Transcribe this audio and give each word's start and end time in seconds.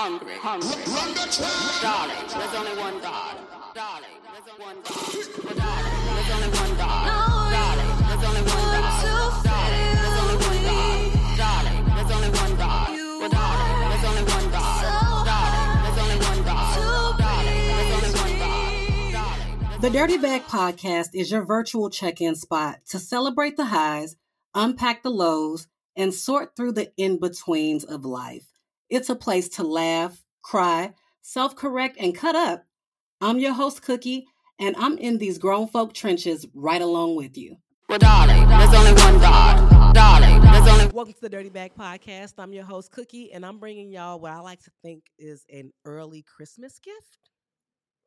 hungry, 0.00 0.32
hungry. 0.40 0.80
Darling, 1.84 2.24
there's 2.32 2.54
only 2.56 2.72
one 2.80 2.96
God. 3.04 3.36
Darling, 3.74 4.16
there's 4.32 4.48
only 4.48 4.64
one 4.64 4.80
God. 4.80 5.04
Darling, 5.60 6.00
there's 6.16 6.30
only 6.32 6.48
one 6.56 6.72
God. 6.80 7.04
Darling, 7.04 7.92
there's 8.08 8.24
only 8.24 8.40
one 8.48 8.64
God. 8.64 9.04
Darling, 9.04 9.84
there's 10.00 10.16
only 10.16 10.40
one 10.40 10.64
God. 10.64 10.96
Darling, 11.36 11.84
there's 11.92 12.12
only 12.16 12.30
one 12.32 12.54
God. 12.56 12.88
Darling, 13.28 13.76
there's 13.92 14.04
only 14.08 14.24
one 14.24 14.48
God. 14.48 14.80
Darling, 15.28 15.68
there's 15.84 16.00
only 16.00 16.18
one 16.24 16.40
God. 16.48 17.18
Darling, 17.20 17.60
there's 17.68 17.92
only 17.92 18.12
one 18.16 19.12
God. 19.12 19.82
The 19.82 19.90
Dirty 19.90 20.16
Bag 20.16 20.42
Podcast 20.44 21.10
is 21.12 21.30
your 21.30 21.44
virtual 21.44 21.90
check 21.90 22.22
in 22.22 22.36
spot 22.36 22.80
to 22.88 22.98
celebrate 22.98 23.58
the 23.58 23.66
highs, 23.66 24.16
unpack 24.54 25.02
the 25.02 25.10
lows, 25.10 25.68
and 25.94 26.14
sort 26.14 26.56
through 26.56 26.72
the 26.72 26.90
in 26.96 27.20
betweens 27.20 27.84
of 27.84 28.06
life. 28.06 28.49
It's 28.90 29.08
a 29.08 29.14
place 29.14 29.48
to 29.50 29.62
laugh, 29.62 30.20
cry, 30.42 30.94
self 31.22 31.54
correct, 31.54 31.96
and 32.00 32.12
cut 32.12 32.34
up. 32.34 32.64
I'm 33.20 33.38
your 33.38 33.52
host, 33.52 33.82
Cookie, 33.82 34.26
and 34.58 34.74
I'm 34.76 34.98
in 34.98 35.18
these 35.18 35.38
grown 35.38 35.68
folk 35.68 35.94
trenches 35.94 36.44
right 36.54 36.82
along 36.82 37.14
with 37.14 37.38
you. 37.38 37.54
Well, 37.88 38.00
darling, 38.00 38.48
there's 38.48 38.74
only 38.74 38.92
one 39.00 39.20
God. 39.20 39.94
Darling, 39.94 40.40
there's 40.40 40.66
only 40.66 40.86
Welcome 40.86 41.14
to 41.14 41.20
the 41.20 41.28
Dirty 41.28 41.50
Bag 41.50 41.70
Podcast. 41.78 42.34
I'm 42.38 42.52
your 42.52 42.64
host, 42.64 42.90
Cookie, 42.90 43.32
and 43.32 43.46
I'm 43.46 43.60
bringing 43.60 43.92
y'all 43.92 44.18
what 44.18 44.32
I 44.32 44.40
like 44.40 44.60
to 44.64 44.72
think 44.82 45.04
is 45.20 45.44
an 45.52 45.70
early 45.84 46.24
Christmas 46.24 46.80
gift. 46.80 47.30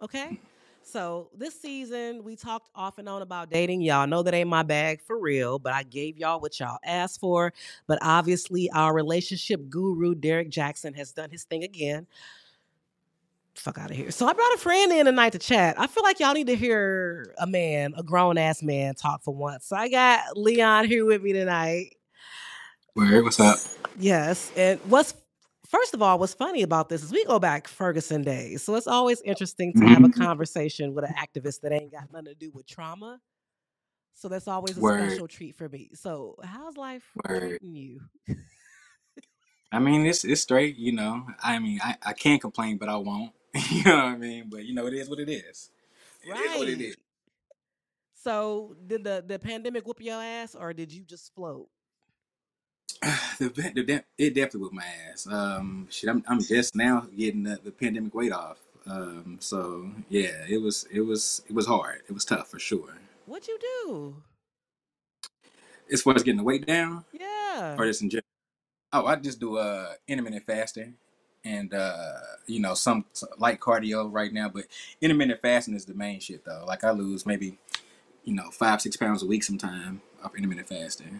Okay? 0.01 0.37
So, 0.85 1.29
this 1.35 1.59
season, 1.59 2.23
we 2.23 2.35
talked 2.35 2.69
off 2.75 2.97
and 2.97 3.07
on 3.07 3.21
about 3.21 3.49
dating. 3.49 3.81
Y'all 3.81 4.07
know 4.07 4.21
that 4.23 4.33
ain't 4.33 4.49
my 4.49 4.63
bag 4.63 5.01
for 5.01 5.19
real, 5.19 5.57
but 5.59 5.73
I 5.73 5.83
gave 5.83 6.17
y'all 6.17 6.39
what 6.39 6.59
y'all 6.59 6.77
asked 6.83 7.19
for. 7.19 7.53
But 7.87 7.99
obviously, 8.01 8.69
our 8.71 8.93
relationship 8.93 9.69
guru, 9.69 10.13
Derrick 10.15 10.49
Jaxn, 10.49 10.95
has 10.95 11.11
done 11.11 11.29
his 11.31 11.43
thing 11.43 11.63
again. 11.63 12.05
Fuck 13.55 13.77
out 13.77 13.91
of 13.91 13.97
here. 13.97 14.11
So, 14.11 14.27
I 14.27 14.33
brought 14.33 14.53
a 14.53 14.57
friend 14.57 14.91
in 14.91 15.05
tonight 15.05 15.31
to 15.31 15.39
chat. 15.39 15.79
I 15.79 15.87
feel 15.87 16.03
like 16.03 16.19
y'all 16.19 16.33
need 16.33 16.47
to 16.47 16.55
hear 16.55 17.33
a 17.39 17.47
man, 17.47 17.93
a 17.97 18.03
grown 18.03 18.37
ass 18.37 18.61
man, 18.61 18.95
talk 18.95 19.23
for 19.23 19.33
once. 19.33 19.65
So, 19.65 19.75
I 19.75 19.89
got 19.89 20.37
Leon 20.37 20.85
here 20.85 21.05
with 21.05 21.21
me 21.21 21.33
tonight. 21.33 21.95
Word, 22.95 23.23
what's 23.23 23.39
up? 23.39 23.57
Yes. 23.97 24.51
And 24.55 24.79
what's 24.85 25.15
first 25.73 25.95
of 25.95 26.03
all, 26.03 26.19
what's 26.19 26.35
funny 26.35 26.63
about 26.63 26.89
this 26.89 27.03
is 27.03 27.13
we 27.13 27.25
go 27.25 27.39
back 27.39 27.67
Ferguson 27.67 28.23
days. 28.23 28.63
So 28.63 28.75
it's 28.75 28.87
always 28.87 29.21
interesting 29.23 29.73
to 29.75 29.85
have 29.85 30.05
a 30.05 30.09
Mhm. 30.09 30.11
conversation 30.11 30.95
with 30.95 31.05
an 31.05 31.15
activist 31.15 31.61
that 31.63 31.73
ain't 31.73 31.93
got 31.93 32.13
nothing 32.13 32.27
to 32.27 32.35
do 32.35 32.51
with 32.53 32.67
trauma. 32.67 33.21
So 34.15 34.29
that's 34.29 34.47
always 34.49 34.77
a 34.77 34.81
Word. 34.81 34.83
special 34.83 35.27
treat 35.27 35.55
for 35.55 35.69
me. 35.69 35.91
So 35.95 36.37
how's 36.43 36.77
life 36.77 37.05
Word. 37.27 37.59
treating 37.61 37.75
you? 37.75 38.01
I 39.71 39.79
mean, 39.79 40.05
it's 40.07 40.25
it's 40.25 40.41
straight, 40.41 40.77
you 40.77 40.93
know. 40.93 41.27
I 41.43 41.59
mean, 41.59 41.79
I, 41.83 41.97
I 42.03 42.13
can't 42.13 42.41
complain, 42.41 42.77
but 42.77 42.89
I 42.89 42.97
won't. 42.97 43.33
you 43.71 43.83
know 43.85 43.97
what 43.97 44.05
I 44.05 44.17
mean? 44.17 44.45
But 44.49 44.65
you 44.65 44.75
know, 44.75 44.87
it 44.87 44.95
is 44.95 45.09
what 45.09 45.19
it 45.19 45.29
is. 45.29 45.71
It 46.23 46.37
is 46.37 46.55
what 46.55 46.69
it 46.69 46.81
is. 46.81 46.97
So 48.15 48.75
did 48.87 49.03
the, 49.03 49.23
the 49.27 49.39
pandemic 49.39 49.87
whoop 49.87 50.01
your 50.01 50.21
ass 50.21 50.55
or 50.55 50.73
did 50.73 50.91
you 50.93 51.03
just 51.03 51.33
float? 51.35 51.69
the, 53.39 53.49
the, 53.49 53.83
the, 53.83 54.03
it 54.17 54.33
definitely 54.35 54.61
whipped 54.61 54.75
my 54.75 54.85
ass. 55.11 55.27
Um, 55.27 55.87
shit, 55.89 56.09
I'm 56.09 56.23
I'm 56.27 56.41
just 56.41 56.75
now 56.75 57.07
getting 57.17 57.43
the, 57.43 57.59
the 57.63 57.71
pandemic 57.71 58.13
weight 58.15 58.31
off. 58.31 58.57
Um, 58.85 59.37
so 59.39 59.89
yeah, 60.09 60.45
it 60.49 60.61
was 60.61 60.85
it 60.91 61.01
was 61.01 61.41
it 61.47 61.53
was 61.53 61.67
hard. 61.67 62.01
It 62.07 62.13
was 62.13 62.25
tough 62.25 62.49
for 62.49 62.59
sure. 62.59 62.97
What'd 63.25 63.47
you 63.47 63.57
do? 63.85 64.15
As 65.91 66.01
far 66.01 66.15
as 66.15 66.23
getting 66.23 66.37
the 66.37 66.43
weight 66.43 66.65
down, 66.65 67.05
Yeah. 67.11 67.75
or 67.77 67.85
just 67.85 68.01
in 68.01 68.09
general. 68.09 68.23
Oh, 68.91 69.05
I 69.05 69.15
just 69.15 69.39
do 69.39 69.57
uh 69.57 69.93
intermittent 70.07 70.45
fasting 70.45 70.95
and 71.43 71.73
uh 71.73 72.13
you 72.45 72.59
know 72.59 72.73
some, 72.73 73.05
some 73.13 73.29
light 73.37 73.59
cardio 73.59 74.09
right 74.11 74.31
now, 74.31 74.49
but 74.49 74.65
intermittent 75.01 75.41
fasting 75.41 75.75
is 75.75 75.85
the 75.85 75.93
main 75.93 76.19
shit 76.19 76.45
though. 76.45 76.63
Like 76.67 76.83
I 76.83 76.91
lose 76.91 77.25
maybe 77.25 77.57
you 78.23 78.33
know 78.33 78.49
five 78.51 78.81
six 78.81 78.95
pounds 78.95 79.23
a 79.23 79.27
week 79.27 79.43
sometime 79.43 80.01
off 80.23 80.35
intermittent 80.35 80.69
fasting. 80.69 81.19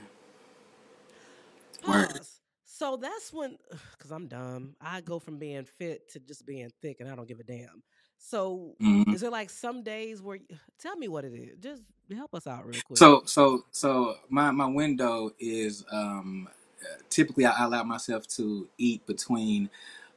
So 2.65 2.97
that's 2.97 3.33
when, 3.33 3.57
because 3.93 4.11
I'm 4.11 4.27
dumb, 4.27 4.75
I 4.81 5.01
go 5.01 5.19
from 5.19 5.39
being 5.39 5.65
fit 5.65 6.09
to 6.13 6.19
just 6.19 6.45
being 6.45 6.71
thick, 6.81 6.97
and 6.99 7.09
I 7.09 7.15
don't 7.15 7.27
give 7.27 7.39
a 7.39 7.43
damn. 7.43 7.83
So 8.19 8.77
Mhm. 8.81 9.05
is 9.11 9.21
there 9.21 9.31
like 9.31 9.49
some 9.49 9.83
days 9.83 10.21
where? 10.21 10.39
Tell 10.79 10.95
me 10.97 11.07
what 11.09 11.25
it 11.25 11.33
is. 11.33 11.57
Just 11.59 11.83
help 12.15 12.33
us 12.35 12.47
out 12.47 12.65
real 12.67 12.81
quick. 12.81 12.95
So 12.95 13.23
so 13.25 13.65
so 13.71 14.17
my 14.29 14.51
my 14.51 14.67
window 14.67 15.31
is 15.39 15.85
um 15.91 16.49
uh, 16.83 17.01
typically 17.09 17.45
I 17.45 17.65
allow 17.65 17.83
myself 17.83 18.27
to 18.37 18.69
eat 18.77 19.05
between 19.07 19.69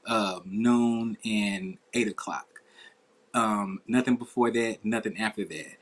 um, 0.06 0.42
noon 0.46 1.18
and 1.24 1.78
eight 1.94 2.08
o'clock. 2.08 2.46
Um, 3.34 3.80
nothing 3.88 4.16
before 4.16 4.50
that, 4.52 4.78
nothing 4.84 5.18
after 5.18 5.44
that. 5.46 5.76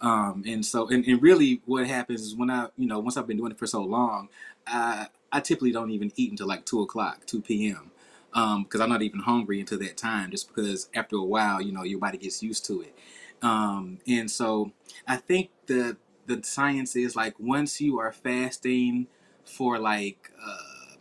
Um, 0.00 0.44
and 0.46 0.64
so 0.66 0.88
and, 0.88 1.04
and 1.06 1.22
really 1.22 1.62
what 1.66 1.86
happens 1.86 2.22
is 2.22 2.36
when 2.36 2.50
I 2.50 2.68
you 2.78 2.86
know 2.88 3.00
once 3.00 3.16
I've 3.16 3.26
been 3.28 3.38
doing 3.38 3.52
it 3.52 3.58
for 3.58 3.66
so 3.68 3.82
long, 3.82 4.28
I 4.66 5.08
I 5.32 5.40
typically 5.40 5.72
don't 5.72 5.90
even 5.90 6.12
eat 6.16 6.30
until 6.30 6.46
like 6.46 6.64
two 6.64 6.80
o'clock, 6.82 7.26
two 7.26 7.40
p.m. 7.40 7.90
Um, 8.32 8.62
because 8.64 8.80
I'm 8.80 8.88
not 8.88 9.02
even 9.02 9.20
hungry 9.20 9.60
until 9.60 9.78
that 9.80 9.96
time, 9.96 10.30
just 10.30 10.48
because 10.48 10.88
after 10.94 11.16
a 11.16 11.22
while, 11.22 11.60
you 11.60 11.72
know, 11.72 11.82
your 11.82 11.98
body 11.98 12.18
gets 12.18 12.42
used 12.42 12.64
to 12.66 12.82
it. 12.82 12.94
Um, 13.42 13.98
and 14.06 14.30
so 14.30 14.72
I 15.06 15.16
think 15.16 15.50
the 15.66 15.96
the 16.26 16.42
science 16.44 16.94
is 16.94 17.16
like 17.16 17.34
once 17.40 17.80
you 17.80 17.98
are 17.98 18.12
fasting 18.12 19.08
for 19.44 19.78
like 19.78 20.30
uh, 20.40 20.96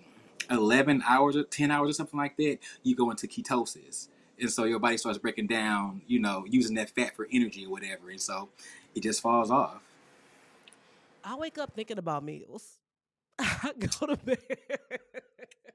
11 0.50 1.04
hours 1.08 1.36
or 1.36 1.44
10 1.44 1.70
hours 1.72 1.92
or 1.92 1.94
something 1.94 2.20
like 2.20 2.36
that, 2.38 2.58
you 2.84 2.96
go 2.96 3.12
into 3.12 3.28
ketosis. 3.28 4.08
And 4.40 4.50
so 4.50 4.64
your 4.64 4.80
body 4.80 4.98
starts 4.98 5.18
breaking 5.18 5.48
down, 5.48 6.02
you 6.08 6.20
know, 6.20 6.46
using 6.48 6.76
that 6.76 6.90
fat 6.90 7.16
for 7.16 7.28
energy 7.32 7.66
or 7.66 7.70
whatever. 7.70 8.10
And 8.10 8.22
so 8.22 8.50
it 8.96 9.04
just 9.04 9.22
falls 9.22 9.52
off. 9.52 9.82
I 11.24 11.36
wake 11.36 11.58
up 11.58 11.74
thinking 11.76 11.98
about 11.98 12.24
meals. 12.24 12.79
I 13.40 13.74
go 13.80 14.08
to 14.08 14.18
bed. 14.18 14.40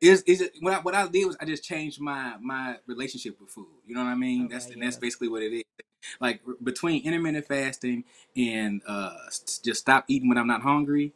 Is 0.00 0.22
is 0.24 0.42
it 0.42 0.52
what 0.60 0.74
I, 0.74 0.80
what 0.80 0.94
I 0.94 1.08
did 1.08 1.26
was 1.26 1.36
I 1.40 1.46
just 1.46 1.64
changed 1.64 2.00
my 2.00 2.36
my 2.40 2.76
relationship 2.86 3.40
with 3.40 3.50
food. 3.50 3.68
You 3.86 3.94
know 3.96 4.02
what 4.04 4.10
I 4.10 4.16
mean? 4.16 4.48
that's 4.48 4.70
Okay, 4.70 4.74
and 4.74 4.82
that's 4.82 4.96
yeah. 4.96 5.00
basically 5.00 5.28
what 5.28 5.42
it 5.42 5.54
is. 5.54 5.64
Like 6.20 6.42
between 6.62 7.04
intermittent 7.04 7.46
fasting 7.46 8.04
and 8.36 8.82
uh 8.86 9.14
just 9.64 9.76
stop 9.80 10.04
eating 10.08 10.28
when 10.28 10.38
I'm 10.38 10.46
not 10.48 10.62
hungry, 10.62 11.14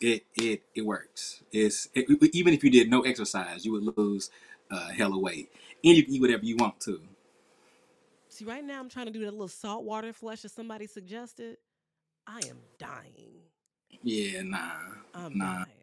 it 0.00 0.24
it 0.36 0.62
it 0.74 0.82
works. 0.86 1.42
It's 1.52 1.88
it, 1.94 2.06
even 2.34 2.54
if 2.54 2.64
you 2.64 2.70
did 2.70 2.90
no 2.90 3.02
exercise, 3.02 3.66
you 3.66 3.72
would 3.72 3.96
lose 3.98 4.30
uh, 4.70 4.88
hella 4.90 5.18
weight, 5.18 5.50
and 5.84 5.96
you 5.96 6.04
can 6.04 6.14
eat 6.14 6.20
whatever 6.22 6.44
you 6.44 6.56
want 6.56 6.80
to. 6.80 7.00
See, 8.30 8.44
right 8.44 8.64
now 8.64 8.80
I'm 8.80 8.88
trying 8.90 9.06
to 9.06 9.12
do 9.12 9.20
that 9.20 9.32
little 9.32 9.48
saltwater 9.48 10.12
flush 10.12 10.42
that 10.42 10.50
somebody 10.50 10.86
suggested. 10.86 11.58
I 12.26 12.40
am 12.48 12.58
dying. 12.78 13.42
Yeah, 14.02 14.42
nah, 14.42 14.80
I'm 15.14 15.38
Nah. 15.38 15.64
dying. 15.64 15.77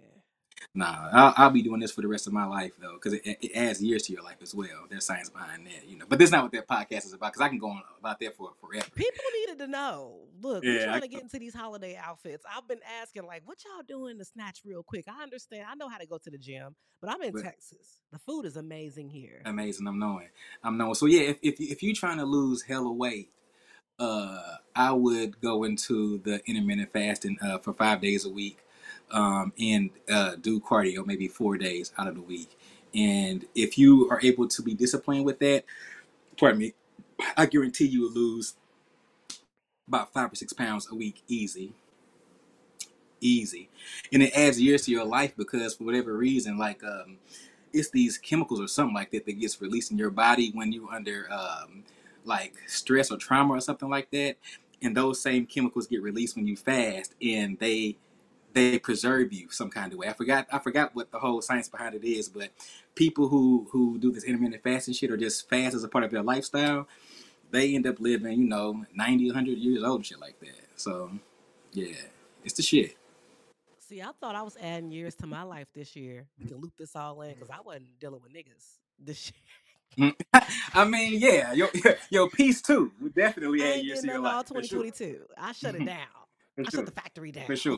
Nah. 0.74 1.10
I'll, 1.12 1.34
I'll 1.38 1.50
be 1.52 1.62
doing 1.62 1.80
this 1.80 1.92
for 1.92 2.02
the 2.02 2.08
rest 2.08 2.28
of 2.28 2.34
my 2.34 2.46
life 2.46 2.72
though, 2.82 2.94
because 2.94 3.14
it, 3.14 3.22
it 3.42 3.52
adds 3.56 3.82
years 3.84 4.04
to 4.04 4.14
your 4.14 4.24
life 4.24 4.38
as 4.42 4.56
well. 4.56 4.86
There's 4.90 5.06
science 5.06 5.30
behind 5.30 5.66
that, 5.68 5.88
you 5.88 5.98
know. 5.98 6.06
But 6.08 6.20
that's 6.20 6.32
not 6.32 6.44
what 6.44 6.52
that 6.54 6.68
podcast 6.68 7.06
is 7.06 7.14
about, 7.14 7.34
because 7.34 7.42
I 7.46 7.50
can 7.50 7.60
go 7.60 7.70
on 7.70 7.82
about 8.00 8.20
that 8.20 8.36
for 8.36 8.52
forever. 8.60 8.86
People 8.96 9.24
needed 9.40 9.60
to 9.60 9.68
know. 9.68 10.20
Look, 10.42 10.64
we're 10.64 10.84
trying 10.84 10.96
I- 10.96 11.00
to 11.02 11.08
get 11.08 11.22
into 11.22 11.40
these 11.40 11.54
holiday 11.54 11.96
outfits. 11.96 12.44
I've 12.56 12.68
been 12.68 12.80
asking, 13.02 13.26
like, 13.26 13.44
what 13.46 13.58
y'all 13.66 13.84
doing 13.88 14.18
to 14.18 14.26
snatch 14.26 14.62
real 14.66 14.84
quick? 14.84 15.06
I 15.08 15.24
understand. 15.24 15.66
I 15.70 15.76
know 15.76 15.88
how 15.90 15.98
to 15.98 16.06
go 16.06 16.18
to 16.18 16.30
the 16.30 16.38
gym, 16.38 16.76
but 17.02 17.10
I'm 17.10 17.22
in 17.22 17.34
But- 17.34 17.44
Texas. 17.44 18.00
The 18.12 18.20
food 18.20 18.46
is 18.46 18.56
amazing 18.58 19.10
here. 19.10 19.42
amazing. 19.46 19.88
I'm 19.88 20.00
knowing. 20.00 20.30
I'm 20.64 20.78
knowing. 20.78 20.96
So 20.96 21.06
yeah, 21.06 21.22
if 21.30 21.38
if, 21.42 21.60
if 21.60 21.84
you're 21.84 21.96
trying 21.96 22.18
to 22.18 22.26
lose 22.26 22.62
hella 22.62 22.92
weight, 22.92 23.30
uh, 24.00 24.42
I 24.76 24.92
would 24.92 25.40
go 25.42 25.64
into 25.64 26.18
the 26.20 26.42
intermittent 26.46 26.92
fasting 26.92 27.38
uh, 27.42 27.58
for 27.60 27.74
five 27.74 28.02
days 28.02 28.26
a 28.26 28.30
week, 28.30 28.58
um, 29.12 29.54
and 29.60 29.90
uh, 30.10 30.36
do 30.36 30.60
cardio 30.60 31.06
maybe 31.06 31.28
four 31.28 31.58
days 31.58 31.94
out 31.98 32.08
of 32.08 32.16
the 32.16 32.22
week. 32.22 32.58
And 32.94 33.46
if 33.56 33.78
you 33.78 34.10
are 34.10 34.20
able 34.24 34.48
to 34.48 34.62
be 34.62 34.74
disciplined 34.74 35.26
with 35.26 35.40
that, 35.40 35.66
pardon 36.38 36.60
me, 36.60 36.74
I 37.38 37.46
guarantee 37.46 37.86
you 37.86 38.02
will 38.02 38.14
lose 38.14 38.56
about 39.88 40.14
five 40.14 40.32
or 40.32 40.36
six 40.36 40.54
pounds 40.54 40.88
a 40.92 40.96
week 40.96 41.24
easy. 41.28 41.74
Easy, 43.22 43.70
and 44.14 44.22
it 44.22 44.34
adds 44.36 44.62
years 44.62 44.84
to 44.84 44.92
your 44.92 45.06
life 45.06 45.36
because 45.36 45.74
for 45.76 45.86
whatever 45.86 46.16
reason, 46.16 46.58
like 46.58 46.84
um, 46.84 47.18
it's 47.74 47.90
these 47.90 48.18
chemicals 48.18 48.60
or 48.60 48.68
something 48.68 48.94
like 48.94 49.10
that 49.12 49.26
that 49.26 49.40
gets 49.40 49.62
released 49.62 49.90
in 49.90 49.98
your 49.98 50.12
body 50.12 50.52
when 50.54 50.72
you're 50.72 50.92
under 50.92 51.26
um, 51.32 51.84
like 52.26 52.54
stress 52.68 53.10
or 53.12 53.18
trauma 53.18 53.54
or 53.54 53.62
something 53.62 53.90
like 53.90 54.12
that 54.12 54.36
and 54.82 54.96
those 54.96 55.22
same 55.22 55.46
chemicals 55.46 55.88
get 55.88 56.02
released 56.02 56.36
when 56.36 56.48
you 56.48 56.56
fast 56.56 57.16
and 57.22 57.58
they 57.60 57.96
they 58.56 58.80
preserve 58.80 59.32
you 59.32 59.50
some 59.52 59.70
kind 59.70 59.94
of 59.94 60.00
way 60.00 60.08
i 60.08 60.14
forgot 60.14 60.48
i 60.52 60.58
forgot 60.58 60.96
what 60.96 61.12
the 61.12 61.20
whole 61.20 61.42
science 61.42 61.70
behind 61.70 61.94
it 61.94 62.04
is 62.04 62.28
but 62.30 62.50
people 62.96 63.28
who 63.28 63.68
who 63.72 63.98
do 64.00 64.12
this 64.12 64.24
intermittent 64.24 64.64
fasting 64.64 64.94
shit 64.94 65.12
or 65.12 65.18
just 65.18 65.48
fast 65.50 65.76
as 65.76 65.84
a 65.84 65.88
part 65.88 66.04
of 66.04 66.12
their 66.12 66.24
lifestyle 66.24 66.88
they 67.52 67.76
end 67.76 67.86
up 67.86 68.00
living 68.00 68.40
you 68.40 68.48
know 68.48 68.84
90 68.96 69.28
100 69.28 69.58
years 69.58 69.84
old 69.84 69.98
and 69.98 70.06
shit 70.06 70.20
like 70.20 70.40
that 70.40 70.68
so 70.76 71.12
yeah 71.74 71.94
it's 72.44 72.56
the 72.56 72.64
shit 72.64 72.98
See, 73.88 74.02
I 74.02 74.10
thought 74.20 74.34
I 74.34 74.42
was 74.42 74.58
adding 74.60 74.92
years 74.92 75.14
to 75.18 75.28
my 75.28 75.44
life 75.44 75.68
this 75.76 75.96
year. 75.96 76.26
We 76.40 76.48
can 76.48 76.58
loop 76.58 76.74
this 76.76 76.96
all 76.96 77.22
in 77.22 77.36
because 77.36 77.52
I 77.52 77.62
wasn't 77.64 78.00
dealing 78.00 78.20
with 78.20 78.34
niggas 78.34 78.80
this 79.00 79.32
year. 79.32 80.12
Mm. 80.34 80.50
I 80.74 80.86
mean, 80.86 81.20
yeah, 81.20 81.54
your 81.54 81.70
your 82.10 82.30
piece 82.30 82.64
too. 82.64 82.92
We 83.00 83.10
definitely 83.10 83.62
had 83.62 83.86
years 83.86 84.00
of 84.00 84.06
your 84.06 84.16
nothing 84.16 84.26
all 84.26 84.38
life 84.38 84.48
for 84.48 84.64
sure. 84.64 84.84
2022. 84.84 85.26
I 85.38 85.52
shut 85.52 85.76
it 85.76 85.86
down. 85.86 86.08
For 86.56 86.62
I 86.62 86.64
sure, 86.64 86.80
shut 86.80 86.86
the 86.88 86.92
factory 87.00 87.32
down. 87.32 87.46
for 87.46 87.56
sure, 87.56 87.78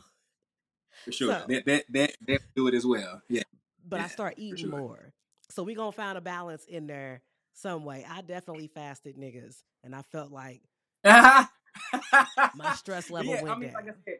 for 1.04 1.12
sure. 1.12 1.34
So, 1.34 1.44
That 1.48 1.64
that 1.66 1.84
that 1.90 2.16
that 2.26 2.40
do 2.54 2.68
it 2.68 2.74
as 2.74 2.86
well. 2.86 3.22
Yeah, 3.28 3.42
but 3.86 4.00
I 4.00 4.08
start 4.08 4.34
eating 4.36 4.58
sure. 4.62 4.70
more. 4.70 5.12
So 5.50 5.62
we 5.62 5.74
gonna 5.74 5.92
find 5.92 6.18
a 6.18 6.20
balance 6.20 6.64
in 6.66 6.86
there 6.86 7.22
some 7.54 7.84
way. 7.84 8.04
I 8.08 8.20
definitely 8.22 8.68
fasted 8.68 9.16
niggas, 9.16 9.62
and 9.84 9.94
I 9.94 10.02
felt 10.02 10.30
like 10.30 10.62
my 11.04 12.70
stress 12.72 13.10
level 13.10 13.32
yeah, 13.34 13.42
I 13.46 13.54
went 13.54 13.60
mean, 13.60 13.72
like 13.72 13.84
I 13.84 13.86
down. 13.88 13.94
said, 14.04 14.18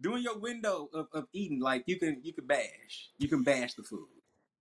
during 0.00 0.22
your 0.22 0.38
window 0.38 0.88
of, 0.92 1.08
of 1.12 1.26
eating, 1.32 1.60
like 1.60 1.84
you 1.86 1.98
can 1.98 2.20
you 2.22 2.32
can 2.32 2.46
bash, 2.46 3.10
you 3.18 3.28
can 3.28 3.42
bash 3.42 3.74
the 3.74 3.82
food, 3.82 4.08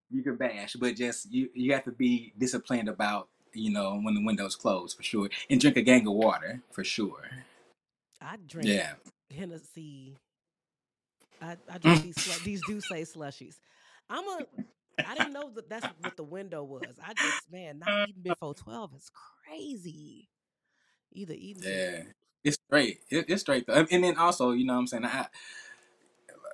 you 0.10 0.24
can 0.24 0.36
bash, 0.36 0.74
but 0.76 0.96
just 0.96 1.32
you 1.32 1.50
you 1.54 1.74
have 1.74 1.84
to 1.86 1.92
be 1.92 2.34
disciplined 2.38 2.90
about 2.90 3.30
you 3.54 3.72
know 3.72 4.00
when 4.02 4.14
the 4.16 4.24
window's 4.26 4.56
closed 4.56 4.96
for 4.98 5.04
sure, 5.04 5.30
and 5.50 5.60
drink 5.60 5.78
a 5.78 5.82
gang 5.82 6.08
of 6.08 6.14
water 6.14 6.62
for 6.72 6.84
sure. 6.84 7.30
I 8.22 8.38
drink 8.38 8.68
Yeah. 8.68 8.94
Hennessy. 9.36 10.18
I, 11.42 11.58
I 11.72 11.78
drink 11.78 12.02
these 12.02 12.18
slu- 12.18 12.42
these 12.44 12.64
do 12.64 12.82
say 12.82 13.04
slushies. 13.04 13.58
I'm 14.10 14.28
a. 14.28 14.46
I 15.06 15.16
didn't 15.16 15.34
know 15.34 15.52
that 15.56 15.70
that's 15.70 15.88
what 16.02 16.18
the 16.18 16.24
window 16.24 16.64
was. 16.64 17.00
I 17.06 17.14
just 17.14 17.52
man, 17.52 17.80
not 17.80 17.98
eating 18.02 18.22
before 18.24 18.54
twelve 18.54 18.94
is 18.96 19.12
crazy. 19.48 20.30
Either 21.14 21.34
eating 21.38 21.64
Yeah, 21.64 22.04
it's 22.44 22.58
straight. 22.68 23.00
It, 23.10 23.26
it's 23.30 23.42
straight. 23.42 23.68
Though. 23.68 23.86
And 23.92 24.04
then 24.04 24.18
also, 24.18 24.52
you 24.52 24.66
know 24.66 24.74
what 24.74 24.80
I'm 24.80 24.88
saying? 24.88 25.06
I, 25.06 25.28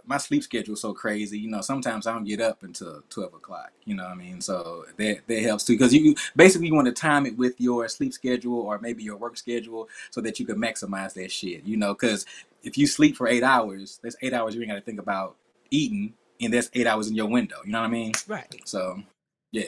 my 0.10 0.18
sleep 0.18 0.42
schedule 0.42 0.74
is 0.74 0.82
so 0.82 0.92
crazy. 0.92 1.38
You 1.38 1.52
know, 1.52 1.62
sometimes 1.62 2.08
I 2.08 2.14
don't 2.14 2.24
get 2.24 2.42
up 2.42 2.64
until 2.64 3.04
12 3.12 3.36
o'clock. 3.36 3.72
You 3.86 3.96
know 3.96 4.04
what 4.04 4.14
I 4.14 4.16
mean? 4.16 4.42
So 4.42 4.86
that, 4.98 5.20
that 5.28 5.44
helps 5.44 5.66
too. 5.66 5.74
Because 5.74 5.94
you 5.94 6.16
basically 6.36 6.68
you 6.68 6.74
want 6.74 6.88
to 6.88 6.92
time 6.92 7.28
it 7.28 7.38
with 7.38 7.62
your 7.62 7.88
sleep 7.88 8.12
schedule 8.12 8.60
or 8.60 8.80
maybe 8.80 9.04
your 9.04 9.18
work 9.18 9.38
schedule 9.38 9.88
so 10.10 10.20
that 10.22 10.40
you 10.40 10.48
can 10.48 10.58
maximize 10.58 11.14
that 11.14 11.32
shit. 11.32 11.64
You 11.64 11.78
know, 11.78 11.94
because 11.94 12.26
if 12.64 12.76
you 12.76 12.88
sleep 12.88 13.16
for 13.16 13.28
eight 13.28 13.44
hours, 13.44 14.00
that's 14.02 14.16
eight 14.24 14.34
hours 14.34 14.56
you 14.56 14.62
ain't 14.62 14.72
got 14.72 14.78
to 14.78 14.82
think 14.82 15.00
about 15.00 15.36
eating. 15.70 16.16
And 16.42 16.52
that's 16.52 16.72
eight 16.74 16.88
hours 16.88 17.08
in 17.08 17.16
your 17.16 17.28
window. 17.28 17.58
You 17.64 17.72
know 17.72 17.82
what 17.82 17.88
I 17.88 17.92
mean? 17.92 18.14
right. 18.28 18.48
So, 18.66 19.04
yeah. 19.52 19.64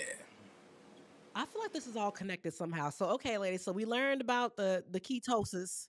I 1.36 1.46
feel 1.46 1.62
like 1.62 1.72
this 1.72 1.86
is 1.86 1.96
all 1.96 2.12
connected 2.12 2.54
somehow. 2.54 2.90
So 2.90 3.06
okay, 3.12 3.38
ladies. 3.38 3.64
So 3.64 3.72
we 3.72 3.86
learned 3.86 4.22
about 4.22 4.58
the 4.58 4.84
the 4.92 5.00
ketosis 5.00 5.88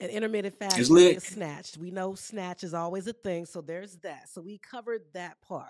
and 0.00 0.10
intermittent 0.10 0.58
fasting 0.58 0.94
lit. 0.94 1.12
and 1.14 1.22
snatched. 1.22 1.76
We 1.78 1.90
know 1.90 2.14
snatch 2.14 2.62
is 2.64 2.74
always 2.74 3.06
a 3.06 3.12
thing. 3.12 3.46
So 3.46 3.60
there's 3.60 3.96
that. 3.98 4.28
So 4.28 4.40
we 4.40 4.58
covered 4.58 5.02
that 5.14 5.40
part. 5.40 5.66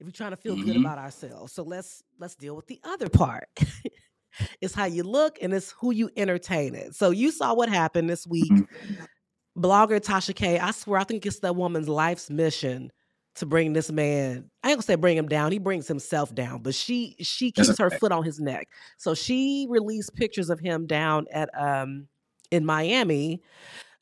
If 0.00 0.06
we're 0.06 0.10
trying 0.12 0.30
to 0.32 0.36
feel 0.36 0.56
good 0.56 0.76
Mhm. 0.76 0.80
about 0.80 0.98
ourselves, 0.98 1.52
so 1.52 1.62
let's 1.62 2.02
let's 2.18 2.34
deal 2.34 2.56
with 2.56 2.66
the 2.66 2.80
other 2.84 3.08
part. 3.08 3.48
it's 4.60 4.74
how 4.74 4.86
you 4.86 5.02
look 5.04 5.38
and 5.42 5.52
it's 5.54 5.72
who 5.72 5.92
you 5.92 6.10
entertain. 6.16 6.74
It. 6.74 6.94
So 6.94 7.10
you 7.10 7.30
saw 7.30 7.54
what 7.54 7.68
happened 7.68 8.08
this 8.10 8.26
week. 8.26 8.50
Mhm. 8.50 8.66
Blogger 9.56 10.00
Tasha 10.00 10.34
K. 10.34 10.58
I 10.58 10.70
swear, 10.70 10.98
I 11.00 11.04
think 11.04 11.26
it's 11.26 11.40
that 11.40 11.54
woman's 11.54 11.88
life's 11.88 12.30
mission 12.30 12.90
to 13.34 13.46
bring 13.46 13.72
this 13.74 13.90
man. 13.90 14.50
I 14.62 14.70
ain't 14.70 14.76
gonna 14.76 14.82
say 14.82 14.94
bring 14.94 15.16
him 15.16 15.28
down. 15.28 15.52
He 15.52 15.58
brings 15.58 15.86
himself 15.86 16.34
down, 16.34 16.62
but 16.62 16.74
she 16.74 17.16
she 17.20 17.52
keeps 17.52 17.76
her 17.78 17.90
foot 17.90 18.12
on 18.12 18.24
his 18.24 18.40
neck. 18.40 18.68
So 18.98 19.14
she 19.14 19.66
released 19.68 20.14
pictures 20.14 20.48
of 20.50 20.58
him 20.58 20.86
down 20.86 21.26
at 21.30 21.50
um 21.58 22.08
in 22.52 22.64
Miami. 22.64 23.42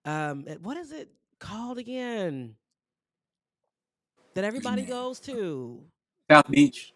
Um, 0.05 0.45
what 0.63 0.77
is 0.77 0.93
it 0.93 1.09
called 1.39 1.79
again? 1.79 2.57
That 4.35 4.45
everybody 4.45 4.83
goes 4.83 5.21
to. 5.21 5.81
South 6.31 6.49
Beach. 6.51 6.93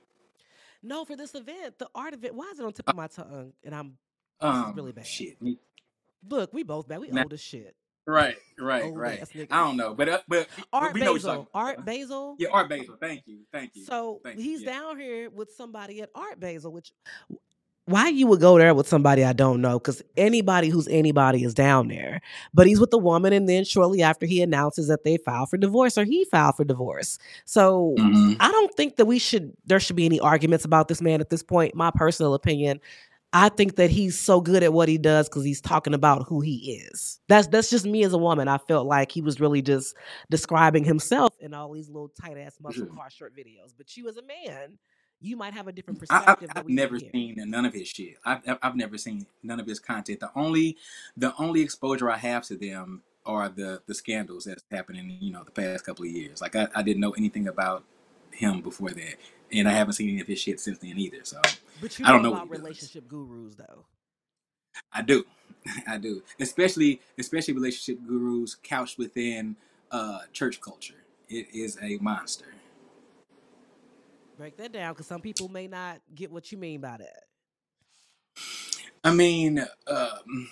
No, 0.83 1.05
for 1.05 1.17
this 1.17 1.35
event, 1.35 1.79
the 1.79 1.89
art 1.95 2.13
event. 2.15 2.35
Why 2.35 2.51
is 2.53 2.61
it 2.61 2.67
on 2.67 2.73
tip 2.73 2.89
of 2.89 2.95
my 2.97 3.07
tongue? 3.07 3.53
And 3.65 3.75
I'm 3.75 3.97
Um, 4.41 4.75
really 4.75 4.93
bad. 4.93 5.07
Shit. 5.07 5.39
look, 6.29 6.53
we 6.53 6.63
both 6.63 6.87
bad. 6.89 7.01
We 7.01 7.09
Nah. 7.09 7.23
old 7.23 7.33
as 7.33 7.41
shit. 7.41 7.75
Right, 8.07 8.37
right, 8.59 8.85
Old 8.85 8.99
right. 8.99 9.23
I 9.51 9.65
don't 9.65 9.79
know, 9.79 9.95
but 9.95 10.09
uh, 10.11 10.21
but, 10.29 10.47
Art 10.75 10.93
we 10.93 11.01
know 11.01 11.15
Basel. 11.15 11.31
talking. 11.37 11.49
Art 11.55 11.85
Basel. 11.87 12.37
Yeah, 12.39 12.49
Art 12.53 12.69
Basel. 12.69 12.97
Thank 13.01 13.23
you, 13.27 13.39
thank 13.51 13.75
you. 13.75 13.85
So 13.87 14.21
Thank 14.23 14.39
he's 14.39 14.61
yeah. 14.63 14.73
down 14.73 14.99
here 14.99 15.31
with 15.31 15.51
somebody 15.53 16.03
at 16.03 16.11
Art 16.15 16.39
Basel, 16.39 16.71
which 16.71 16.93
why 17.87 18.09
you 18.09 18.27
would 18.29 18.41
go 18.41 18.59
there 18.59 18.75
with 18.75 18.89
somebody 18.89 19.25
I 19.25 19.33
don't 19.33 19.61
know? 19.61 19.79
Because 19.79 20.03
anybody 20.17 20.69
who's 20.69 20.89
anybody 20.89 21.45
is 21.45 21.55
down 21.55 21.89
there. 21.89 22.21
But 22.55 22.67
he's 22.67 22.81
with 22.81 22.91
the 22.91 22.99
woman, 22.99 23.33
and 23.33 23.49
then 23.49 23.65
shortly 23.65 24.03
after 24.03 24.27
he 24.27 24.41
announces 24.43 24.89
that 24.89 25.05
they 25.05 25.19
filed 25.19 25.51
for 25.51 25.57
divorce 25.57 25.99
or 25.99 26.05
he 26.05 26.25
filed 26.27 26.57
for 26.57 26.65
divorce. 26.65 27.19
So 27.45 27.95
Mhm. 27.99 28.37
I 28.41 28.51
don't 28.51 28.75
think 28.75 28.97
that 28.97 29.07
we 29.07 29.19
should 29.19 29.53
there 29.67 29.81
should 29.81 29.97
be 29.97 30.07
any 30.07 30.21
arguments 30.21 30.65
about 30.65 30.89
this 30.89 31.03
man 31.03 31.21
at 31.21 31.31
this 31.31 31.43
point. 31.43 31.75
My 31.75 31.91
personal 31.91 32.35
opinion. 32.35 32.81
I 33.37 33.49
think 33.49 33.75
that 33.77 33.91
he's 33.91 34.17
so 34.17 34.41
good 34.41 34.63
at 34.63 34.73
what 34.73 34.89
he 34.89 34.97
does 34.97 35.29
because 35.29 35.43
he's 35.43 35.61
talking 35.61 35.93
about 35.93 36.25
who 36.29 36.41
he 36.41 36.81
is. 36.89 37.21
That's 37.29 37.49
that's 37.49 37.69
just 37.69 37.85
me 37.85 38.05
as 38.05 38.13
a 38.13 38.19
woman. 38.19 38.47
I 38.47 38.59
felt 38.59 38.87
like 38.87 39.11
he 39.11 39.21
was 39.21 39.41
really 39.41 39.61
just 39.61 39.97
describing 40.31 40.85
himself 40.85 41.35
in 41.41 41.53
all 41.53 41.73
these 41.73 41.89
little 41.89 42.11
tight 42.11 42.39
ass 42.39 42.57
muscle 42.63 42.87
car 42.87 43.11
short 43.11 43.37
videos. 43.37 43.75
But 43.77 43.97
you 43.97 44.09
as 44.09 44.17
a 44.17 44.23
man, 44.23 44.79
you 45.25 45.37
might 45.37 45.55
have 45.55 45.69
a 45.69 45.73
different 45.73 45.99
perspective 46.01 46.51
I, 46.55 46.61
I've, 46.61 46.67
we 46.67 46.75
never 46.75 46.99
seen 46.99 47.37
none 47.39 47.65
of 47.65 47.75
his 47.75 47.89
shit. 47.89 48.17
I've 48.25 48.43
I've- 48.47 48.59
never 48.79 48.99
seen 48.99 49.27
none 49.43 49.61
of 49.61 49.67
his 49.67 49.81
content. 49.81 50.21
The 50.21 50.31
only 50.37 50.77
the 51.17 51.35
only 51.39 51.63
exposure 51.63 52.11
I 52.11 52.19
have 52.19 52.45
to 52.45 52.57
them 52.57 53.03
are 53.27 53.49
the 53.49 53.83
the 53.87 53.95
scandals 53.95 54.45
that's 54.45 54.65
happening. 54.71 55.17
You 55.21 55.33
know, 55.33 55.45
the 55.45 55.51
past 55.51 55.87
couple 55.87 56.05
of 56.05 56.11
years. 56.11 56.41
Like 56.43 56.57
I, 56.57 56.69
I 56.75 56.83
didn't 56.83 57.01
know 57.01 57.13
anything 57.13 57.49
about 57.49 57.85
him 58.33 58.61
before 58.61 58.91
that, 58.91 59.17
and 59.53 59.69
I 59.69 59.73
haven't 59.73 59.95
seen 59.95 60.11
any 60.11 60.21
of 60.21 60.27
his 60.27 60.41
shit 60.41 60.61
since 60.61 60.79
then 60.79 60.99
either. 60.99 61.19
So 61.25 61.41
But 61.81 61.99
you 61.99 62.05
I 62.07 62.13
don't 62.13 62.23
know 62.23 62.35
about 62.35 62.51
relationship 62.51 63.09
gurus 63.09 63.57
though. 63.57 63.87
I 64.93 65.03
do, 65.03 65.25
I 65.89 65.99
do. 65.99 66.23
Especially 66.41 67.01
especially 67.19 67.55
relationship 67.55 68.07
gurus 68.07 68.57
couched 68.57 68.99
within 68.99 69.57
uh, 69.91 70.21
church 70.33 70.61
culture. 70.61 70.95
It 71.29 71.47
is 71.55 71.79
a 71.83 71.99
monster. 71.99 72.47
Break 74.37 74.57
that 74.57 74.73
down 74.73 74.93
because 74.93 75.07
some 75.07 75.21
people 75.21 75.49
may 75.49 75.69
not 75.69 76.01
get 76.15 76.31
what 76.33 76.51
you 76.51 76.59
mean 76.59 76.81
by 76.81 76.97
that. 76.99 77.25
I 79.05 79.13
mean, 79.13 79.65
um, 79.87 80.49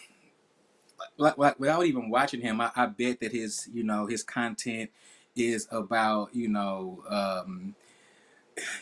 like, 1.17 1.37
like 1.39 1.59
without 1.59 1.85
even 1.87 2.11
watching 2.11 2.41
him, 2.41 2.61
I, 2.61 2.71
I 2.77 2.87
bet 2.87 3.21
that 3.21 3.33
his, 3.33 3.69
you 3.73 3.83
know, 3.83 4.07
his 4.07 4.23
content 4.23 4.91
is 5.35 5.67
about, 5.71 6.35
you 6.35 6.49
know, 6.49 7.03
um, 7.09 7.75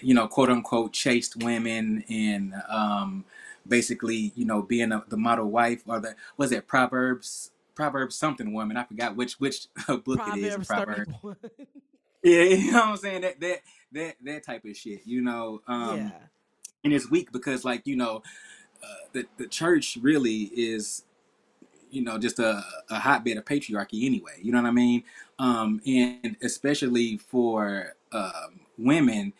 you 0.02 0.14
know, 0.14 0.26
quote 0.26 0.50
unquote, 0.50 0.92
chaste 0.92 1.36
women 1.42 2.04
and 2.08 2.54
um, 2.68 3.24
basically, 3.66 4.32
you 4.34 4.44
know, 4.44 4.62
being 4.62 4.92
a, 4.92 5.04
the 5.08 5.16
model 5.16 5.50
wife 5.50 5.82
or 5.86 6.00
the 6.00 6.14
was 6.36 6.52
it 6.52 6.66
Proverbs, 6.66 7.52
Proverbs 7.74 8.16
something 8.16 8.52
woman. 8.52 8.76
I 8.76 8.84
forgot 8.84 9.16
which 9.16 9.34
which 9.34 9.68
book 9.86 10.20
it 10.26 10.36
is 10.36 10.56
Proverbs 10.66 10.66
Proverbs. 10.66 11.12
31. 11.22 11.36
Yeah, 12.22 12.42
you 12.42 12.72
know 12.72 12.78
what 12.80 12.88
I'm 12.88 12.96
saying? 12.96 13.20
That 13.22 13.40
that 13.40 13.60
that 13.92 14.16
that 14.24 14.44
type 14.44 14.64
of 14.64 14.76
shit. 14.76 15.06
You 15.06 15.22
know, 15.22 15.62
um, 15.66 15.98
yeah. 15.98 16.10
and 16.84 16.92
it's 16.92 17.10
weak 17.10 17.32
because 17.32 17.64
like 17.64 17.86
you 17.86 17.96
know, 17.96 18.22
uh, 18.82 18.94
the 19.12 19.26
the 19.36 19.46
church 19.46 19.98
really 20.00 20.50
is 20.54 21.04
you 21.90 22.02
know 22.02 22.18
just 22.18 22.38
a, 22.38 22.62
a 22.90 22.98
hotbed 22.98 23.36
of 23.36 23.44
patriarchy 23.44 24.06
anyway 24.06 24.38
you 24.40 24.52
know 24.52 24.62
what 24.62 24.68
i 24.68 24.72
mean 24.72 25.02
um 25.38 25.80
and 25.86 26.36
especially 26.42 27.18
for 27.18 27.94
um 28.12 28.60
women 28.78 29.32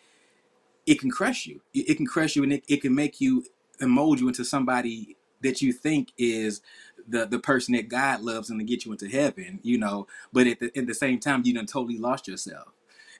it 0.85 0.99
can 0.99 1.09
crush 1.09 1.45
you 1.45 1.61
it, 1.73 1.89
it 1.91 1.95
can 1.95 2.05
crush 2.05 2.35
you 2.35 2.43
and 2.43 2.53
it, 2.53 2.63
it 2.67 2.81
can 2.81 2.93
make 2.93 3.21
you 3.21 3.45
and 3.79 3.91
mold 3.91 4.19
you 4.19 4.27
into 4.27 4.45
somebody 4.45 5.15
that 5.41 5.61
you 5.61 5.73
think 5.73 6.11
is 6.17 6.61
the 7.07 7.25
the 7.25 7.39
person 7.39 7.73
that 7.73 7.89
god 7.89 8.21
loves 8.21 8.49
and 8.49 8.59
to 8.59 8.65
get 8.65 8.85
you 8.85 8.91
into 8.91 9.07
heaven 9.07 9.59
you 9.63 9.77
know 9.77 10.07
but 10.31 10.45
at 10.47 10.59
the, 10.59 10.71
at 10.77 10.87
the 10.87 10.93
same 10.93 11.19
time 11.19 11.41
you 11.45 11.53
done 11.53 11.65
totally 11.65 11.97
lost 11.97 12.27
yourself 12.27 12.73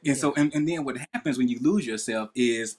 and 0.06 0.18
so 0.18 0.34
and, 0.36 0.54
and 0.54 0.68
then 0.68 0.84
what 0.84 0.98
happens 1.14 1.38
when 1.38 1.48
you 1.48 1.60
lose 1.60 1.86
yourself 1.86 2.30
is 2.36 2.78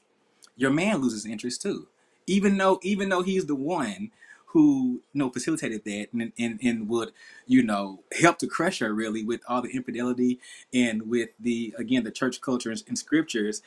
your 0.56 0.70
man 0.70 0.98
loses 0.98 1.26
interest 1.26 1.62
too. 1.62 1.88
Even 2.26 2.56
though 2.58 2.78
even 2.82 3.08
though 3.08 3.22
he's 3.22 3.46
the 3.46 3.54
one 3.54 4.10
who 4.46 5.00
you 5.12 5.18
know 5.18 5.30
facilitated 5.30 5.84
that 5.84 6.08
and, 6.12 6.32
and 6.38 6.60
and 6.62 6.88
would 6.88 7.12
you 7.46 7.62
know 7.62 8.00
help 8.20 8.38
to 8.38 8.46
crush 8.46 8.80
her 8.80 8.92
really 8.92 9.24
with 9.24 9.40
all 9.48 9.62
the 9.62 9.70
infidelity 9.70 10.38
and 10.74 11.08
with 11.08 11.30
the 11.40 11.74
again 11.78 12.04
the 12.04 12.10
church 12.10 12.40
culture 12.40 12.70
and, 12.70 12.82
and 12.86 12.98
scriptures 12.98 13.62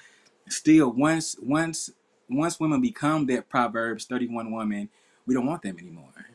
still 0.48 0.92
once 0.92 1.36
once 1.42 1.90
once 2.30 2.60
women 2.60 2.82
become 2.82 3.26
that 3.26 3.50
proverbs 3.50 4.06
31 4.06 4.52
woman 4.52 4.88
we 5.26 5.34
don't 5.34 5.48
want 5.48 5.64
them 5.64 5.76
anymore 5.80 6.28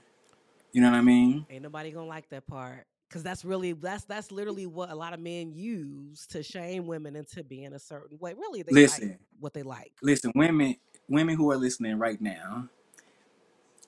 you 0.73 0.81
know 0.81 0.91
what 0.91 0.97
i 0.97 1.01
mean 1.01 1.47
Ain't 1.49 1.63
nobody 1.63 1.93
gonna 1.93 2.07
like 2.09 2.29
that 2.31 2.45
part. 2.49 2.87
Cause 3.11 3.23
that's 3.25 3.45
really 3.45 3.73
that's 3.73 4.05
that's 4.05 4.33
literally 4.33 4.67
what 4.67 4.91
a 4.91 4.95
lot 4.95 5.15
of 5.15 5.21
men 5.21 5.53
use 5.53 6.27
to 6.29 6.43
shame 6.43 6.87
women 6.87 7.17
into 7.17 7.43
being 7.45 7.73
a 7.75 7.79
certain 7.79 8.19
way. 8.21 8.35
Really, 8.35 8.63
they 8.63 8.79
like 8.79 8.85
listen 8.85 9.19
what 9.41 9.55
they 9.55 9.65
like. 9.65 9.93
listen 10.03 10.33
women 10.35 10.77
women 11.09 11.37
who 11.37 11.51
are 11.51 11.57
listening 11.57 11.99
right 11.99 12.21
now 12.21 12.69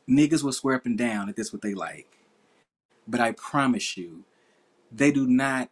niggas 0.08 0.42
will 0.42 0.52
swear 0.52 0.76
up 0.76 0.86
and 0.86 0.98
down 0.98 1.28
that 1.28 1.36
that's 1.36 1.52
what 1.52 1.62
they 1.62 1.74
like 1.74 2.08
but 3.08 3.20
i 3.20 3.32
promise 3.32 3.96
you 3.96 4.24
they 4.92 5.10
do 5.10 5.26
not 5.26 5.70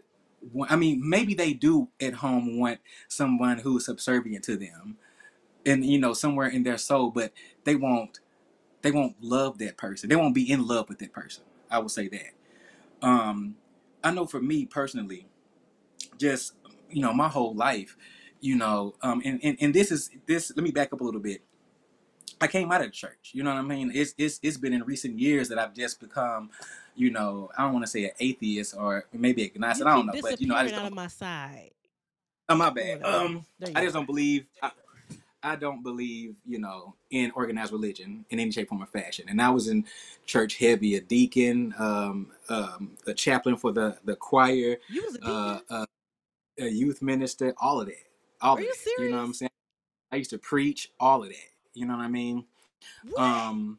want, 0.53 0.73
I 0.73 0.77
mean, 0.77 1.01
maybe 1.09 1.35
they 1.35 1.53
do 1.53 1.89
at 2.01 2.15
home 2.15 2.59
want 2.59 2.81
someone 3.09 3.59
who's 3.59 3.87
subservient 3.87 4.45
to 4.45 4.57
them, 4.57 4.97
and 5.67 5.85
you 5.85 5.99
know 5.99 6.13
somewhere 6.15 6.49
in 6.49 6.63
their 6.63 6.79
soul, 6.79 7.11
but 7.11 7.33
they 7.65 7.77
won't 7.77 8.21
they 8.83 8.91
won't 8.91 9.17
love 9.23 9.59
that 9.59 9.77
person. 9.77 10.09
They 10.09 10.17
won't 10.17 10.35
be 10.35 10.51
in 10.51 10.67
love 10.67 10.89
with 10.89 10.99
that 11.01 11.13
person. 11.13 11.45
I 11.71 11.79
would 11.81 11.91
say 11.91 12.09
that. 12.09 12.33
Um, 13.03 13.57
I 14.03 14.11
know 14.11 14.27
for 14.27 14.41
me 14.41 14.67
personally, 14.67 15.27
just 16.19 16.55
you 16.91 17.03
know 17.03 17.13
my 17.13 17.29
whole 17.29 17.55
life, 17.55 17.97
you 18.41 18.57
know, 18.57 18.95
um, 19.03 19.23
and, 19.25 19.41
and 19.43 19.57
and 19.61 19.75
this 19.75 19.91
is 19.91 20.11
this. 20.27 20.53
Let 20.55 20.63
me 20.63 20.71
back 20.71 20.93
up 20.93 21.01
a 21.01 21.05
little 21.05 21.21
bit. 21.21 21.43
I 22.41 22.47
came 22.47 22.73
out 22.73 22.83
of 22.83 22.93
church. 22.93 23.31
You 23.33 23.43
know 23.43 23.51
what 23.51 23.59
I 23.59 23.63
mean? 23.63 23.93
It's 23.95 24.15
it's 24.17 24.41
it's 24.43 24.57
been 24.57 24.73
in 24.73 24.83
recent 24.85 25.19
years 25.19 25.49
that 25.49 25.59
I've 25.59 25.75
just 25.75 26.01
become, 26.01 26.51
you 26.95 27.11
know, 27.11 27.51
I 27.57 27.65
don't 27.65 27.75
want 27.75 27.85
to 27.85 27.91
say 27.91 28.05
an 28.05 28.13
atheist 28.19 28.75
or 28.77 29.05
maybe 29.13 29.45
agnostic. 29.45 29.85
You 29.85 29.91
I 29.91 29.95
don't 29.97 30.07
know, 30.07 30.21
but 30.21 30.41
you 30.41 30.47
know, 30.47 30.55
I 30.55 30.63
just 30.63 30.75
out 30.75 30.83
of 30.83 30.89
don't. 30.89 30.95
my 30.97 31.07
side. 31.09 31.71
Oh 32.49 32.57
my 32.57 32.71
bad. 32.71 33.05
Um, 33.05 33.45
I 33.75 33.83
just 33.85 33.95
don't 33.95 34.07
believe. 34.07 34.47
I, 34.63 34.73
I 35.43 35.57
don't 35.57 35.83
believe, 35.83 36.35
you 36.47 36.59
know, 36.59 36.95
in 37.11 37.31
organized 37.35 37.73
religion 37.73 38.25
in 38.31 38.41
any 38.41 38.51
shape, 38.51 38.69
form, 38.69 38.83
or 38.83 38.87
fashion. 38.87 39.27
And 39.29 39.41
I 39.41 39.51
was 39.51 39.69
in 39.69 39.87
church 40.27 40.57
heavy, 40.57 40.97
a 40.97 41.01
deacon, 41.01 41.75
um, 41.79 42.29
um, 42.49 42.97
a 43.07 43.15
chaplain 43.15 43.57
for 43.57 43.73
the 43.73 43.99
the 44.05 44.17
choir, 44.17 44.77
You 44.89 45.03
was 45.05 45.17
a 45.17 45.29
uh, 45.29 45.59
uh, 45.71 45.87
a 46.59 46.69
youth 46.69 47.03
minister, 47.03 47.55
all 47.59 47.81
of 47.81 47.87
that, 47.87 47.95
all 48.41 48.57
Are 48.57 48.59
of 48.59 48.65
you 48.65 48.73
that. 48.73 49.03
You 49.03 49.11
know 49.11 49.19
what 49.19 49.25
I'm 49.25 49.35
saying? 49.35 49.51
I 50.13 50.17
used 50.17 50.31
to 50.31 50.39
preach, 50.39 50.91
all 50.99 51.23
of 51.23 51.29
that. 51.29 51.37
You 51.75 51.87
know 51.87 51.97
what 51.97 52.05
I 52.05 52.09
mean? 52.09 52.45
What? 53.09 53.21
Um, 53.23 53.79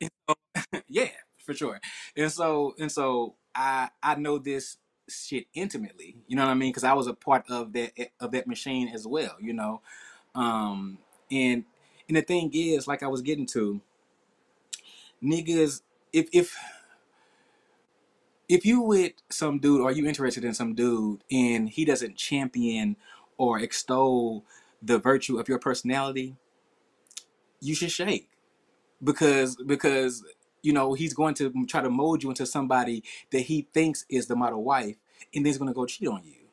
yeah, 0.88 1.10
for 1.38 1.54
sure. 1.54 1.80
And 2.16 2.30
so 2.30 2.74
and 2.78 2.90
so 2.90 3.36
I 3.54 3.88
I 4.02 4.16
know 4.16 4.38
this 4.38 4.76
shit 5.08 5.46
intimately. 5.54 6.16
You 6.26 6.36
know 6.36 6.44
what 6.44 6.50
I 6.50 6.54
mean? 6.54 6.70
Because 6.70 6.84
I 6.84 6.92
was 6.92 7.06
a 7.06 7.14
part 7.14 7.44
of 7.48 7.72
that 7.72 7.92
of 8.20 8.32
that 8.32 8.46
machine 8.46 8.88
as 8.88 9.06
well. 9.06 9.36
You 9.40 9.52
know, 9.52 9.80
um, 10.38 10.98
and 11.30 11.64
and 12.06 12.16
the 12.16 12.22
thing 12.22 12.50
is, 12.54 12.86
like 12.86 13.02
I 13.02 13.08
was 13.08 13.22
getting 13.22 13.46
to, 13.46 13.80
niggas, 15.22 15.82
if 16.12 16.28
if 16.32 16.56
if 18.48 18.64
you 18.64 18.80
with 18.80 19.12
some 19.28 19.58
dude 19.58 19.80
or 19.80 19.90
you 19.90 20.06
interested 20.06 20.44
in 20.44 20.54
some 20.54 20.74
dude 20.74 21.22
and 21.30 21.68
he 21.68 21.84
doesn't 21.84 22.16
champion 22.16 22.96
or 23.36 23.58
extol 23.58 24.44
the 24.80 24.98
virtue 24.98 25.38
of 25.38 25.48
your 25.48 25.58
personality, 25.58 26.36
you 27.60 27.74
should 27.74 27.90
shake. 27.90 28.30
Because 29.02 29.56
because 29.56 30.24
you 30.62 30.72
know 30.72 30.94
he's 30.94 31.14
going 31.14 31.34
to 31.34 31.52
try 31.66 31.82
to 31.82 31.90
mold 31.90 32.22
you 32.22 32.30
into 32.30 32.46
somebody 32.46 33.02
that 33.32 33.40
he 33.40 33.66
thinks 33.74 34.04
is 34.08 34.28
the 34.28 34.36
model 34.36 34.62
wife 34.62 34.96
and 35.34 35.44
then 35.44 35.46
he's 35.46 35.58
going 35.58 35.70
to 35.70 35.74
go 35.74 35.84
cheat 35.84 36.08
on 36.08 36.22
you 36.24 36.46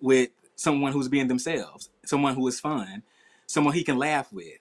with 0.00 0.30
someone 0.54 0.92
who's 0.92 1.08
being 1.08 1.26
themselves 1.26 1.90
someone 2.04 2.34
who 2.34 2.46
is 2.46 2.60
fun 2.60 3.02
someone 3.50 3.74
he 3.74 3.82
can 3.84 3.98
laugh 3.98 4.32
with 4.32 4.58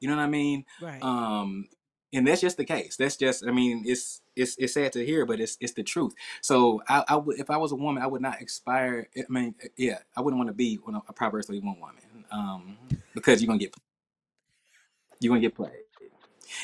you 0.00 0.08
know 0.08 0.16
what 0.16 0.22
i 0.22 0.26
mean 0.26 0.64
Right. 0.80 1.02
um 1.02 1.68
and 2.12 2.26
that's 2.26 2.40
just 2.40 2.56
the 2.56 2.64
case 2.64 2.96
that's 2.96 3.16
just 3.16 3.46
i 3.46 3.50
mean 3.50 3.82
it's 3.86 4.20
it's 4.34 4.56
it's 4.58 4.74
sad 4.74 4.92
to 4.92 5.04
hear 5.04 5.24
but 5.26 5.40
it's 5.40 5.56
it's 5.60 5.72
the 5.74 5.82
truth 5.82 6.14
so 6.40 6.82
i, 6.88 7.04
I 7.08 7.16
would 7.16 7.38
if 7.38 7.50
i 7.50 7.56
was 7.56 7.72
a 7.72 7.76
woman 7.76 8.02
i 8.02 8.06
would 8.06 8.22
not 8.22 8.40
aspire 8.42 9.08
i 9.16 9.24
mean 9.28 9.54
yeah 9.76 9.98
i 10.16 10.20
wouldn't 10.20 10.38
want 10.38 10.48
to 10.48 10.54
be 10.54 10.78
a 11.08 11.12
proverbs 11.12 11.46
31 11.46 11.78
woman 11.80 11.94
um 12.30 12.76
because 13.14 13.40
you're 13.42 13.46
gonna 13.48 13.58
get 13.58 13.74
you're 15.20 15.30
gonna 15.30 15.40
get 15.40 15.54
played 15.54 15.72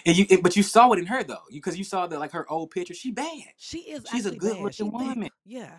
and 0.07 0.17
you, 0.17 0.39
but 0.43 0.57
you 0.57 0.63
saw 0.63 0.93
it 0.93 0.99
in 1.01 1.07
her 1.07 1.25
though, 1.25 1.43
because 1.51 1.77
you 1.77 1.83
saw 1.85 2.07
that 2.07 2.19
like 2.21 2.31
her 2.33 2.51
old 2.51 2.71
picture. 2.71 2.95
She 2.95 3.11
bad. 3.11 3.27
she 3.57 3.79
is 3.79 4.05
She's 4.11 4.27
a 4.27 4.31
good 4.37 4.55
bad. 4.55 4.63
looking 4.63 4.87
thick. 4.87 4.93
woman. 4.93 5.31
Yeah. 5.45 5.73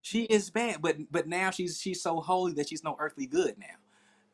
She 0.00 0.22
is 0.22 0.48
bad, 0.50 0.80
but 0.80 0.96
but 1.10 1.26
now 1.26 1.50
she's 1.50 1.80
she's 1.80 2.00
so 2.00 2.20
holy 2.20 2.52
that 2.54 2.68
she's 2.68 2.84
no 2.84 2.96
earthly 3.00 3.26
good 3.26 3.58
now. 3.58 3.66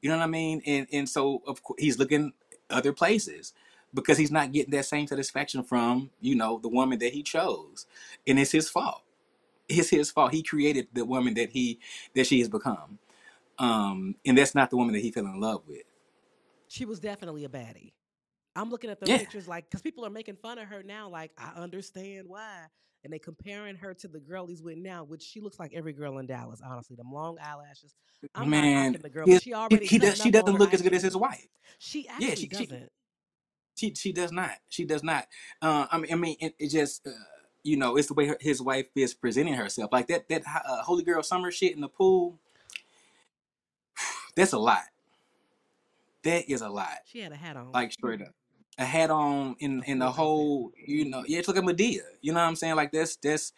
You 0.05 0.11
know 0.11 0.19
what 0.19 0.25
I 0.25 0.29
mean? 0.29 0.61
And 0.67 0.87
and 0.93 1.09
so 1.09 1.43
of 1.47 1.63
course 1.63 1.81
he's 1.81 1.99
looking 1.99 2.35
other 2.69 2.93
places 2.93 3.55
because 3.95 4.19
he's 4.19 4.31
not 4.31 4.53
getting 4.53 4.73
that 4.73 4.85
same 4.85 5.07
satisfaction 5.07 5.65
from 5.65 6.11
you 6.21 6.37
know 6.37 6.59
the 6.63 6.69
woman 6.69 6.99
that 6.99 7.15
he 7.15 7.23
chose, 7.23 7.87
and 8.27 8.39
it's 8.39 8.53
his 8.53 8.69
fault. 8.69 9.03
It's 9.69 9.89
his 9.91 10.11
fault. 10.11 10.35
He 10.35 10.43
created 10.43 10.89
the 10.93 11.07
woman 11.07 11.33
that 11.37 11.53
he 11.53 11.81
that 12.15 12.27
she 12.27 12.41
has 12.41 12.51
become, 12.51 12.99
um, 13.59 14.17
and 14.27 14.37
that's 14.37 14.55
not 14.55 14.71
the 14.71 14.77
woman 14.77 14.95
that 14.95 15.01
he 15.03 15.11
fell 15.11 15.25
in 15.27 15.41
love 15.41 15.63
with. 15.67 15.85
She 16.69 16.85
was 16.85 17.01
definitely 17.01 17.45
a 17.45 17.49
baddie. 17.49 17.95
I'm 18.57 18.71
looking 18.71 18.91
at 18.91 19.01
the 19.01 19.09
Yeah. 19.09 19.19
pictures 19.19 19.49
like 19.49 19.71
because 19.71 19.83
people 19.83 20.05
are 20.07 20.11
making 20.11 20.37
fun 20.37 20.59
of 20.59 20.69
her 20.69 20.83
now. 20.83 21.09
Like 21.09 21.33
I 21.39 21.53
understand 21.61 22.29
why, 22.29 22.67
and 23.05 23.13
they 23.13 23.19
comparing 23.19 23.77
her 23.77 23.95
to 23.95 24.09
the 24.09 24.19
girl 24.19 24.47
he's 24.47 24.63
with 24.63 24.79
now, 24.79 25.05
which 25.05 25.23
she 25.23 25.41
looks 25.41 25.61
like 25.61 25.73
every 25.75 25.93
girl 25.93 26.19
in 26.19 26.27
Dallas. 26.27 26.61
Honestly, 26.67 26.97
them 26.97 27.13
long 27.13 27.37
eyelashes. 27.39 27.95
I'm 28.35 28.49
Man, 28.49 28.97
the 29.01 29.11
girl, 29.11 29.27
she 29.39 29.53
already 29.53 29.87
he 29.87 29.99
does, 29.99 30.21
she 30.21 30.31
doesn't 30.31 30.57
look 30.57 30.73
as 30.73 30.81
good 30.81 30.95
as 30.95 31.03
his 31.03 31.17
wife. 31.17 31.47
She 31.79 32.09
actually 32.09 32.29
she, 32.31 32.37
she 32.37 32.49
doesn't. 32.49 32.93
She 33.77 33.95
she 33.95 34.13
does 34.13 34.33
not. 34.33 34.53
She 34.69 34.85
does 34.85 35.03
not. 35.03 35.27
Uh, 35.61 35.87
I 35.91 35.99
mean, 35.99 36.13
I 36.13 36.17
mean, 36.17 36.37
it, 36.41 36.55
it 36.59 36.71
just 36.71 37.07
uh, 37.07 37.11
you 37.63 37.77
know, 37.77 37.97
it's 37.97 38.09
the 38.09 38.15
way 38.15 38.29
her, 38.29 38.39
his 38.41 38.63
wife 38.63 38.87
is 38.95 39.13
presenting 39.13 39.55
herself, 39.55 39.93
like 39.93 40.07
that 40.09 40.29
that 40.31 40.43
uh, 40.47 40.83
holy 40.83 41.05
girl 41.05 41.23
summer 41.23 41.51
shit 41.51 41.75
in 41.75 41.81
the 41.81 41.89
pool. 41.89 42.39
That's 44.37 44.53
a 44.53 44.59
lot. 44.59 44.85
That 46.23 46.51
is 46.51 46.63
a 46.63 46.69
lot. 46.71 46.99
She 47.05 47.21
had 47.21 47.33
a 47.33 47.37
hat 47.37 47.57
on. 47.57 47.73
Like 47.73 47.93
straight 47.93 48.23
up, 48.23 48.35
a 48.79 48.85
hat 48.85 49.11
on 49.11 49.57
in 49.59 49.83
in 49.85 49.99
the 49.99 50.11
whole. 50.11 50.73
You 50.77 51.07
know, 51.07 51.25
yeah, 51.27 51.39
it's 51.39 51.49
like 51.49 51.59
a 51.59 51.63
Madea. 51.63 52.01
You 52.21 52.33
know 52.33 52.41
what 52.41 52.47
I'm 52.49 52.57
saying? 52.57 52.77
Like 52.77 52.93
that's 52.93 53.17
that's 53.17 53.53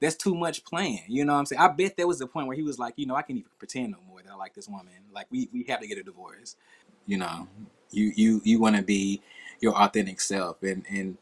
that's 0.00 0.16
too 0.16 0.34
much 0.34 0.64
playing. 0.64 1.04
You 1.08 1.24
know 1.24 1.34
what 1.34 1.40
I'm 1.40 1.46
saying? 1.46 1.60
I 1.60 1.68
bet 1.68 1.96
there 1.96 2.06
was 2.06 2.18
the 2.18 2.26
point 2.26 2.46
where 2.46 2.56
he 2.56 2.62
was 2.62 2.78
like, 2.78 2.94
you 2.96 3.06
know, 3.06 3.14
I 3.14 3.22
can't 3.22 3.38
even 3.38 3.50
pretend 3.58 3.92
no 3.92 3.98
more 4.08 4.22
that 4.22 4.32
I 4.32 4.36
like 4.36 4.54
this 4.54 4.68
woman. 4.68 4.94
Like 5.12 5.26
we 5.30 5.48
we 5.52 5.64
have 5.64 5.80
to 5.80 5.86
get 5.86 5.98
a 5.98 6.02
divorce. 6.02 6.56
You 7.06 7.18
know, 7.18 7.48
you 7.90 8.12
you 8.16 8.40
you 8.44 8.60
want 8.60 8.76
to 8.76 8.82
be 8.82 9.22
your 9.60 9.74
authentic 9.76 10.20
self, 10.20 10.62
and 10.62 10.84
and 10.90 11.18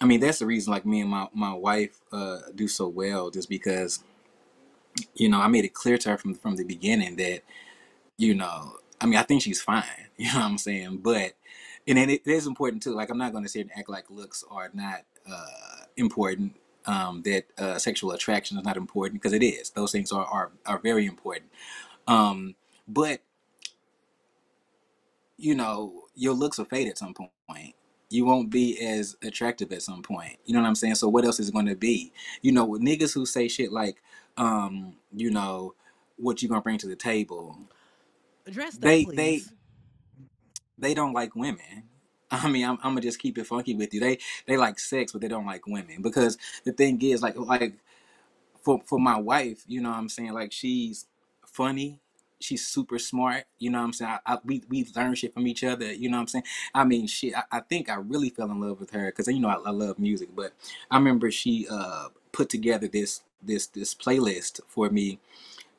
I 0.00 0.06
mean 0.06 0.20
that's 0.20 0.38
the 0.40 0.46
reason 0.46 0.72
like 0.72 0.84
me 0.86 1.00
and 1.00 1.10
my 1.10 1.28
my 1.32 1.54
wife 1.54 2.00
uh 2.12 2.40
do 2.54 2.68
so 2.68 2.88
well, 2.88 3.30
just 3.30 3.48
because 3.48 4.02
you 5.14 5.28
know 5.28 5.40
I 5.40 5.48
made 5.48 5.64
it 5.64 5.74
clear 5.74 5.98
to 5.98 6.10
her 6.10 6.18
from 6.18 6.34
from 6.34 6.56
the 6.56 6.64
beginning 6.64 7.16
that 7.16 7.42
you 8.16 8.34
know 8.34 8.76
I 9.00 9.06
mean 9.06 9.16
I 9.18 9.22
think 9.22 9.42
she's 9.42 9.62
fine. 9.62 9.84
You 10.16 10.32
know 10.32 10.38
what 10.38 10.44
I'm 10.44 10.58
saying? 10.58 10.98
But 10.98 11.32
and 11.86 11.98
it, 11.98 12.10
it 12.10 12.22
is 12.26 12.46
important 12.46 12.82
too. 12.82 12.94
Like 12.94 13.10
I'm 13.10 13.18
not 13.18 13.32
going 13.32 13.44
to 13.44 13.50
sit 13.50 13.62
and 13.62 13.72
act 13.76 13.88
like 13.88 14.10
looks 14.10 14.44
are 14.50 14.70
not 14.74 15.02
uh 15.30 15.86
important. 15.96 16.56
Um, 16.86 17.22
that 17.22 17.46
uh, 17.58 17.78
sexual 17.78 18.12
attraction 18.12 18.58
is 18.58 18.64
not 18.64 18.76
important 18.76 19.22
because 19.22 19.32
it 19.32 19.42
is. 19.42 19.70
Those 19.70 19.92
things 19.92 20.12
are 20.12 20.26
are, 20.26 20.52
are 20.66 20.78
very 20.78 21.06
important. 21.06 21.50
Um, 22.06 22.56
but 22.88 23.20
you 25.36 25.54
know, 25.54 26.04
your 26.14 26.34
looks 26.34 26.58
will 26.58 26.64
fade 26.66 26.88
at 26.88 26.98
some 26.98 27.14
point. 27.14 27.74
You 28.10 28.24
won't 28.26 28.50
be 28.50 28.80
as 28.80 29.16
attractive 29.22 29.72
at 29.72 29.82
some 29.82 30.02
point. 30.02 30.36
You 30.44 30.54
know 30.54 30.60
what 30.60 30.68
I'm 30.68 30.74
saying? 30.76 30.96
So 30.96 31.08
what 31.08 31.24
else 31.24 31.40
is 31.40 31.50
going 31.50 31.66
to 31.66 31.74
be? 31.74 32.12
You 32.42 32.52
know, 32.52 32.64
with 32.64 32.82
niggas 32.82 33.14
who 33.14 33.26
say 33.26 33.48
shit 33.48 33.72
like, 33.72 34.02
um, 34.36 34.96
you 35.12 35.30
know, 35.30 35.74
what 36.16 36.42
you 36.42 36.48
gonna 36.48 36.60
bring 36.60 36.78
to 36.78 36.88
the 36.88 36.96
table? 36.96 37.58
Address 38.46 38.78
that, 38.78 38.82
They 38.82 39.04
please. 39.04 39.16
they 39.16 39.42
they 40.78 40.94
don't 40.94 41.12
like 41.12 41.36
women. 41.36 41.84
I 42.30 42.48
mean, 42.48 42.64
I'm, 42.64 42.78
I'm 42.82 42.92
gonna 42.92 43.02
just 43.02 43.18
keep 43.20 43.38
it 43.38 43.46
funky 43.46 43.74
with 43.74 43.94
you. 43.94 44.00
They 44.00 44.18
they 44.46 44.56
like 44.56 44.78
sex, 44.78 45.12
but 45.12 45.20
they 45.20 45.28
don't 45.28 45.46
like 45.46 45.66
women 45.66 46.02
because 46.02 46.38
the 46.64 46.72
thing 46.72 47.00
is, 47.02 47.22
like, 47.22 47.36
like 47.38 47.74
for 48.62 48.80
for 48.86 48.98
my 48.98 49.18
wife, 49.18 49.64
you 49.66 49.80
know 49.80 49.90
what 49.90 49.98
I'm 49.98 50.08
saying? 50.08 50.32
Like 50.32 50.52
she's 50.52 51.06
funny. 51.46 52.00
She's 52.40 52.66
super 52.66 52.98
smart. 52.98 53.44
You 53.58 53.70
know 53.70 53.78
what 53.78 53.86
I'm 53.86 53.92
saying? 53.94 54.18
I, 54.26 54.34
I, 54.34 54.38
we 54.44 54.62
we 54.68 54.86
learn 54.96 55.14
shit 55.14 55.34
from 55.34 55.46
each 55.46 55.64
other. 55.64 55.92
You 55.92 56.10
know 56.10 56.18
what 56.18 56.22
I'm 56.22 56.28
saying? 56.28 56.44
I 56.74 56.84
mean, 56.84 57.06
shit. 57.06 57.34
I, 57.36 57.44
I 57.52 57.60
think 57.60 57.88
I 57.88 57.96
really 57.96 58.30
fell 58.30 58.50
in 58.50 58.60
love 58.60 58.80
with 58.80 58.90
her 58.92 59.06
because 59.06 59.28
you 59.28 59.40
know 59.40 59.48
I, 59.48 59.56
I 59.66 59.70
love 59.70 59.98
music. 59.98 60.30
But 60.34 60.52
I 60.90 60.96
remember 60.98 61.30
she 61.30 61.66
uh 61.70 62.08
put 62.32 62.48
together 62.50 62.88
this 62.88 63.22
this 63.42 63.66
this 63.68 63.94
playlist 63.94 64.60
for 64.68 64.90
me 64.90 65.20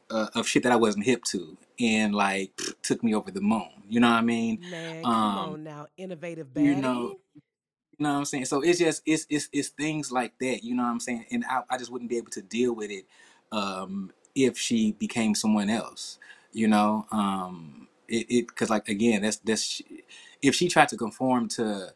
uh, 0.10 0.28
of 0.36 0.48
shit 0.48 0.64
that 0.64 0.72
I 0.72 0.78
wasn't 0.78 1.06
hip 1.06 1.24
to, 1.26 1.58
and 1.80 2.16
like 2.16 2.60
took 2.84 3.04
me 3.04 3.16
over 3.16 3.32
the 3.32 3.42
moon. 3.42 3.70
You 3.90 4.00
know 4.00 4.10
what 4.10 4.18
I 4.18 4.22
mean? 4.22 4.60
Man, 4.60 5.08
come 5.08 5.38
Um, 5.38 5.38
on 5.38 5.64
now, 5.64 5.88
innovative 5.98 6.48
baddie. 6.48 6.56
you 6.56 6.76
know, 6.76 7.18
you 7.98 8.04
know 8.06 8.14
what 8.14 8.20
I'm 8.20 8.26
saying? 8.26 8.46
So 8.46 8.62
it's 8.62 8.80
just 8.80 9.04
it's 9.06 9.26
it's 9.30 9.50
it's 9.54 9.70
things 9.70 10.12
like 10.12 10.34
that, 10.40 10.64
you 10.64 10.76
know 10.76 10.84
what 10.84 10.90
I'm 10.90 11.00
saying? 11.00 11.26
And 11.32 11.46
I, 11.50 11.64
I 11.70 11.78
just 11.78 11.92
wouldn't 11.92 12.10
be 12.10 12.18
able 12.18 12.32
to 12.32 12.42
deal 12.42 12.74
with 12.76 12.92
it 12.92 13.06
um 13.52 14.12
if 14.36 14.58
she 14.58 14.94
became 14.94 15.36
someone 15.36 15.70
else, 15.70 16.20
you 16.54 16.68
know? 16.68 17.06
Um 17.12 17.88
it 18.08 18.28
it 18.30 18.56
cuz 18.56 18.70
like 18.70 18.90
again, 18.90 19.22
that's 19.24 19.38
that's 19.38 19.82
if 20.42 20.56
she 20.56 20.70
tried 20.70 20.90
to 20.90 20.98
conform 20.98 21.48
to, 21.50 21.94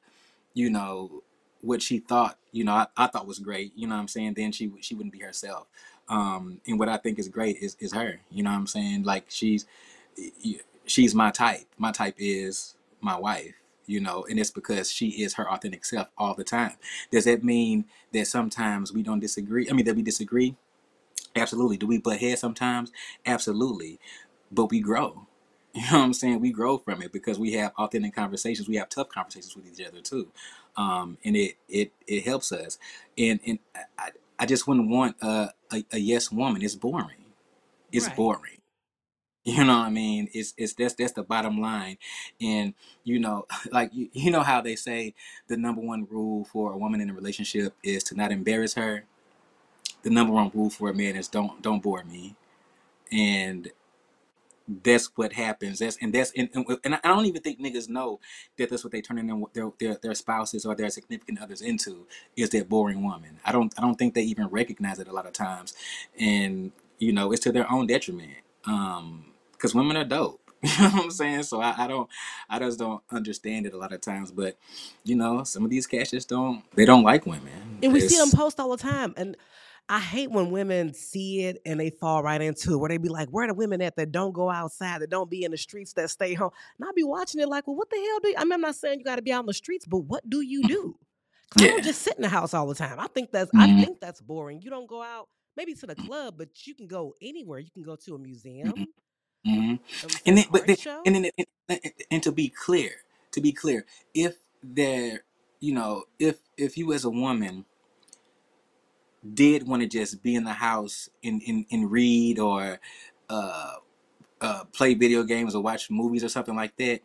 you 0.53 0.69
know, 0.69 1.23
what 1.61 1.81
she 1.81 1.99
thought, 1.99 2.37
you 2.51 2.63
know, 2.63 2.73
I, 2.73 2.87
I 2.97 3.07
thought 3.07 3.27
was 3.27 3.39
great, 3.39 3.73
you 3.75 3.87
know 3.87 3.95
what 3.95 4.01
I'm 4.01 4.07
saying? 4.09 4.35
Then 4.35 4.51
she 4.51 4.71
she 4.81 4.95
wouldn't 4.95 5.13
be 5.13 5.19
herself. 5.19 5.67
Um 6.09 6.61
and 6.67 6.79
what 6.79 6.89
I 6.89 6.97
think 6.97 7.19
is 7.19 7.29
great 7.29 7.57
is 7.61 7.77
is 7.79 7.93
her, 7.93 8.21
you 8.31 8.43
know 8.43 8.51
what 8.51 8.57
I'm 8.57 8.67
saying? 8.67 9.03
Like 9.03 9.25
she's 9.29 9.65
she's 10.85 11.15
my 11.15 11.31
type. 11.31 11.65
My 11.77 11.91
type 11.91 12.15
is 12.17 12.75
my 13.01 13.17
wife, 13.19 13.55
you 13.87 13.99
know, 13.99 14.25
and 14.29 14.39
it's 14.39 14.51
because 14.51 14.91
she 14.91 15.23
is 15.23 15.35
her 15.35 15.51
authentic 15.51 15.85
self 15.85 16.09
all 16.17 16.35
the 16.35 16.43
time. 16.43 16.73
Does 17.11 17.25
that 17.25 17.43
mean 17.43 17.85
that 18.13 18.27
sometimes 18.27 18.93
we 18.93 19.03
don't 19.03 19.19
disagree? 19.19 19.69
I 19.69 19.73
mean, 19.73 19.85
that 19.85 19.95
we 19.95 20.03
disagree? 20.03 20.55
Absolutely. 21.35 21.77
Do 21.77 21.87
we 21.87 21.99
butt 21.99 22.19
heads 22.19 22.41
sometimes? 22.41 22.91
Absolutely. 23.25 23.99
But 24.51 24.71
we 24.71 24.81
grow. 24.81 25.27
You 25.75 25.81
know 25.91 25.99
what 25.99 26.05
I'm 26.05 26.13
saying? 26.13 26.41
We 26.41 26.51
grow 26.51 26.77
from 26.79 27.01
it 27.01 27.13
because 27.13 27.39
we 27.39 27.53
have 27.53 27.73
authentic 27.79 28.15
conversations. 28.15 28.67
We 28.69 28.77
have 28.77 28.89
tough 28.89 29.09
conversations 29.09 29.55
with 29.55 29.67
each 29.67 29.87
other 29.87 30.01
too, 30.01 30.27
um, 30.77 31.17
and 31.25 31.37
it 31.37 31.57
it 31.69 31.93
it 32.07 32.25
helps 32.25 32.51
us. 32.51 32.77
And 33.17 33.39
and 33.47 33.59
I, 33.97 34.09
I 34.39 34.45
just 34.47 34.67
wouldn't 34.67 34.89
want 34.89 35.17
a, 35.21 35.51
a, 35.73 35.83
a 35.93 35.99
yes 35.99 36.31
woman. 36.31 36.61
It's 36.63 36.75
boring. 36.75 37.25
It's 37.91 38.07
Right. 38.07 38.09
boring. 38.09 38.53
You 39.45 39.63
know 39.63 39.79
what 39.79 39.87
I 39.87 39.89
mean? 39.89 40.29
It's 40.33 40.53
it's 40.57 40.73
that's 40.73 40.93
that's 40.95 41.13
the 41.13 41.23
bottom 41.23 41.61
line. 41.61 41.97
And 42.41 42.75
you 43.03 43.19
know, 43.19 43.47
like 43.71 43.89
you, 43.93 44.09
you 44.13 44.31
know 44.31 44.41
how 44.43 44.61
they 44.61 44.75
say 44.75 45.15
the 45.47 45.57
number 45.57 45.81
one 45.81 46.07
rule 46.11 46.45
for 46.45 46.73
a 46.73 46.77
woman 46.77 47.01
in 47.01 47.09
a 47.09 47.13
relationship 47.13 47.73
is 47.83 48.03
to 48.05 48.15
not 48.15 48.31
embarrass 48.31 48.75
her. 48.75 49.05
The 50.03 50.09
number 50.09 50.33
one 50.33 50.51
rule 50.53 50.69
for 50.69 50.89
a 50.89 50.93
man 50.93 51.15
is 51.15 51.27
don't 51.27 51.61
don't 51.61 51.81
bore 51.83 52.03
me. 52.03 52.35
And 53.11 53.71
that's 54.83 55.11
what 55.17 55.33
happens. 55.33 55.79
That's 55.79 55.97
and 56.01 56.13
that's 56.13 56.31
and, 56.37 56.49
and, 56.53 56.65
and 56.85 56.95
I 56.95 57.09
don't 57.09 57.25
even 57.27 57.41
think 57.43 57.59
niggas 57.61 57.89
know 57.89 58.21
that 58.57 58.69
that's 58.69 58.83
what 58.83 58.93
they 58.93 59.01
turning 59.01 59.27
their, 59.27 59.41
their 59.53 59.71
their 59.79 59.99
their 60.01 60.15
spouses 60.15 60.65
or 60.65 60.75
their 60.75 60.89
significant 60.91 61.41
others 61.41 61.61
into 61.61 62.07
is 62.37 62.51
that 62.51 62.69
boring 62.69 63.03
woman. 63.03 63.39
I 63.45 63.51
don't 63.53 63.73
I 63.77 63.81
don't 63.83 63.95
think 63.97 64.15
they 64.15 64.23
even 64.23 64.47
recognize 64.47 64.99
it 64.99 65.09
a 65.09 65.13
lot 65.13 65.27
of 65.27 65.33
times, 65.33 65.73
and 66.19 66.71
you 66.99 67.13
know 67.13 67.31
it's 67.33 67.43
to 67.43 67.53
their 67.53 67.71
own 67.71 67.87
detriment. 67.87 68.37
Um, 68.65 69.25
because 69.53 69.75
women 69.75 69.97
are 69.97 70.05
dope. 70.05 70.41
You 70.63 70.83
know 70.83 70.89
what 70.91 71.03
I'm 71.05 71.11
saying? 71.11 71.43
So 71.43 71.61
I, 71.61 71.75
I 71.85 71.87
don't, 71.87 72.09
I 72.49 72.59
just 72.59 72.79
don't 72.79 73.01
understand 73.11 73.65
it 73.67 73.73
a 73.73 73.77
lot 73.77 73.93
of 73.93 74.01
times. 74.01 74.31
But 74.31 74.57
you 75.05 75.15
know, 75.15 75.43
some 75.45 75.63
of 75.65 75.71
these 75.71 75.87
cats 75.87 76.11
just 76.11 76.29
don't. 76.29 76.63
They 76.75 76.85
don't 76.85 77.03
like 77.03 77.25
women. 77.25 77.79
And 77.83 77.93
we 77.93 78.01
see 78.01 78.17
them 78.17 78.31
post 78.31 78.59
all 78.59 78.71
the 78.71 78.77
time. 78.77 79.13
And 79.17 79.37
I 79.89 79.99
hate 79.99 80.31
when 80.31 80.51
women 80.51 80.93
see 80.93 81.41
it 81.45 81.61
and 81.65 81.79
they 81.79 81.89
fall 81.89 82.23
right 82.23 82.41
into 82.41 82.73
it, 82.73 82.77
where 82.77 82.89
they 82.89 82.97
be 82.97 83.09
like, 83.09 83.29
where 83.29 83.45
are 83.45 83.47
the 83.47 83.55
women 83.55 83.81
at 83.81 83.95
that 83.97 84.11
don't 84.11 84.33
go 84.33 84.49
outside, 84.49 85.01
that 85.01 85.09
don't 85.09 85.29
be 85.29 85.43
in 85.43 85.51
the 85.51 85.57
streets, 85.57 85.93
that 85.93 86.11
stay 86.11 86.35
home? 86.35 86.51
And 86.79 86.87
I 86.87 86.91
be 86.95 87.03
watching 87.03 87.41
it 87.41 87.49
like, 87.49 87.67
well, 87.67 87.75
what 87.75 87.89
the 87.89 87.97
hell 87.97 88.19
do 88.21 88.29
you, 88.29 88.35
I 88.37 88.43
mean, 88.45 88.53
I'm 88.53 88.61
not 88.61 88.75
saying 88.75 88.99
you 88.99 89.05
got 89.05 89.17
to 89.17 89.23
be 89.23 89.33
out 89.33 89.41
in 89.41 89.47
the 89.47 89.53
streets, 89.53 89.85
but 89.87 89.99
what 89.99 90.29
do 90.29 90.41
you 90.41 90.63
do? 90.63 90.97
'Cause 91.51 91.63
I 91.63 91.67
don't 91.67 91.83
just 91.83 92.03
sit 92.03 92.15
in 92.15 92.21
the 92.21 92.29
house 92.29 92.53
all 92.53 92.67
the 92.67 92.75
time. 92.75 92.99
I 92.99 93.07
think 93.07 93.31
that's, 93.31 93.51
I 93.57 93.67
Mhm. 93.67 93.81
think 93.81 93.99
that's 93.99 94.21
boring. 94.21 94.61
You 94.61 94.69
don't 94.69 94.87
go 94.87 95.01
out 95.01 95.29
maybe 95.57 95.73
to 95.75 95.87
the 95.87 95.95
club, 95.95 96.35
but 96.37 96.67
you 96.67 96.75
can 96.75 96.87
go 96.87 97.15
anywhere. 97.21 97.59
You 97.59 97.71
can 97.71 97.81
go 97.83 97.95
to 97.95 98.15
a 98.15 98.19
museum, 98.19 98.69
Mhm. 98.69 98.87
um, 99.57 99.79
Mhm. 100.03 100.19
And 100.25 100.37
then, 100.37 100.45
but 100.51 100.67
then, 100.67 100.77
show. 100.77 101.01
and 101.05 101.15
then, 101.15 101.31
and, 101.69 101.79
and 102.11 102.23
to 102.23 102.31
be 102.31 102.49
clear, 102.49 102.91
to 103.31 103.41
be 103.41 103.51
clear, 103.51 103.85
if 104.13 104.37
there, 104.63 105.23
you 105.59 105.73
know, 105.73 106.05
if 106.19 106.39
if 106.57 106.77
you 106.77 106.93
as 106.93 107.05
a 107.05 107.09
woman 107.09 107.65
did 109.33 109.67
want 109.67 109.81
to 109.81 109.87
just 109.87 110.23
be 110.23 110.35
in 110.35 110.43
the 110.43 110.53
house 110.53 111.09
and 111.23 111.41
and, 111.47 111.65
and 111.71 111.91
read 111.91 112.39
or 112.39 112.79
uh, 113.29 113.75
uh, 114.41 114.63
play 114.73 114.93
video 114.93 115.23
games 115.23 115.55
or 115.55 115.63
watch 115.63 115.89
movies 115.91 116.23
or 116.23 116.29
something 116.29 116.55
like 116.55 116.75
that, 116.77 117.01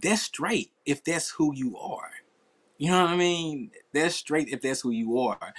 that's 0.00 0.22
straight. 0.22 0.72
If 0.86 1.04
that's 1.04 1.30
who 1.30 1.54
you 1.54 1.76
are, 1.78 2.10
you 2.78 2.90
know 2.90 3.02
what 3.02 3.10
I 3.10 3.16
mean. 3.16 3.70
That's 3.92 4.14
straight. 4.16 4.48
If 4.48 4.62
that's 4.62 4.80
who 4.80 4.90
you 4.90 5.18
are. 5.18 5.54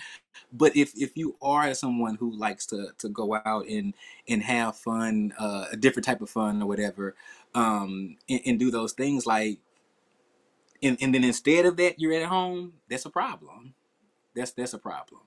But 0.52 0.76
if 0.76 0.94
if 0.96 1.18
you 1.18 1.36
are 1.42 1.74
someone 1.74 2.16
who 2.16 2.36
likes 2.38 2.66
to 2.68 2.90
to 3.00 3.10
go 3.10 3.36
out 3.46 3.68
and 3.68 3.94
and 4.28 4.44
have 4.44 4.76
fun, 4.76 5.34
uh, 5.40 5.68
a 5.72 5.78
different 5.78 6.06
type 6.06 6.22
of 6.22 6.30
fun 6.30 6.62
or 6.62 6.68
whatever, 6.68 7.16
um, 7.56 8.18
and, 8.30 8.42
and 8.46 8.60
do 8.60 8.72
those 8.72 8.94
things 8.94 9.26
like, 9.26 9.60
and, 10.82 10.98
and 11.02 11.14
then 11.16 11.24
instead 11.24 11.66
of 11.66 11.78
that, 11.78 12.00
you're 12.00 12.14
at 12.14 12.28
home. 12.28 12.74
That's 12.90 13.06
a 13.06 13.10
problem. 13.10 13.76
That's 14.36 14.52
that's 14.52 14.74
a 14.74 14.80
problem. 14.80 15.22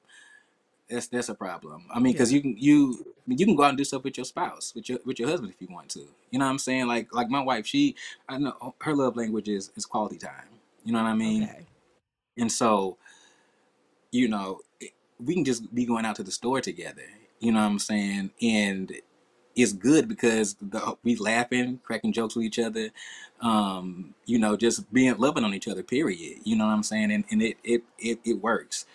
That's 0.91 1.09
that's 1.09 1.29
a 1.29 1.35
problem. 1.35 1.85
I 1.93 2.01
mean, 2.01 2.13
because 2.13 2.33
you 2.33 2.41
can 2.43 2.57
you 2.59 3.07
you 3.27 3.47
can 3.47 3.57
go 3.57 3.65
out 3.65 3.71
and 3.71 3.79
do 3.79 3.85
stuff 3.85 4.05
with 4.05 4.19
your 4.19 4.25
spouse, 4.25 4.73
with 4.75 4.89
your 4.89 4.99
with 5.05 5.19
your 5.19 5.29
husband 5.29 5.53
if 5.53 5.61
you 5.61 5.75
want 5.75 5.89
to. 5.91 6.01
You 6.31 6.39
know 6.39 6.45
what 6.45 6.53
I'm 6.53 6.59
saying? 6.59 6.87
Like 6.87 7.13
like 7.15 7.29
my 7.31 7.43
wife, 7.43 7.67
she 7.67 7.97
I 8.29 8.39
know 8.39 8.75
her 8.83 8.95
love 8.95 9.17
language 9.17 9.49
is 9.49 9.73
is 9.77 9.87
quality 9.87 10.19
time. 10.19 10.49
You 10.85 10.93
know 10.93 11.03
what 11.03 11.09
I 11.09 11.15
mean? 11.15 11.45
Okay. 11.45 11.67
And 12.39 12.53
so 12.53 12.99
you 14.13 14.29
know, 14.29 14.61
we 15.19 15.35
can 15.35 15.45
just 15.45 15.75
be 15.75 15.85
going 15.87 16.05
out 16.05 16.17
to 16.17 16.23
the 16.23 16.31
store 16.31 16.61
together. 16.61 17.05
You 17.41 17.53
know 17.53 17.61
what 17.61 17.67
I'm 17.67 17.79
saying? 17.79 18.31
And 18.43 18.93
it's 19.57 19.73
good 19.73 20.09
because 20.09 20.55
the, 20.61 20.97
we 21.03 21.17
laughing, 21.17 21.81
cracking 21.85 22.13
jokes 22.13 22.37
with 22.37 22.45
each 22.47 22.59
other, 22.59 22.91
um, 23.41 24.15
you 24.27 24.39
know, 24.39 24.57
just 24.57 24.93
being 24.93 25.17
loving 25.19 25.45
on 25.45 25.55
each 25.55 25.69
other. 25.69 25.83
Period. 25.83 26.39
You 26.45 26.57
know 26.57 26.67
what 26.67 26.73
I'm 26.73 26.83
saying? 26.83 27.13
And 27.13 27.25
and 27.31 27.43
it 27.43 27.57
it 27.65 27.83
it, 27.99 28.21
it 28.25 28.43
works. 28.43 28.87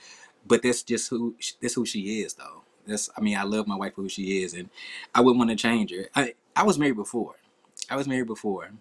But 0.51 0.63
that's 0.63 0.83
just 0.83 1.09
who 1.09 1.37
that's 1.61 1.75
who 1.75 1.85
she 1.85 2.21
is, 2.21 2.33
though. 2.33 2.63
That's 2.85 3.09
I 3.17 3.21
mean, 3.21 3.37
I 3.37 3.43
love 3.43 3.67
my 3.67 3.77
wife 3.77 3.95
for 3.95 4.01
who 4.01 4.09
she 4.09 4.43
is, 4.43 4.53
and 4.53 4.69
I 5.15 5.21
wouldn't 5.21 5.37
want 5.37 5.49
to 5.49 5.55
change 5.55 5.91
her. 5.91 6.09
I 6.13 6.33
I 6.53 6.63
was 6.63 6.77
married 6.77 6.97
before. 6.97 7.35
I 7.89 7.95
was 7.95 8.05
married 8.05 8.27
before. 8.27 8.71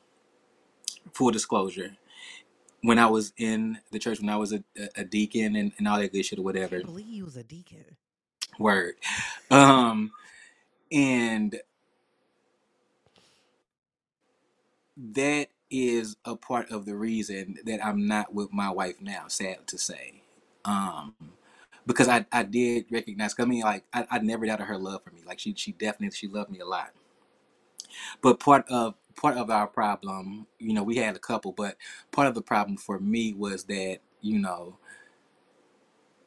Full 1.13 1.31
disclosure. 1.31 1.97
When 2.83 2.99
I 2.99 3.07
was 3.07 3.33
in 3.37 3.79
the 3.93 4.01
church, 4.01 4.19
when 4.19 4.31
I 4.31 4.37
was 4.37 4.53
a, 4.53 4.65
a 4.97 5.05
deacon 5.05 5.55
and, 5.55 5.71
and 5.79 5.87
all 5.87 6.01
that 6.01 6.13
good 6.13 6.25
shit 6.25 6.41
or 6.41 6.43
I 6.43 6.45
whatever, 6.45 6.81
can't 6.81 6.87
believe 6.87 7.07
you 7.07 7.25
was 7.25 7.37
a 7.37 7.45
deacon. 7.45 7.85
word. 8.59 8.95
Um, 9.51 10.11
and 10.91 11.61
that 14.97 15.49
is 15.71 16.17
a 16.25 16.35
part 16.35 16.71
of 16.73 16.85
the 16.85 16.97
reason 16.97 17.59
that 17.65 17.85
I'm 17.85 18.09
not 18.09 18.35
with 18.35 18.53
my 18.53 18.71
wife 18.71 19.01
now, 19.01 19.27
sad 19.29 19.69
to 19.69 19.79
say. 19.79 20.23
Um, 20.65 21.15
because 21.93 22.09
I, 22.09 22.27
I 22.33 22.43
did 22.43 22.87
recognize, 22.91 23.35
I 23.39 23.45
mean, 23.45 23.63
like, 23.63 23.85
I, 23.93 24.07
I 24.11 24.19
never 24.19 24.47
doubted 24.47 24.65
her 24.65 24.79
love 24.79 25.03
for 25.05 25.11
me. 25.11 25.23
Like, 25.27 25.39
she, 25.39 25.55
she 25.57 25.73
definitely, 25.73 26.17
she 26.17 26.29
loved 26.29 26.51
me 26.51 26.61
a 26.61 26.67
lot. 26.67 26.91
But 28.23 28.41
part 28.41 28.69
of, 28.69 28.95
part 29.17 29.37
of 29.37 29.51
our 29.51 29.67
problem, 29.67 30.47
you 30.59 30.73
know, 30.73 30.83
we 30.83 30.97
had 30.97 31.17
a 31.17 31.21
couple, 31.21 31.53
but 31.53 31.77
part 32.13 32.29
of 32.29 32.35
the 32.35 32.43
problem 32.43 32.77
for 32.77 32.99
me 32.99 33.35
was 33.35 33.65
that, 33.65 33.99
you 34.21 34.39
know, 34.39 34.77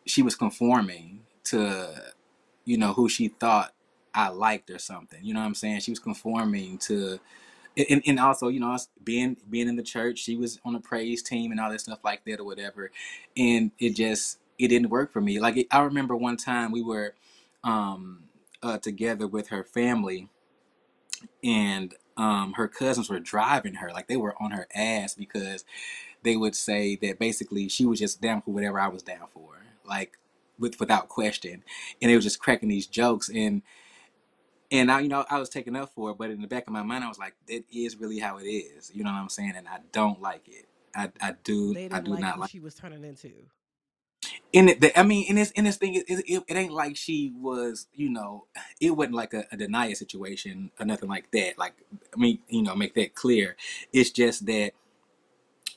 she 0.05 0.21
was 0.21 0.35
conforming 0.35 1.21
to, 1.45 2.13
you 2.65 2.77
know, 2.77 2.93
who 2.93 3.07
she 3.09 3.29
thought 3.29 3.73
I 4.13 4.29
liked 4.29 4.69
or 4.69 4.79
something. 4.79 5.19
You 5.23 5.33
know 5.33 5.39
what 5.39 5.47
I'm 5.47 5.55
saying? 5.55 5.81
She 5.81 5.91
was 5.91 5.99
conforming 5.99 6.77
to 6.79 7.19
and, 7.77 8.01
and 8.05 8.19
also 8.19 8.47
you 8.47 8.59
know 8.59 8.77
being 9.03 9.37
being 9.49 9.67
in 9.67 9.75
the 9.75 9.83
church 9.83 10.19
she 10.19 10.35
was 10.35 10.59
on 10.65 10.75
a 10.75 10.79
praise 10.79 11.23
team 11.23 11.51
and 11.51 11.59
all 11.59 11.71
that 11.71 11.81
stuff 11.81 11.99
like 12.03 12.23
that 12.25 12.39
or 12.39 12.43
whatever 12.45 12.91
and 13.37 13.71
it 13.79 13.95
just 13.95 14.39
it 14.59 14.67
didn't 14.67 14.89
work 14.89 15.11
for 15.11 15.21
me 15.21 15.39
like 15.39 15.67
i 15.71 15.81
remember 15.81 16.15
one 16.15 16.37
time 16.37 16.71
we 16.71 16.81
were 16.81 17.13
um 17.63 18.23
uh, 18.61 18.77
together 18.77 19.27
with 19.27 19.49
her 19.49 19.63
family 19.63 20.29
and 21.43 21.95
um 22.17 22.53
her 22.53 22.67
cousins 22.67 23.09
were 23.09 23.19
driving 23.19 23.75
her 23.75 23.91
like 23.91 24.07
they 24.07 24.17
were 24.17 24.35
on 24.41 24.51
her 24.51 24.67
ass 24.73 25.13
because 25.13 25.65
they 26.23 26.37
would 26.37 26.55
say 26.55 26.95
that 26.95 27.19
basically 27.19 27.67
she 27.67 27.85
was 27.85 27.99
just 27.99 28.21
down 28.21 28.41
for 28.41 28.51
whatever 28.51 28.79
i 28.79 28.87
was 28.87 29.03
down 29.03 29.27
for 29.33 29.63
like 29.85 30.17
with 30.59 30.79
without 30.79 31.09
question 31.09 31.63
and 32.01 32.11
they 32.11 32.15
was 32.15 32.23
just 32.23 32.39
cracking 32.39 32.69
these 32.69 32.87
jokes 32.87 33.29
and 33.33 33.61
and 34.73 34.91
I, 34.91 35.01
you 35.01 35.07
know, 35.07 35.23
I 35.29 35.37
was 35.37 35.49
taken 35.49 35.75
up 35.75 35.93
for 35.93 36.09
it, 36.09 36.17
but 36.17 36.31
in 36.31 36.41
the 36.41 36.47
back 36.47 36.65
of 36.65 36.73
my 36.73 36.81
mind, 36.81 37.03
I 37.03 37.07
was 37.07 37.19
like, 37.19 37.35
"It 37.47 37.63
is 37.71 37.95
really 37.95 38.17
how 38.17 38.37
it 38.37 38.45
is." 38.45 38.91
You 38.93 39.03
know 39.03 39.11
what 39.11 39.19
I'm 39.19 39.29
saying? 39.29 39.53
And 39.55 39.67
I 39.67 39.77
don't 39.91 40.19
like 40.19 40.47
it. 40.47 40.65
I, 40.95 41.11
I 41.21 41.35
do, 41.43 41.75
I 41.91 41.99
do 41.99 42.11
like 42.11 42.21
not 42.21 42.39
like. 42.39 42.49
she 42.49 42.59
was 42.59 42.73
turning 42.73 43.03
into. 43.03 43.31
And 44.53 44.69
it, 44.69 44.81
the, 44.81 44.99
I 44.99 45.03
mean, 45.03 45.25
and 45.29 45.37
this, 45.37 45.51
and 45.55 45.67
this 45.67 45.77
thing, 45.77 45.95
it, 45.95 46.05
it, 46.09 46.43
it 46.47 46.55
ain't 46.55 46.73
like 46.73 46.97
she 46.97 47.33
was, 47.37 47.87
you 47.95 48.09
know, 48.09 48.45
it 48.81 48.91
wasn't 48.91 49.15
like 49.15 49.33
a, 49.33 49.45
a 49.51 49.57
denial 49.57 49.95
situation 49.95 50.71
or 50.79 50.85
nothing 50.85 51.09
like 51.09 51.31
that. 51.31 51.57
Like, 51.57 51.73
I 52.15 52.19
mean, 52.19 52.39
you 52.49 52.63
know, 52.63 52.75
make 52.75 52.95
that 52.95 53.15
clear. 53.15 53.57
It's 53.93 54.11
just 54.11 54.45
that 54.47 54.73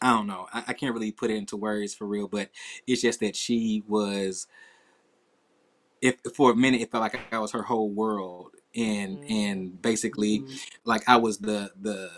I 0.03 0.13
don't 0.13 0.27
know. 0.27 0.47
I, 0.53 0.65
I 0.69 0.73
can't 0.75 0.95
really 0.95 1.13
put 1.13 1.31
it 1.31 1.37
into 1.37 1.57
words 1.57 1.95
for 1.95 2.07
real, 2.07 2.29
but 2.29 2.51
it's 2.87 3.03
just 3.03 3.21
that 3.21 3.37
she 3.37 3.85
was. 3.89 4.47
If 6.03 6.17
for 6.35 6.53
a 6.53 6.57
minute, 6.57 6.83
it 6.83 6.91
felt 6.91 7.03
like 7.03 7.25
I 7.33 7.39
was 7.39 7.53
her 7.53 7.63
whole 7.63 7.91
world, 7.91 8.53
and 8.75 9.21
Mhm. 9.21 9.31
and 9.31 9.83
basically, 9.83 10.45
like 10.85 11.03
I 11.09 11.17
was 11.17 11.39
the 11.39 11.73
the 11.81 12.11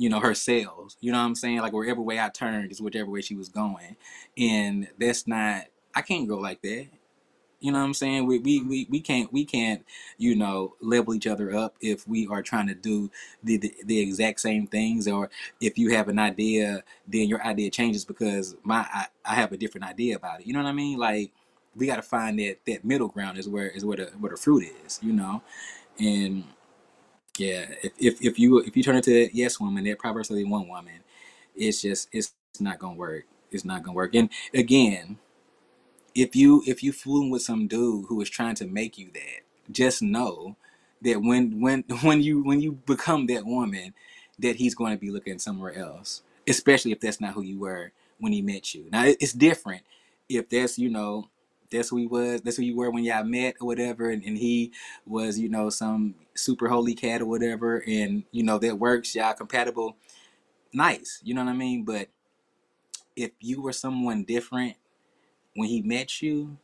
you 0.00 0.08
know, 0.08 0.18
her 0.18 0.34
sails. 0.34 0.96
You 1.02 1.12
know 1.12 1.18
what 1.18 1.26
I'm 1.26 1.34
saying? 1.34 1.58
Like 1.58 1.74
wherever 1.74 2.00
way 2.00 2.18
I 2.18 2.30
turned 2.30 2.72
is 2.72 2.80
whichever 2.80 3.10
way 3.10 3.20
she 3.20 3.34
was 3.36 3.50
going. 3.50 3.96
And 4.38 4.88
that's 4.98 5.26
not 5.26 5.66
I 5.94 6.00
can't 6.00 6.26
go 6.26 6.38
like 6.38 6.62
that. 6.62 6.86
You 7.60 7.70
know 7.70 7.80
what 7.80 7.84
I'm 7.84 7.92
saying? 7.92 8.26
We 8.26 8.38
we, 8.38 8.62
we, 8.62 8.86
we 8.88 9.00
can't 9.00 9.30
we 9.30 9.44
can't, 9.44 9.84
you 10.16 10.34
know, 10.34 10.74
level 10.80 11.14
each 11.14 11.26
other 11.26 11.54
up 11.54 11.74
if 11.82 12.08
we 12.08 12.26
are 12.28 12.40
trying 12.40 12.68
to 12.68 12.74
do 12.74 13.10
the, 13.44 13.58
the 13.58 13.74
the 13.84 14.00
exact 14.00 14.40
same 14.40 14.66
things 14.66 15.06
or 15.06 15.28
if 15.60 15.76
you 15.76 15.94
have 15.94 16.08
an 16.08 16.18
idea, 16.18 16.82
then 17.06 17.28
your 17.28 17.44
idea 17.46 17.68
changes 17.68 18.06
because 18.06 18.56
my 18.62 18.86
I, 18.90 19.06
I 19.26 19.34
have 19.34 19.52
a 19.52 19.58
different 19.58 19.86
idea 19.86 20.16
about 20.16 20.40
it. 20.40 20.46
You 20.46 20.54
know 20.54 20.62
what 20.62 20.68
I 20.70 20.72
mean? 20.72 20.96
Like 20.96 21.30
we 21.76 21.84
gotta 21.86 22.00
find 22.00 22.38
that 22.38 22.56
that 22.66 22.86
middle 22.86 23.08
ground 23.08 23.36
is 23.36 23.46
where 23.50 23.68
is 23.68 23.84
where 23.84 23.98
the 23.98 24.04
where 24.18 24.30
the 24.30 24.38
fruit 24.38 24.64
is, 24.86 24.98
you 25.02 25.12
know? 25.12 25.42
And 25.98 26.44
yeah, 27.40 27.66
if, 27.82 27.92
if 27.98 28.22
if 28.22 28.38
you 28.38 28.58
if 28.58 28.76
you 28.76 28.82
turn 28.82 28.96
into 28.96 29.12
that 29.12 29.34
yes 29.34 29.58
woman, 29.58 29.84
that 29.84 29.98
Proverbs 29.98 30.28
thirty 30.28 30.44
one 30.44 30.68
woman, 30.68 31.00
it's 31.56 31.80
just 31.80 32.10
it's 32.12 32.34
not 32.60 32.78
gonna 32.78 32.96
work. 32.96 33.24
It's 33.50 33.64
not 33.64 33.82
gonna 33.82 33.94
work. 33.96 34.14
And 34.14 34.28
again, 34.52 35.18
if 36.14 36.36
you 36.36 36.62
if 36.66 36.84
you 36.84 36.92
fooling 36.92 37.30
with 37.30 37.42
some 37.42 37.66
dude 37.66 38.06
who 38.10 38.20
is 38.20 38.28
trying 38.28 38.56
to 38.56 38.66
make 38.66 38.98
you 38.98 39.10
that, 39.14 39.72
just 39.72 40.02
know 40.02 40.56
that 41.00 41.22
when 41.22 41.62
when 41.62 41.84
when 42.02 42.22
you 42.22 42.44
when 42.44 42.60
you 42.60 42.74
become 42.86 43.26
that 43.28 43.46
woman, 43.46 43.94
that 44.38 44.56
he's 44.56 44.74
going 44.74 44.92
to 44.92 45.00
be 45.00 45.10
looking 45.10 45.38
somewhere 45.38 45.74
else, 45.74 46.22
especially 46.46 46.92
if 46.92 47.00
that's 47.00 47.22
not 47.22 47.32
who 47.32 47.42
you 47.42 47.58
were 47.58 47.92
when 48.18 48.34
he 48.34 48.42
met 48.42 48.74
you. 48.74 48.84
Now 48.92 49.04
it's 49.06 49.32
different 49.32 49.84
if 50.28 50.50
that's 50.50 50.78
you 50.78 50.90
know 50.90 51.29
that's 51.70 51.90
who 51.90 51.98
he 51.98 52.06
was, 52.06 52.42
that's 52.42 52.56
who 52.56 52.62
you 52.64 52.76
were 52.76 52.90
when 52.90 53.04
y'all 53.04 53.24
met 53.24 53.56
or 53.60 53.66
whatever, 53.66 54.10
and, 54.10 54.24
and 54.24 54.38
he 54.38 54.72
was 55.06 55.38
you 55.38 55.48
know 55.48 55.70
some 55.70 56.14
super 56.34 56.68
holy 56.68 56.94
cat 56.94 57.22
or 57.22 57.26
whatever, 57.26 57.82
and 57.86 58.24
you 58.32 58.42
know 58.42 58.58
that 58.58 58.78
works, 58.78 59.14
y'all 59.14 59.34
compatible, 59.34 59.96
nice, 60.72 61.20
you 61.24 61.34
know 61.34 61.44
what 61.44 61.50
I 61.50 61.56
mean. 61.56 61.84
But 61.84 62.08
if 63.16 63.32
you 63.40 63.62
were 63.62 63.72
someone 63.72 64.24
different 64.24 64.76
when 65.54 65.68
he 65.68 65.82
met 65.82 66.22
you, 66.22 66.58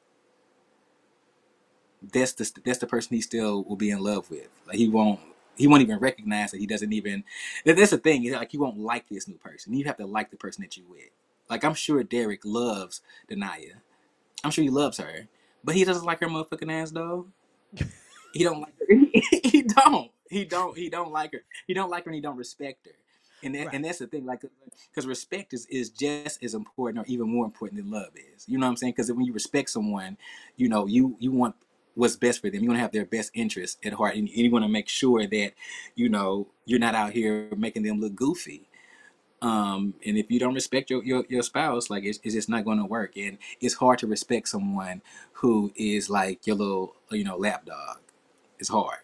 that's 2.13 2.33
the 2.33 2.51
that's 2.65 2.79
the 2.79 2.87
person 2.87 3.17
he 3.17 3.21
still 3.21 3.65
will 3.65 3.77
be 3.77 3.91
in 3.91 4.01
love 4.01 4.31
with. 4.31 4.49
Like 4.67 4.77
he 4.77 4.89
won't 4.89 5.21
he 5.57 5.67
won't 5.67 5.83
even 5.83 5.99
recognize 5.99 6.51
that 6.51 6.61
he 6.61 6.67
doesn't 6.67 6.93
even. 6.93 7.25
That's 7.65 7.91
the 7.91 7.99
thing. 7.99 8.31
Like 8.33 8.53
he 8.53 8.59
won't 8.59 8.79
like 8.79 9.09
this 9.09 9.29
new 9.29 9.39
person. 9.39 9.75
You 9.75 9.85
have 9.87 9.97
to 9.99 10.07
like 10.07 10.31
the 10.31 10.37
person 10.37 10.63
that 10.63 10.77
you 10.77 10.85
with. 10.89 11.11
Like 11.49 11.65
I'm 11.65 11.75
sure 11.75 12.03
Derrick 12.03 12.43
loves 12.45 13.01
Da'Naia. 13.31 13.77
I'm 14.45 14.51
sure 14.51 14.65
he 14.65 14.71
loves 14.71 14.99
her, 14.99 15.29
but 15.65 15.75
he 15.75 15.85
doesn't 15.85 16.05
like 16.05 16.21
her 16.21 16.29
motherfucking 16.29 16.71
ass 16.73 16.91
though. 16.91 17.27
He 18.33 18.45
don't 18.45 18.61
like 18.61 18.75
her. 18.79 18.97
he 19.51 19.63
don't. 19.63 20.11
He 20.29 20.45
don't. 20.45 20.77
He 20.77 20.91
don't 20.91 21.13
like 21.13 21.33
her. 21.33 21.43
He 21.67 21.75
don't 21.75 21.91
like 21.91 22.05
her, 22.05 22.11
and 22.11 22.15
he 22.17 22.21
don't 22.21 22.37
respect 22.37 22.87
her. 22.87 22.93
And 23.43 23.55
that, 23.55 23.67
Right. 23.67 23.75
and 23.75 23.85
that's 23.85 23.99
the 23.99 24.07
thing. 24.07 24.25
Like, 24.27 24.43
because 24.91 25.07
respect 25.07 25.53
is 25.55 25.67
is 25.67 25.91
just 25.91 26.43
as 26.43 26.55
important, 26.55 26.99
or 27.07 27.11
even 27.11 27.31
more 27.31 27.45
important 27.45 27.81
than 27.81 27.91
love 27.91 28.11
is. 28.35 28.47
You 28.49 28.59
know 28.59 28.67
what 28.67 28.71
I'm 28.71 28.77
saying? 28.77 28.93
Because 28.93 29.11
when 29.13 29.25
you 29.25 29.33
respect 29.33 29.71
someone, 29.71 30.17
you 30.57 30.69
know 30.69 30.87
you 30.87 31.17
you 31.19 31.33
want 31.33 31.55
what's 31.95 32.17
best 32.17 32.41
for 32.41 32.51
them. 32.51 32.63
You 32.63 32.69
want 32.69 32.79
to 32.79 32.83
have 32.83 32.93
their 32.93 33.07
best 33.07 33.31
interests 33.35 33.79
at 33.85 33.93
heart, 33.95 34.17
and 34.17 34.29
you 34.29 34.51
want 34.51 34.65
to 34.65 34.69
make 34.71 34.89
sure 34.89 35.27
that 35.27 35.53
you 35.95 36.09
know 36.09 36.49
you're 36.65 36.79
not 36.79 36.95
out 36.95 37.13
here 37.13 37.49
making 37.57 37.83
them 37.85 38.01
look 38.01 38.15
goofy. 38.15 38.69
Um, 39.43 39.95
and 40.05 40.17
if 40.17 40.31
you 40.31 40.41
don't 40.41 40.55
respect 40.55 40.91
your, 40.91 41.05
your, 41.05 41.25
your 41.29 41.43
spouse, 41.43 41.91
like 41.91 42.05
it's, 42.05 42.19
it's 42.23 42.35
just 42.35 42.49
not 42.49 42.65
going 42.65 42.79
to 42.79 42.85
work. 42.85 43.17
And 43.17 43.39
it's 43.61 43.75
hard 43.75 43.99
to 44.01 44.07
respect 44.07 44.49
someone 44.49 45.03
who 45.33 45.73
is 45.77 46.09
like 46.09 46.47
your 46.47 46.57
little, 46.57 46.97
you 47.11 47.25
know, 47.25 47.37
lapdog. 47.37 47.99
It's 48.59 48.71
hard. 48.71 48.99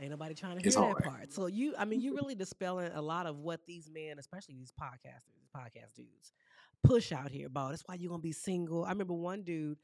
Ain't 0.00 0.10
nobody 0.10 0.34
trying 0.34 0.58
to 0.58 0.66
It's 0.66 0.74
hear 0.74 0.84
that 0.84 0.90
hard. 0.92 1.04
part. 1.04 1.32
So 1.32 1.46
you, 1.46 1.74
I 1.78 1.84
mean, 1.84 2.00
you're 2.00 2.14
really 2.14 2.34
dispelling 2.34 2.90
a 2.92 3.00
lot 3.00 3.26
of 3.26 3.38
what 3.38 3.60
these 3.66 3.88
men, 3.92 4.18
especially 4.18 4.54
these 4.56 4.72
podcasters, 4.72 5.46
podcast 5.56 5.94
dudes, 5.94 6.32
push 6.82 7.12
out 7.12 7.30
here 7.30 7.46
about. 7.46 7.70
That's 7.70 7.82
why 7.86 7.94
you're 7.94 8.10
gonna 8.10 8.20
be 8.20 8.32
single. 8.32 8.84
I 8.84 8.90
remember 8.90 9.14
one 9.14 9.42
dude, 9.42 9.78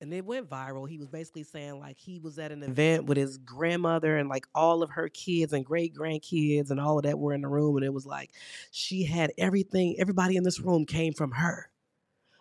and 0.00 0.12
it 0.12 0.24
went 0.24 0.48
viral. 0.48 0.88
He 0.88 0.98
was 0.98 1.08
basically 1.08 1.42
saying 1.44 1.80
like 1.80 1.96
he 1.96 2.18
was 2.18 2.38
at 2.38 2.52
an 2.52 2.62
event 2.62 3.06
with 3.06 3.16
his 3.16 3.38
grandmother 3.38 4.16
and 4.16 4.28
like 4.28 4.46
all 4.54 4.82
of 4.82 4.90
her 4.90 5.08
kids 5.08 5.52
and 5.52 5.64
great 5.64 5.94
grandkids 5.94 6.70
and 6.70 6.80
all 6.80 6.98
of 6.98 7.04
that 7.04 7.18
were 7.18 7.34
in 7.34 7.42
the 7.42 7.48
room, 7.48 7.76
and 7.76 7.84
it 7.84 7.92
was 7.92 8.06
like 8.06 8.30
she 8.70 9.04
had 9.04 9.32
everything. 9.38 9.96
Everybody 9.98 10.36
in 10.36 10.44
this 10.44 10.60
room 10.60 10.86
came 10.86 11.12
from 11.12 11.32
her. 11.32 11.70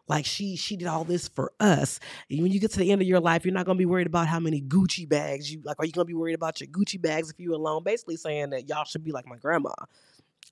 Like 0.07 0.25
she 0.25 0.55
she 0.55 0.77
did 0.77 0.87
all 0.87 1.03
this 1.03 1.27
for 1.27 1.51
us. 1.59 1.99
And 2.29 2.41
when 2.41 2.51
you 2.51 2.59
get 2.59 2.71
to 2.71 2.79
the 2.79 2.91
end 2.91 3.01
of 3.01 3.07
your 3.07 3.19
life, 3.19 3.43
you're 3.43 3.53
not 3.53 3.65
gonna 3.65 3.77
be 3.77 3.85
worried 3.85 4.07
about 4.07 4.27
how 4.27 4.39
many 4.39 4.61
Gucci 4.61 5.07
bags 5.07 5.51
you 5.51 5.61
like. 5.63 5.77
Are 5.79 5.85
you 5.85 5.91
gonna 5.91 6.05
be 6.05 6.13
worried 6.13 6.35
about 6.35 6.61
your 6.61 6.69
Gucci 6.69 7.01
bags 7.01 7.29
if 7.29 7.39
you're 7.39 7.53
alone? 7.53 7.83
Basically 7.83 8.15
saying 8.15 8.51
that 8.51 8.69
y'all 8.69 8.85
should 8.85 9.03
be 9.03 9.11
like 9.11 9.27
my 9.27 9.37
grandma. 9.37 9.73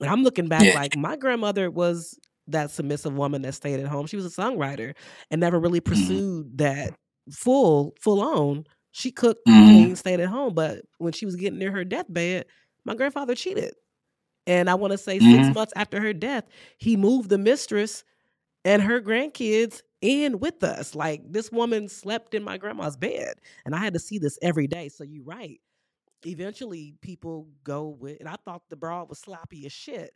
And 0.00 0.10
I'm 0.10 0.22
looking 0.22 0.48
back 0.48 0.74
like 0.74 0.96
my 0.96 1.16
grandmother 1.16 1.70
was 1.70 2.18
that 2.48 2.70
submissive 2.70 3.14
woman 3.14 3.42
that 3.42 3.54
stayed 3.54 3.80
at 3.80 3.86
home. 3.88 4.06
She 4.06 4.16
was 4.16 4.26
a 4.26 4.30
songwriter 4.42 4.94
and 5.30 5.40
never 5.40 5.58
really 5.58 5.80
Mm-hmm. 5.86 6.18
pursued 6.20 6.58
that 6.58 6.94
full 7.32 7.94
full 8.00 8.20
on. 8.20 8.64
She 8.92 9.10
cooked, 9.12 9.40
Mhm. 9.46 9.58
cleaned, 9.64 9.98
stayed 9.98 10.20
at 10.20 10.28
home. 10.28 10.54
But 10.54 10.82
when 10.98 11.12
she 11.12 11.26
was 11.26 11.36
getting 11.36 11.58
near 11.58 11.72
her 11.72 11.84
deathbed, 11.84 12.46
my 12.84 12.94
grandfather 12.94 13.34
cheated. 13.34 13.74
And 14.46 14.70
I 14.70 14.74
want 14.74 14.92
to 14.92 14.98
say 14.98 15.20
six 15.20 15.48
Mhm. 15.48 15.54
months 15.54 15.72
after 15.76 16.00
her 16.00 16.12
death, 16.12 16.44
he 16.78 16.96
moved 16.96 17.30
the 17.30 17.38
mistress 17.38 18.04
and 18.64 18.82
her 18.82 19.00
grandkids 19.00 19.82
in 20.02 20.38
with 20.40 20.62
us. 20.64 20.94
Like 20.94 21.22
this 21.30 21.50
woman 21.52 21.88
slept 21.88 22.34
in 22.34 22.42
my 22.44 22.58
grandma's 22.58 22.96
bed, 22.96 23.34
and 23.64 23.74
I 23.74 23.78
had 23.78 23.94
to 23.94 24.00
see 24.00 24.18
this 24.18 24.38
every 24.42 24.66
day. 24.66 24.88
So 24.88 25.04
you're 25.04 25.24
right. 25.24 25.60
Eventually, 26.26 26.94
people 27.02 27.48
go 27.64 27.88
with, 27.88 28.18
and 28.20 28.28
I 28.28 28.36
thought 28.44 28.62
the 28.68 28.76
broad 28.76 29.08
was 29.08 29.18
sloppy 29.20 29.66
as 29.66 29.72
shit, 29.72 30.12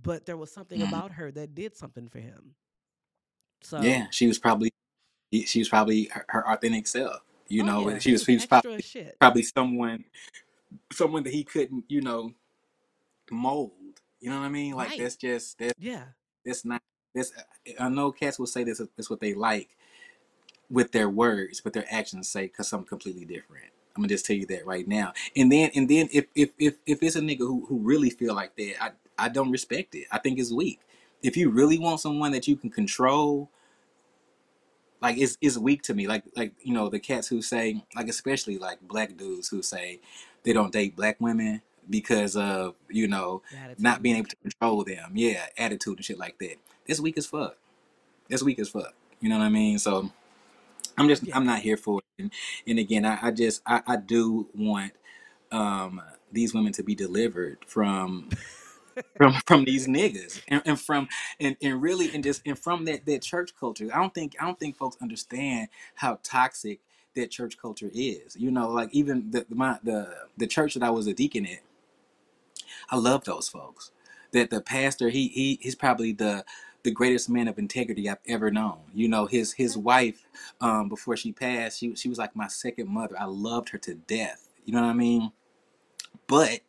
but 0.00 0.26
there 0.26 0.36
was 0.36 0.52
something 0.52 0.80
Mhm. 0.80 0.82
about 0.82 1.12
her 1.12 1.30
that 1.32 1.54
did 1.54 1.76
something 1.76 2.08
for 2.08 2.18
him. 2.20 2.54
So 3.62 3.78
Yeah, 3.78 4.08
she 4.10 4.26
was 4.26 4.38
probably 4.38 4.72
she 5.46 5.60
was 5.60 5.68
probably 5.68 6.06
her, 6.12 6.24
her 6.28 6.48
authentic 6.50 6.86
self. 6.86 7.20
You 7.48 7.62
oh 7.62 7.64
know, 7.64 7.88
yeah, 7.88 7.98
she 7.98 8.12
was 8.12 8.24
she 8.24 8.34
was 8.34 8.46
probably 8.46 8.68
shit. 8.80 9.18
probably 9.20 9.42
someone 9.42 10.04
someone 10.92 11.24
that 11.24 11.34
he 11.34 11.44
couldn't 11.44 11.84
you 11.88 12.00
know 12.02 12.32
mold. 13.30 13.72
You 14.20 14.30
know 14.30 14.40
what 14.40 14.46
I 14.46 14.50
mean? 14.50 14.74
Like 14.74 14.88
Right. 14.88 14.96
that's 14.96 15.16
just 15.16 15.58
that's 15.58 15.74
Yeah, 15.78 16.06
that's 16.44 16.64
not 16.64 16.82
that's. 17.14 17.32
I 17.80 17.88
know 17.90 18.12
cats 18.12 18.38
will 18.38 18.46
say 18.46 18.64
this 18.64 18.80
is 18.98 19.10
what 19.10 19.20
they 19.20 19.34
like 19.34 19.70
with 20.70 20.92
their 20.92 21.08
words, 21.08 21.60
but 21.60 21.72
their 21.72 21.86
actions 21.90 22.28
say 22.28 22.44
because 22.44 22.68
something 22.68 22.88
completely 22.88 23.24
different. 23.24 23.66
I'm 23.96 24.02
gonna 24.02 24.08
just 24.08 24.26
tell 24.26 24.36
you 24.36 24.46
that 24.46 24.66
right 24.66 24.88
now. 24.88 25.12
And 25.36 25.52
then 25.52 25.70
and 25.74 25.88
then 25.88 26.08
if 26.12 26.26
if 26.34 26.50
if, 26.58 26.74
if 26.86 27.02
it's 27.02 27.16
a 27.16 27.20
nigga 27.20 27.40
who, 27.40 27.66
who 27.66 27.78
really 27.80 28.10
feel 28.10 28.34
like 28.34 28.56
that, 28.56 28.82
I 28.82 28.90
I 29.22 29.28
don't 29.28 29.52
respect 29.52 29.94
it. 29.94 30.06
I 30.10 30.18
think 30.18 30.38
it's 30.40 30.52
weak. 30.52 30.80
If 31.22 31.36
you 31.36 31.50
really 31.50 31.78
want 31.78 32.00
someone 32.00 32.32
that 32.32 32.48
you 32.48 32.56
can 32.56 32.70
control, 32.70 33.48
like 35.00 35.16
it's 35.18 35.38
it's 35.40 35.56
weak 35.56 35.82
to 35.82 35.94
me. 35.94 36.08
Like 36.08 36.24
like 36.36 36.54
you 36.62 36.74
know 36.74 36.88
the 36.88 36.98
cats 36.98 37.28
who 37.28 37.40
say 37.40 37.84
like 37.94 38.08
especially 38.08 38.58
like 38.58 38.80
black 38.82 39.16
dudes 39.16 39.48
who 39.48 39.62
say 39.62 40.00
they 40.42 40.52
don't 40.52 40.72
date 40.72 40.96
black 40.96 41.20
women 41.20 41.62
because 41.88 42.36
of 42.36 42.74
you 42.90 43.06
know 43.06 43.42
not 43.78 44.02
being 44.02 44.16
able 44.16 44.28
to 44.28 44.36
control 44.36 44.84
them. 44.84 45.12
Yeah, 45.14 45.46
attitude 45.56 45.98
and 45.98 46.04
shit 46.04 46.18
like 46.18 46.38
that. 46.38 46.56
That's 46.88 47.00
weak 47.00 47.16
as 47.16 47.26
fuck. 47.26 47.56
That's 48.28 48.42
weak 48.42 48.58
as 48.58 48.70
fuck. 48.70 48.94
You 49.20 49.28
know 49.28 49.38
what 49.38 49.44
I 49.44 49.50
mean? 49.50 49.78
So 49.78 50.10
I'm 50.98 51.08
just 51.08 51.26
Yeah. 51.26 51.36
I'm 51.36 51.46
not 51.46 51.60
here 51.60 51.76
for 51.76 52.00
it. 52.00 52.22
And, 52.22 52.32
and 52.66 52.78
again, 52.80 53.04
I, 53.04 53.18
I 53.22 53.30
just 53.30 53.62
I, 53.66 53.82
I 53.86 53.96
do 53.96 54.48
want 54.54 54.92
um 55.52 56.02
these 56.32 56.54
women 56.54 56.72
to 56.72 56.82
be 56.82 56.94
delivered 56.96 57.58
from 57.66 58.28
from 59.16 59.34
from 59.46 59.64
these 59.64 59.86
niggas 59.88 60.42
and, 60.48 60.62
and 60.66 60.80
from 60.80 61.08
and, 61.40 61.56
and 61.62 61.82
really 61.82 62.14
and 62.14 62.24
just 62.24 62.42
and 62.46 62.58
from 62.58 62.84
that 62.86 63.06
that 63.06 63.22
church 63.22 63.52
culture. 63.58 63.88
I 63.92 63.98
don't 63.98 64.14
think 64.14 64.36
I 64.40 64.44
don't 64.44 64.58
think 64.58 64.76
folks 64.76 64.96
understand 65.02 65.68
how 65.94 66.18
toxic 66.22 66.80
that 67.14 67.30
church 67.30 67.58
culture 67.58 67.90
is. 67.92 68.36
You 68.36 68.50
know, 68.50 68.70
like 68.70 68.90
even 68.92 69.30
the 69.30 69.46
my 69.50 69.78
the 69.82 70.14
the 70.36 70.46
church 70.46 70.74
that 70.74 70.82
I 70.82 70.90
was 70.90 71.06
a 71.06 71.14
deacon 71.14 71.46
at, 71.46 71.60
I 72.90 72.96
love 72.96 73.24
those 73.24 73.48
folks. 73.48 73.92
That 74.32 74.50
the 74.50 74.60
pastor 74.60 75.10
he 75.10 75.28
he 75.28 75.58
he's 75.62 75.74
probably 75.74 76.12
the 76.12 76.44
the 76.84 76.90
greatest 76.90 77.30
man 77.30 77.48
of 77.48 77.58
integrity 77.58 78.08
I've 78.08 78.18
ever 78.26 78.50
known. 78.50 78.80
You 78.94 79.08
know, 79.08 79.26
his 79.26 79.52
his 79.52 79.76
wife 79.76 80.26
um 80.60 80.88
before 80.88 81.16
she 81.16 81.32
passed, 81.32 81.78
she 81.80 81.94
she 81.96 82.08
was 82.08 82.18
like 82.18 82.36
my 82.36 82.48
second 82.48 82.88
mother. 82.88 83.16
I 83.18 83.26
loved 83.26 83.70
her 83.70 83.78
to 83.78 83.94
death. 83.94 84.48
You 84.64 84.74
know 84.74 84.82
what 84.82 84.88
I 84.90 84.94
mean? 84.94 85.32
But 86.26 86.60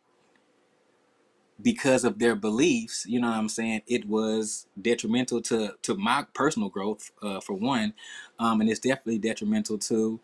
because 1.62 2.04
of 2.04 2.18
their 2.18 2.36
beliefs, 2.36 3.06
you 3.06 3.20
know 3.20 3.28
what 3.28 3.38
I'm 3.38 3.48
saying, 3.48 3.82
it 3.86 4.06
was 4.08 4.66
detrimental 4.80 5.40
to 5.42 5.74
to 5.82 5.96
my 5.96 6.26
personal 6.34 6.68
growth 6.68 7.12
uh, 7.22 7.40
for 7.40 7.54
one, 7.54 7.94
um, 8.38 8.60
and 8.60 8.70
it's 8.70 8.80
definitely 8.80 9.18
detrimental 9.18 9.78
to 9.78 10.20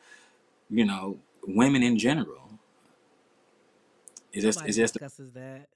you 0.71 0.85
know 0.85 1.19
women 1.47 1.83
in 1.83 1.99
general. 1.99 2.51
It's 4.33 4.45
just 4.45 4.63
Nobody 4.63 4.67
it's 4.67 4.77
just 4.79 4.99
discusses 4.99 5.33
that. 5.33 5.69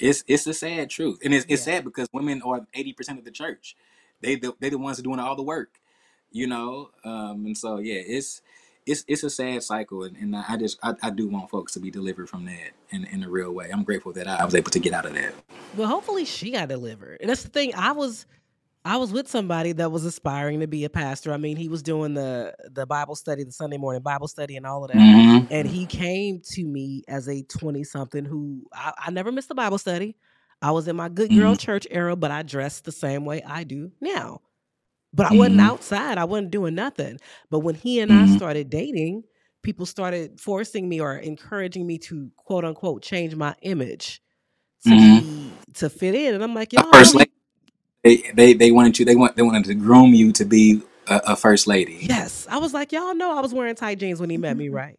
it's 0.00 0.24
it's 0.28 0.46
a 0.46 0.54
sad 0.54 0.90
truth, 0.90 1.20
and 1.24 1.34
it's 1.34 1.46
it's 1.48 1.62
Yeah. 1.62 1.64
sad 1.64 1.84
because 1.84 2.08
women 2.12 2.42
are 2.44 2.66
eighty 2.74 2.92
percent 2.92 3.18
of 3.18 3.24
the 3.24 3.32
church. 3.32 3.76
They 4.22 4.36
the, 4.36 4.54
they 4.60 4.70
the 4.70 4.78
ones 4.78 4.98
doing 5.02 5.20
all 5.20 5.36
the 5.36 5.42
work, 5.44 5.80
you 6.32 6.46
know, 6.46 6.90
um, 7.04 7.46
and 7.46 7.58
so 7.58 7.78
yeah, 7.78 8.02
it's. 8.06 8.42
It's, 8.88 9.04
it's 9.06 9.22
a 9.22 9.30
sad 9.30 9.62
cycle, 9.62 10.02
and, 10.04 10.16
and 10.16 10.34
I 10.34 10.56
just 10.56 10.78
I, 10.82 10.94
I 11.02 11.10
do 11.10 11.28
want 11.28 11.50
folks 11.50 11.72
to 11.74 11.80
be 11.80 11.90
delivered 11.90 12.28
from 12.28 12.46
that 12.46 12.70
in, 12.90 13.04
in 13.06 13.22
a 13.22 13.28
real 13.28 13.52
way. 13.52 13.68
I'm 13.72 13.84
grateful 13.84 14.12
that 14.14 14.26
I 14.26 14.44
was 14.44 14.54
able 14.54 14.70
to 14.70 14.78
get 14.80 14.92
out 14.94 15.06
of 15.06 15.14
that. 15.14 15.34
Well, 15.76 15.88
hopefully 15.88 16.24
she 16.24 16.50
got 16.52 16.68
delivered. 16.68 17.18
And 17.20 17.28
that's 17.30 17.42
the 17.42 17.50
thing. 17.50 17.74
I 17.74 17.92
was 17.92 18.26
I 18.84 18.96
was 18.96 19.12
with 19.12 19.28
somebody 19.28 19.72
that 19.72 19.92
was 19.92 20.04
aspiring 20.06 20.60
to 20.60 20.66
be 20.66 20.84
a 20.84 20.90
pastor. 20.90 21.32
I 21.32 21.36
mean, 21.36 21.56
he 21.58 21.68
was 21.68 21.82
doing 21.82 22.14
the 22.14 22.54
the 22.72 22.86
Bible 22.86 23.14
study, 23.16 23.44
the 23.44 23.52
Sunday 23.52 23.76
morning 23.76 24.02
Bible 24.02 24.28
study 24.28 24.56
and 24.56 24.64
all 24.66 24.84
of 24.84 24.90
that. 24.90 24.96
Mhm. 24.96 25.48
And 25.50 25.68
he 25.68 25.86
came 25.86 26.40
to 26.52 26.64
me 26.64 27.02
as 27.08 27.28
a 27.28 27.42
20 27.42 27.84
something 27.84 28.24
who 28.24 28.64
I, 28.72 28.92
I 29.06 29.10
never 29.10 29.30
missed 29.30 29.50
a 29.50 29.54
Bible 29.54 29.78
study. 29.78 30.16
I 30.62 30.70
was 30.72 30.88
in 30.88 30.96
my 30.96 31.08
good 31.08 31.30
girl 31.30 31.54
Mhm. 31.54 31.60
church 31.60 31.86
era, 31.90 32.16
but 32.16 32.30
I 32.30 32.42
dressed 32.42 32.84
the 32.84 32.92
same 32.92 33.24
way 33.26 33.42
I 33.42 33.64
do 33.64 33.92
now. 34.00 34.40
But 35.14 35.30
I 35.32 35.34
wasn't 35.34 35.56
Mhm. 35.60 35.64
outside. 35.64 36.18
I 36.18 36.24
wasn't 36.24 36.50
doing 36.50 36.74
nothing. 36.74 37.18
But 37.50 37.60
when 37.60 37.74
he 37.74 38.00
and 38.00 38.12
I 38.12 38.26
Mhm. 38.26 38.36
started 38.36 38.70
dating, 38.70 39.24
people 39.62 39.86
started 39.86 40.40
forcing 40.40 40.88
me 40.88 41.00
or 41.00 41.16
encouraging 41.16 41.86
me 41.86 41.98
to 41.98 42.30
quote 42.36 42.64
unquote 42.64 43.02
change 43.02 43.34
my 43.34 43.54
image 43.62 44.20
to 44.84 44.90
Mhm. 44.90 45.50
to 45.74 45.90
fit 45.90 46.14
in. 46.14 46.34
And 46.34 46.42
I'm 46.44 46.54
like, 46.54 46.72
y'all 46.72 46.90
first 46.92 47.14
lady. 47.14 47.30
They, 48.04 48.16
they 48.34 48.52
they 48.52 48.70
wanted 48.70 48.98
you. 48.98 49.04
They 49.04 49.16
want 49.16 49.36
they 49.36 49.42
wanted 49.42 49.64
to 49.64 49.74
groom 49.74 50.14
you 50.14 50.32
to 50.32 50.44
be 50.44 50.82
a, 51.08 51.20
a 51.28 51.36
first 51.36 51.66
lady. 51.66 51.98
Yes. 52.02 52.46
I 52.48 52.58
was 52.58 52.72
like, 52.74 52.92
y'all 52.92 53.14
know 53.14 53.36
I 53.36 53.40
was 53.40 53.52
wearing 53.52 53.74
tight 53.74 53.98
jeans 53.98 54.20
when 54.20 54.30
he 54.30 54.36
met 54.36 54.56
me, 54.56 54.68
right? 54.68 54.98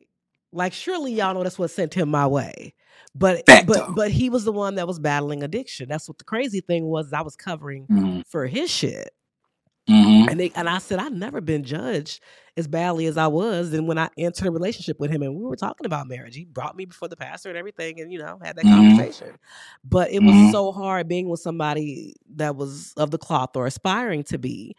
Like 0.51 0.73
surely 0.73 1.13
y'all 1.13 1.33
know 1.33 1.43
that's 1.43 1.59
what 1.59 1.71
sent 1.71 1.93
him 1.93 2.09
my 2.09 2.27
way. 2.27 2.73
But 3.15 3.45
Facto. 3.45 3.65
but 3.73 3.95
but 3.95 4.11
he 4.11 4.29
was 4.29 4.43
the 4.43 4.51
one 4.51 4.75
that 4.75 4.87
was 4.87 4.99
battling 4.99 5.43
addiction. 5.43 5.87
That's 5.87 6.07
what 6.09 6.17
the 6.17 6.23
crazy 6.23 6.61
thing 6.61 6.85
was. 6.85 7.13
I 7.13 7.21
was 7.21 7.35
covering 7.35 7.87
Mhm. 7.87 8.25
for 8.27 8.47
his 8.47 8.69
shit. 8.69 9.09
Mhm. 9.89 10.29
And 10.29 10.39
they, 10.39 10.51
and 10.55 10.69
I 10.69 10.77
said 10.79 10.99
I've 10.99 11.13
never 11.13 11.41
been 11.41 11.63
judged 11.63 12.21
as 12.57 12.67
badly 12.67 13.07
as 13.07 13.17
I 13.17 13.27
was. 13.27 13.73
And 13.73 13.87
when 13.87 13.97
I 13.97 14.09
entered 14.17 14.47
a 14.47 14.51
relationship 14.51 14.99
with 14.99 15.11
him 15.11 15.23
and 15.23 15.35
we 15.35 15.43
were 15.45 15.55
talking 15.57 15.85
about 15.87 16.07
marriage, 16.07 16.35
he 16.35 16.45
brought 16.45 16.75
me 16.77 16.85
before 16.85 17.07
the 17.09 17.17
pastor 17.17 17.49
and 17.49 17.57
everything, 17.57 17.99
and 18.01 18.11
you 18.13 18.19
know 18.19 18.39
had 18.43 18.57
that 18.57 18.65
Mhm. 18.65 18.69
conversation. 18.69 19.37
But 19.83 20.11
it 20.11 20.23
was 20.23 20.37
Mhm. 20.37 20.51
so 20.51 20.71
hard 20.71 21.07
being 21.07 21.29
with 21.29 21.41
somebody 21.41 22.15
that 22.35 22.55
was 22.57 22.93
of 22.97 23.11
the 23.11 23.17
cloth 23.19 23.55
or 23.55 23.65
aspiring 23.67 24.23
to 24.25 24.37
be, 24.37 24.75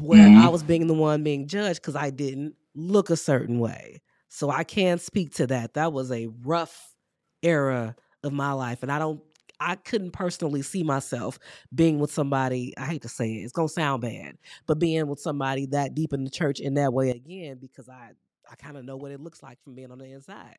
where 0.00 0.32
I 0.36 0.48
Mhm. 0.48 0.52
was 0.52 0.62
being 0.64 0.86
the 0.88 0.94
one 0.94 1.22
being 1.22 1.46
judged 1.48 1.80
because 1.82 1.96
I 1.96 2.10
didn't 2.10 2.54
look 2.74 3.10
a 3.10 3.16
certain 3.16 3.60
way. 3.60 4.00
So 4.28 4.50
I 4.50 4.64
can 4.64 4.98
speak 4.98 5.34
to 5.36 5.46
that. 5.48 5.74
That 5.74 5.92
was 5.92 6.10
a 6.12 6.28
rough 6.44 6.94
era 7.42 7.96
of 8.24 8.32
my 8.32 8.52
life, 8.52 8.82
and 8.82 8.90
I 8.92 8.98
don't. 8.98 9.20
I 9.60 9.76
couldn't 9.76 10.12
personally 10.12 10.62
see 10.62 10.82
myself 10.82 11.38
being 11.74 11.98
with 11.98 12.12
somebody. 12.12 12.74
I 12.78 12.86
hate 12.86 13.02
to 13.02 13.08
say 13.08 13.32
it; 13.34 13.42
it's 13.44 13.52
gonna 13.52 13.68
sound 13.68 14.02
bad, 14.02 14.38
but 14.66 14.78
being 14.78 15.06
with 15.08 15.20
somebody 15.20 15.66
that 15.66 15.94
deep 15.94 16.12
in 16.12 16.24
the 16.24 16.30
church 16.30 16.60
in 16.60 16.74
that 16.74 16.92
way 16.92 17.10
again 17.10 17.58
because 17.58 17.88
I 17.88 18.12
I 18.50 18.56
kind 18.56 18.76
of 18.76 18.84
know 18.84 18.96
what 18.96 19.12
it 19.12 19.20
looks 19.20 19.42
like 19.42 19.62
from 19.62 19.74
being 19.74 19.90
on 19.92 19.98
the 19.98 20.06
inside. 20.06 20.56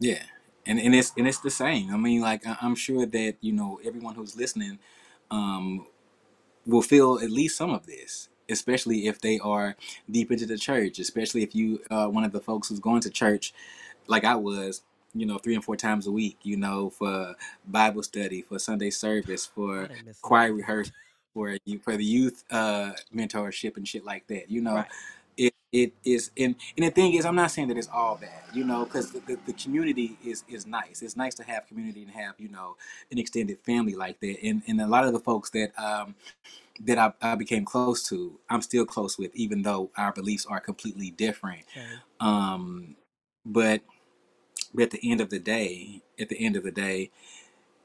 Yeah, 0.00 0.22
and 0.66 0.78
and 0.78 0.94
it's 0.94 1.12
and 1.16 1.26
it's 1.28 1.40
the 1.40 1.50
same. 1.50 1.92
I 1.92 1.96
mean, 1.96 2.20
like 2.20 2.46
I- 2.46 2.58
I'm 2.60 2.74
sure 2.74 3.06
that 3.06 3.36
you 3.40 3.52
know 3.52 3.80
everyone 3.84 4.14
who's 4.14 4.36
listening 4.36 4.78
um, 5.30 5.86
will 6.66 6.82
feel 6.82 7.18
at 7.20 7.30
least 7.30 7.56
some 7.56 7.70
of 7.70 7.86
this, 7.86 8.28
especially 8.50 9.06
if 9.06 9.20
they 9.20 9.38
are 9.40 9.76
deep 10.10 10.32
into 10.32 10.46
the 10.46 10.58
church. 10.58 10.98
Especially 10.98 11.42
if 11.42 11.54
you 11.54 11.80
uh, 11.90 12.08
one 12.08 12.24
of 12.24 12.32
the 12.32 12.40
folks 12.40 12.68
who's 12.68 12.80
going 12.80 13.02
to 13.02 13.10
church, 13.10 13.54
like 14.06 14.24
I 14.24 14.36
was, 14.36 14.82
you 15.14 15.26
know, 15.26 15.38
three 15.38 15.54
and 15.54 15.64
four 15.64 15.76
times 15.76 16.06
a 16.06 16.12
week. 16.12 16.38
You 16.42 16.56
know, 16.56 16.90
for 16.90 17.34
Bible 17.66 18.02
study, 18.02 18.42
for 18.42 18.58
Sunday 18.58 18.90
service, 18.90 19.46
for 19.46 19.90
choir 20.22 20.52
rehearsal, 20.54 20.94
for 21.34 21.56
you 21.64 21.78
for 21.80 21.96
the 21.96 22.04
youth 22.04 22.44
uh, 22.50 22.92
mentorship 23.14 23.76
and 23.76 23.88
shit 23.88 24.04
like 24.04 24.26
that. 24.28 24.50
You 24.50 24.62
know, 24.62 24.76
Right. 24.76 24.86
it 25.36 25.54
it 25.72 25.92
is 26.04 26.30
and 26.38 26.56
and 26.76 26.86
the 26.86 26.90
thing 26.90 27.14
is 27.14 27.24
i'm 27.26 27.36
not 27.36 27.50
saying 27.50 27.68
that 27.68 27.76
it's 27.78 27.88
all 27.92 28.16
bad 28.16 28.42
you 28.54 28.64
know 28.64 28.84
because 28.84 29.12
the, 29.12 29.20
the, 29.20 29.38
the 29.46 29.52
community 29.54 30.18
is 30.24 30.44
is 30.48 30.66
nice 30.66 31.02
it's 31.02 31.16
nice 31.16 31.34
to 31.34 31.44
have 31.44 31.66
community 31.66 32.02
and 32.02 32.12
have 32.12 32.34
you 32.38 32.48
know 32.48 32.76
an 33.10 33.18
extended 33.18 33.58
family 33.60 33.94
like 33.94 34.20
that 34.20 34.36
and 34.44 34.62
and 34.68 34.80
a 34.80 34.86
lot 34.86 35.04
of 35.06 35.12
the 35.12 35.20
folks 35.20 35.50
that 35.50 35.72
um 35.78 36.14
that 36.80 36.98
I, 36.98 37.12
I 37.22 37.34
became 37.36 37.64
close 37.64 38.08
to 38.10 38.38
i'm 38.50 38.62
still 38.62 38.86
close 38.86 39.18
with 39.18 39.34
even 39.34 39.62
though 39.62 39.90
our 39.96 40.12
beliefs 40.12 40.46
are 40.46 40.60
completely 40.60 41.10
different 41.12 41.62
Okay. 41.76 41.86
um 42.20 42.96
but 43.46 43.82
but 44.74 44.84
at 44.84 44.90
the 44.92 45.10
end 45.10 45.20
of 45.20 45.30
the 45.30 45.38
day 45.40 46.02
at 46.20 46.28
the 46.28 46.44
end 46.44 46.56
of 46.56 46.64
the 46.64 46.72
day 46.72 47.10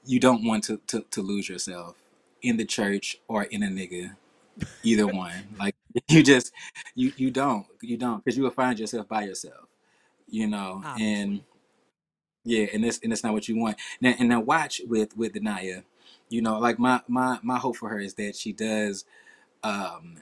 you 0.06 0.20
don't 0.20 0.46
want 0.46 0.64
to 0.66 0.80
to, 0.88 1.06
to 1.12 1.22
lose 1.22 1.50
yourself 1.50 1.96
in 2.42 2.58
the 2.58 2.66
church 2.66 3.18
or 3.28 3.44
in 3.44 3.64
a 3.64 3.68
nigga 3.68 4.16
either 4.84 5.08
one. 5.08 5.50
Like 5.60 5.76
you 6.10 6.24
just 6.24 6.54
you 6.96 7.14
you 7.18 7.32
don't 7.32 7.68
you 7.82 7.98
don't 7.98 8.24
because 8.24 8.38
you 8.38 8.44
will 8.44 8.52
find 8.52 8.80
yourself 8.80 9.08
by 9.08 9.24
yourself 9.26 9.68
you 10.30 10.48
know? 10.48 10.86
And 11.00 11.42
Obviously. 11.42 11.46
yeah 12.46 12.68
and 12.74 12.84
that's 12.84 13.00
and 13.04 13.12
that's 13.12 13.24
not 13.24 13.34
what 13.34 13.48
you 13.48 13.58
want. 13.58 13.78
Now 14.02 14.14
and 14.20 14.30
now 14.30 14.42
watch 14.42 14.82
with 14.88 15.18
with 15.18 15.34
Da'Naia. 15.34 15.84
You 16.30 16.42
know 16.42 16.60
like 16.60 16.80
my 16.80 17.02
my 17.08 17.40
my 17.44 17.60
hope 17.60 17.78
for 17.78 17.90
her 17.90 18.00
is 18.00 18.16
that 18.16 18.36
she 18.36 18.54
does 18.54 19.06
um 19.64 20.18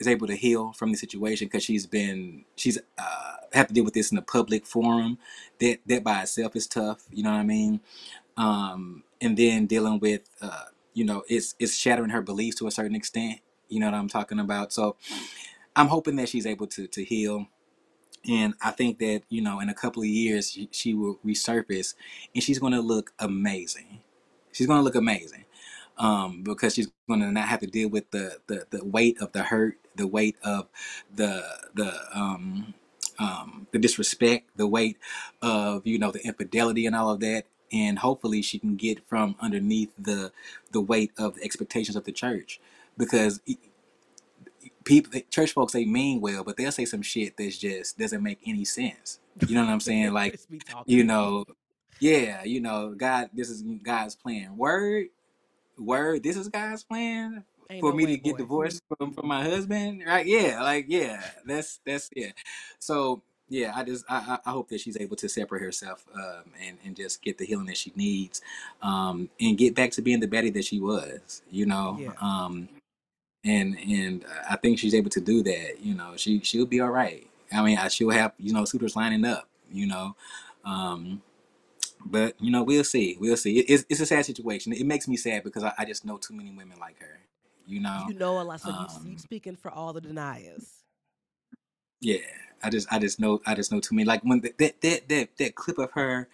is 0.00 0.08
able 0.08 0.28
to 0.28 0.36
heal 0.36 0.72
from 0.74 0.92
the 0.92 0.98
situation 0.98 1.48
because 1.48 1.64
she's 1.64 1.86
been 1.86 2.44
she's 2.56 2.78
uh 2.98 3.34
have 3.54 3.68
to 3.68 3.74
deal 3.74 3.84
with 3.84 3.94
this 3.94 4.12
in 4.12 4.18
a 4.18 4.22
public 4.22 4.66
forum. 4.66 5.18
That 5.60 5.80
that 5.86 6.04
by 6.04 6.22
itself 6.22 6.56
is 6.56 6.66
tough 6.68 7.04
you 7.12 7.22
know 7.24 7.32
what 7.32 7.38
i 7.40 7.44
mean? 7.44 7.80
Um 8.36 9.04
and 9.20 9.36
then 9.36 9.66
dealing 9.66 10.00
with 10.00 10.22
uh 10.42 10.66
you 10.94 11.04
know 11.04 11.24
it's 11.28 11.54
it's 11.60 11.76
shattering 11.76 12.10
her 12.10 12.22
beliefs 12.22 12.58
to 12.58 12.68
a 12.68 12.72
certain 12.72 12.96
extent 12.96 13.40
you 13.68 13.80
know 13.80 13.86
what 13.86 13.94
i'm 13.94 14.08
talking 14.08 14.40
about? 14.40 14.72
So 14.72 14.96
i'm 15.76 15.88
hoping 15.88 16.16
that 16.16 16.28
she's 16.30 16.46
able 16.46 16.68
to 16.68 16.86
to 16.88 17.04
heal. 17.04 17.46
And 18.28 18.54
i 18.62 18.70
think 18.72 18.98
that 19.00 19.22
you 19.30 19.42
know 19.42 19.60
in 19.60 19.68
a 19.70 19.74
couple 19.74 20.02
of 20.02 20.08
years 20.08 20.52
she, 20.52 20.68
she 20.72 20.94
will 20.94 21.18
resurface 21.26 21.94
and 22.34 22.42
she's 22.44 22.58
going 22.60 22.74
to 22.74 22.80
look 22.82 23.12
amazing. 23.20 24.00
She's 24.52 24.66
going 24.68 24.80
to 24.80 24.84
look 24.84 24.96
amazing 24.96 25.44
um, 25.98 26.42
because 26.42 26.74
she's 26.74 26.88
going 27.08 27.20
to 27.20 27.30
not 27.30 27.48
have 27.48 27.60
to 27.60 27.66
deal 27.66 27.88
with 27.88 28.10
the, 28.10 28.38
the, 28.46 28.66
the 28.70 28.84
weight 28.84 29.18
of 29.20 29.32
the 29.32 29.42
hurt, 29.42 29.78
the 29.96 30.06
weight 30.06 30.36
of 30.44 30.68
the 31.14 31.44
the 31.74 31.94
um, 32.14 32.74
um, 33.18 33.66
the 33.72 33.78
disrespect, 33.78 34.50
the 34.56 34.66
weight 34.66 34.98
of 35.42 35.86
you 35.86 35.98
know 35.98 36.10
the 36.12 36.24
infidelity 36.26 36.86
and 36.86 36.96
all 36.96 37.10
of 37.10 37.20
that, 37.20 37.44
and 37.72 38.00
hopefully 38.00 38.42
she 38.42 38.58
can 38.58 38.76
get 38.76 39.06
from 39.08 39.36
underneath 39.40 39.90
the 39.98 40.32
the 40.72 40.80
weight 40.80 41.12
of 41.18 41.36
the 41.36 41.44
expectations 41.44 41.96
of 41.96 42.04
the 42.04 42.12
church, 42.12 42.60
because 42.98 43.40
people 44.84 45.20
church 45.30 45.52
folks 45.52 45.72
they 45.72 45.84
mean 45.84 46.20
well, 46.20 46.44
but 46.44 46.56
they'll 46.56 46.72
say 46.72 46.84
some 46.84 47.02
shit 47.02 47.36
that 47.36 47.50
just 47.58 47.98
doesn't 47.98 48.22
make 48.22 48.40
any 48.46 48.64
sense. 48.64 49.20
You 49.46 49.54
know 49.56 49.64
what 49.64 49.70
I'm 49.72 49.80
saying? 49.80 50.12
Like 50.14 50.32
Just 50.32 50.50
be 50.50 50.58
talking. 50.60 50.84
you 50.96 51.04
know, 51.04 51.44
yeah, 52.00 52.44
you 52.44 52.60
know, 52.60 52.94
God, 52.96 53.30
this 53.34 53.50
is 53.50 53.62
God's 53.82 54.16
plan. 54.16 54.56
Word 54.56 55.06
word 55.78 56.22
this 56.22 56.36
is 56.36 56.48
god's 56.48 56.84
plan 56.84 57.44
Ain't 57.70 57.80
for 57.80 57.90
no 57.90 57.94
me 57.94 58.04
way, 58.04 58.12
to 58.14 58.18
get 58.18 58.36
boy. 58.36 58.38
divorced 58.38 58.82
from, 58.98 59.12
from 59.12 59.28
my 59.28 59.42
husband 59.44 60.02
right 60.06 60.26
yeah 60.26 60.62
like 60.62 60.86
yeah 60.88 61.22
that's 61.46 61.80
that's 61.86 62.10
yeah 62.16 62.32
so 62.78 63.22
yeah 63.48 63.72
i 63.76 63.84
just 63.84 64.04
i 64.08 64.16
i 64.16 64.50
I 64.50 64.52
hope 64.52 64.68
that 64.70 64.80
she's 64.80 64.96
able 64.98 65.16
to 65.16 65.28
separate 65.28 65.62
herself 65.62 66.04
um 66.14 66.44
and 66.60 66.78
and 66.84 66.96
just 66.96 67.22
get 67.22 67.38
the 67.38 67.46
healing 67.46 67.66
that 67.66 67.76
she 67.78 67.92
needs 67.96 68.42
um 68.82 69.30
and 69.40 69.58
get 69.58 69.74
back 69.74 69.92
to 69.92 70.02
being 70.02 70.20
the 70.20 70.28
betty 70.28 70.50
that 70.50 70.64
she 70.64 70.80
was 70.80 71.42
you 71.50 71.66
know 71.66 72.00
Yeah. 72.00 72.12
um 72.20 72.68
and 73.44 73.78
and 73.78 74.24
i 74.50 74.56
think 74.56 74.78
she's 74.78 74.94
able 74.94 75.10
to 75.10 75.20
do 75.20 75.42
that 75.42 75.80
you 75.80 75.94
know 75.94 76.14
she 76.16 76.40
she'll 76.40 76.66
be 76.66 76.80
all 76.80 76.90
right 76.90 77.26
i 77.52 77.62
mean 77.62 77.78
I, 77.78 77.88
she'll 77.88 78.10
have 78.10 78.32
you 78.38 78.52
know 78.52 78.64
suitors 78.66 78.96
lining 78.96 79.24
up 79.24 79.48
you 79.72 79.86
know 79.86 80.16
um 80.64 81.22
but 82.04 82.34
you 82.40 82.50
know, 82.50 82.62
we'll 82.62 82.84
see. 82.84 83.16
We'll 83.20 83.36
see. 83.36 83.58
It, 83.60 83.66
it's, 83.70 83.84
it's 83.88 84.00
a 84.00 84.06
sad 84.06 84.24
situation. 84.24 84.72
It 84.72 84.86
makes 84.86 85.08
me 85.08 85.16
sad 85.16 85.44
because 85.44 85.64
I, 85.64 85.72
I 85.78 85.84
just 85.84 86.04
know 86.04 86.16
too 86.16 86.34
many 86.34 86.50
women 86.50 86.78
like 86.80 86.98
her. 87.00 87.20
You 87.66 87.80
know, 87.80 88.06
You 88.08 88.14
know 88.14 88.40
a 88.40 88.42
lot. 88.42 88.60
So 88.60 88.70
you 88.70 88.86
you 89.04 89.12
um, 89.12 89.18
speaking 89.18 89.56
for 89.56 89.70
all 89.70 89.92
the 89.92 90.00
deniers. 90.00 90.84
yeah. 92.00 92.18
I 92.62 92.70
just 92.70 92.92
I 92.92 92.98
just 92.98 93.20
know 93.20 93.40
I 93.46 93.54
just 93.54 93.72
know 93.72 93.80
too 93.80 93.94
many. 93.94 94.06
Like 94.06 94.22
when 94.22 94.40
that 94.40 94.58
that 94.58 94.80
that 94.82 95.08
that, 95.08 95.36
that 95.38 95.54
clip 95.54 95.78
of 95.78 95.90
her, 95.92 96.28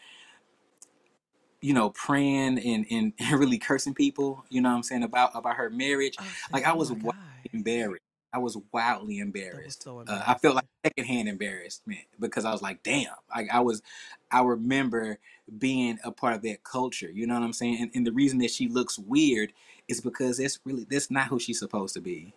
you 1.60 1.72
know, 1.72 1.90
praying 1.90 2.58
and, 2.58 2.86
and 2.90 3.12
really 3.40 3.58
cursing 3.58 3.94
people. 3.94 4.44
You 4.48 4.60
know 4.60 4.70
what 4.70 4.76
I'm 4.76 4.82
saying 4.82 5.02
about 5.04 5.30
about 5.34 5.56
her 5.56 5.70
marriage. 5.70 6.16
Was 6.18 6.26
Like 6.52 6.66
I 6.66 6.72
oh 6.72 6.76
was 6.76 6.90
wildly 6.92 7.14
embarrassed. 7.52 8.02
I 8.32 8.38
was 8.38 8.58
wildly 8.72 9.18
that 9.18 9.26
was 9.26 9.42
embarrassed. 9.44 9.82
so 9.82 10.00
Uh, 10.06 10.22
I 10.26 10.34
felt 10.34 10.56
like 10.56 10.66
secondhand 10.84 11.28
embarrassment 11.28 12.00
because 12.20 12.44
I 12.44 12.52
was 12.52 12.60
like, 12.60 12.82
damn. 12.82 13.14
Like 13.34 13.48
I 13.50 13.60
was, 13.60 13.82
I 14.30 14.42
remember 14.42 15.18
being 15.58 15.98
a 16.04 16.10
part 16.10 16.34
of 16.34 16.42
that 16.42 16.62
culture. 16.62 17.10
You 17.10 17.26
know 17.26 17.34
what 17.34 17.42
I'm 17.44 17.52
saying? 17.52 17.78
And, 17.80 17.90
and 17.94 18.06
the 18.06 18.12
reason 18.12 18.38
that 18.40 18.50
she 18.50 18.68
looks 18.68 18.98
weird 18.98 19.52
is 19.88 20.00
because 20.00 20.38
that's 20.38 20.58
really 20.64 20.86
that's 20.88 21.10
not 21.10 21.28
who 21.28 21.38
she's 21.38 21.58
supposed 21.58 21.94
to 21.94 22.00
be. 22.00 22.34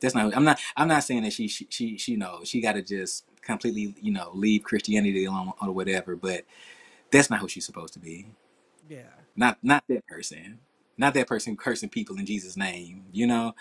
That's 0.00 0.14
not. 0.14 0.36
I'm 0.36 0.44
not. 0.44 0.60
I'm 0.76 0.88
not 0.88 1.04
saying 1.04 1.22
that 1.22 1.32
she 1.32 1.48
she 1.48 1.66
she, 1.70 1.98
she 1.98 2.16
knows 2.16 2.48
she 2.48 2.60
got 2.60 2.72
to 2.72 2.82
just 2.82 3.24
completely 3.42 3.94
you 4.00 4.12
know 4.12 4.30
leave 4.34 4.64
Christianity 4.64 5.24
alone 5.24 5.52
or 5.62 5.72
whatever. 5.72 6.16
But 6.16 6.44
that's 7.10 7.30
not 7.30 7.40
who 7.40 7.48
she's 7.48 7.66
supposed 7.66 7.94
to 7.94 8.00
be. 8.00 8.26
Yeah. 8.88 9.02
Not 9.36 9.58
not 9.62 9.84
that 9.88 10.06
person. 10.06 10.60
Not 10.98 11.14
that 11.14 11.28
person 11.28 11.56
cursing 11.56 11.88
people 11.88 12.16
in 12.18 12.26
Jesus' 12.26 12.56
name. 12.56 13.04
You 13.12 13.26
know, 13.26 13.54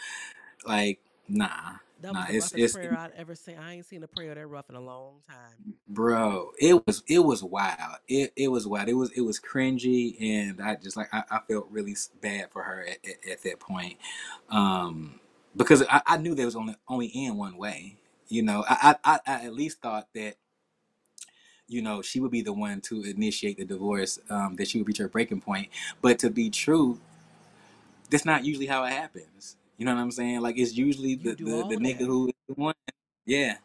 like 0.66 1.00
nah, 1.30 1.76
That 2.02 2.14
nah. 2.14 2.26
the 2.28 2.34
It's 2.34 2.36
roughest 2.36 2.70
it's 2.70 2.72
prayer 2.72 2.94
I'd 2.96 3.12
ever 3.14 3.36
seen. 3.36 3.58
I 3.58 3.76
ain't 3.76 3.86
seen 3.88 4.04
a 4.04 4.08
prayer 4.08 4.36
that 4.36 4.48
rough 4.48 4.70
in 4.70 4.76
a 4.78 4.82
long 4.82 5.22
time. 5.28 5.58
bro. 5.88 6.52
It 6.60 6.86
was 6.88 7.04
it 7.08 7.20
was 7.20 7.44
wild. 7.44 7.98
It 8.08 8.34
it 8.36 8.50
was 8.50 8.68
wild. 8.68 8.90
It 8.90 8.96
was 8.96 9.12
it 9.14 9.22
was 9.22 9.40
cringy, 9.40 10.18
and 10.22 10.62
I 10.62 10.76
just 10.76 10.98
like 10.98 11.14
I, 11.14 11.24
I 11.32 11.40
felt 11.50 11.68
really 11.72 11.94
s- 11.94 12.12
bad 12.22 12.52
for 12.52 12.64
her 12.64 12.84
at, 12.88 13.00
at, 13.06 13.32
at 13.34 13.44
that 13.44 13.60
point, 13.62 13.98
um, 14.50 15.20
because 15.56 15.84
I, 15.90 16.02
I 16.08 16.18
knew 16.18 16.36
there 16.36 16.46
was 16.48 16.56
only 16.58 16.76
only 16.90 17.08
in 17.08 17.38
one 17.38 17.58
way. 17.58 17.98
You 18.30 18.44
know, 18.44 18.66
I, 18.70 18.98
I 19.04 19.16
I 19.16 19.20
I 19.42 19.46
at 19.46 19.54
least 19.56 19.82
thought 19.82 20.10
that 20.16 20.36
you 21.68 21.82
know 21.82 22.02
she 22.02 22.20
would 22.22 22.32
be 22.32 22.42
the 22.44 22.54
one 22.54 22.82
to 22.82 23.04
initiate 23.04 23.58
the 23.58 23.66
divorce. 23.66 24.20
Um, 24.30 24.56
that 24.58 24.70
she 24.70 24.80
would 24.80 24.88
reach 24.88 25.00
her 25.00 25.10
breaking 25.10 25.42
point. 25.42 25.70
But 26.02 26.20
to 26.22 26.30
be 26.32 26.50
true, 26.52 27.00
that's 28.10 28.26
not 28.26 28.46
usually 28.46 28.68
how 28.68 28.86
it 28.86 28.94
happens. 28.94 29.58
You 29.82 29.86
know 29.86 29.96
what 29.96 30.02
I'm 30.02 30.12
saying? 30.12 30.42
Like 30.42 30.60
it's 30.60 30.78
usually 30.78 31.16
the 31.16 31.34
the, 31.34 31.66
the 31.68 31.78
nigga 31.78 32.00
that. 32.00 32.06
who 32.06 32.28
is 32.28 32.34
the 32.48 32.54
one. 32.54 32.76
Yeah, 33.26 33.56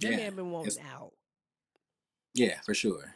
That 0.00 0.10
yeah, 0.10 0.16
man 0.16 0.34
been 0.34 0.50
wanting 0.50 0.82
out. 0.92 1.12
yeah, 2.34 2.60
for 2.66 2.74
sure, 2.74 3.14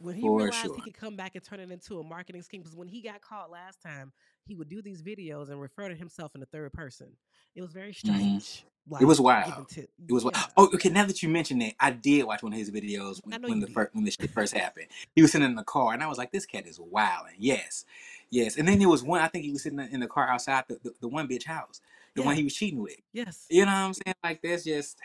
when 0.00 0.16
he 0.16 0.22
For 0.22 0.36
realized 0.38 0.56
sure. 0.56 0.74
he 0.74 0.80
could 0.82 0.94
come 0.98 1.14
back 1.14 1.36
and 1.36 1.44
turn 1.44 1.60
it 1.60 1.70
into 1.70 2.00
a 2.00 2.02
marketing 2.02 2.42
scheme. 2.42 2.62
Because 2.62 2.74
when 2.76 2.88
he 2.88 3.02
got 3.02 3.20
caught 3.20 3.52
last 3.52 3.80
time, 3.80 4.12
he 4.46 4.56
would 4.56 4.68
do 4.68 4.82
these 4.82 5.00
videos 5.00 5.48
and 5.50 5.60
refer 5.60 5.88
to 5.88 5.94
himself 5.94 6.34
in 6.34 6.40
the 6.40 6.46
third 6.46 6.72
person. 6.72 7.06
It 7.54 7.62
was 7.62 7.72
very 7.72 7.92
strange. 7.92 8.64
Like 8.88 9.00
Mm-hmm. 9.00 9.06
was 9.08 9.20
wild. 9.20 9.70
It 9.76 9.88
was 10.12 10.24
yeah. 10.24 10.44
oh 10.56 10.70
okay. 10.74 10.88
Now 10.88 11.04
that 11.06 11.22
you 11.22 11.28
mention 11.28 11.60
that, 11.60 11.74
I 11.78 11.92
did 11.92 12.24
watch 12.24 12.42
one 12.42 12.52
of 12.52 12.58
his 12.58 12.70
videos 12.72 13.20
when, 13.24 13.42
when 13.42 13.60
the 13.60 13.66
did. 13.66 13.74
first 13.74 13.94
when 13.94 14.04
the 14.04 14.10
shit 14.10 14.30
first 14.30 14.54
happened. 14.56 14.86
He 15.14 15.22
was 15.22 15.32
sitting 15.32 15.46
in 15.48 15.54
the 15.56 15.64
car, 15.64 15.92
and 15.92 16.02
I 16.02 16.08
was 16.08 16.18
like, 16.18 16.32
"This 16.32 16.46
cat 16.46 16.66
is 16.66 16.80
wild." 16.80 17.26
Yes, 17.38 17.84
yes. 18.30 18.56
And 18.56 18.66
then 18.68 18.78
there 18.78 18.88
was 18.88 19.02
one. 19.02 19.20
I 19.20 19.28
think 19.28 19.44
he 19.44 19.52
was 19.52 19.62
sitting 19.62 19.78
in 19.90 20.00
the 20.00 20.06
car 20.06 20.28
outside 20.28 20.64
the, 20.68 20.78
the, 20.82 20.92
the 21.02 21.08
one 21.08 21.28
bitch 21.28 21.44
house, 21.44 21.80
the 22.14 22.22
one 22.22 22.36
he 22.36 22.44
was 22.44 22.54
cheating 22.54 22.80
with. 22.82 22.96
Yes. 23.12 23.46
You 23.50 23.64
know 23.66 23.72
what 23.72 23.76
I'm 23.78 23.94
saying? 23.94 24.14
Like 24.24 24.40
that's 24.42 24.64
just 24.64 24.98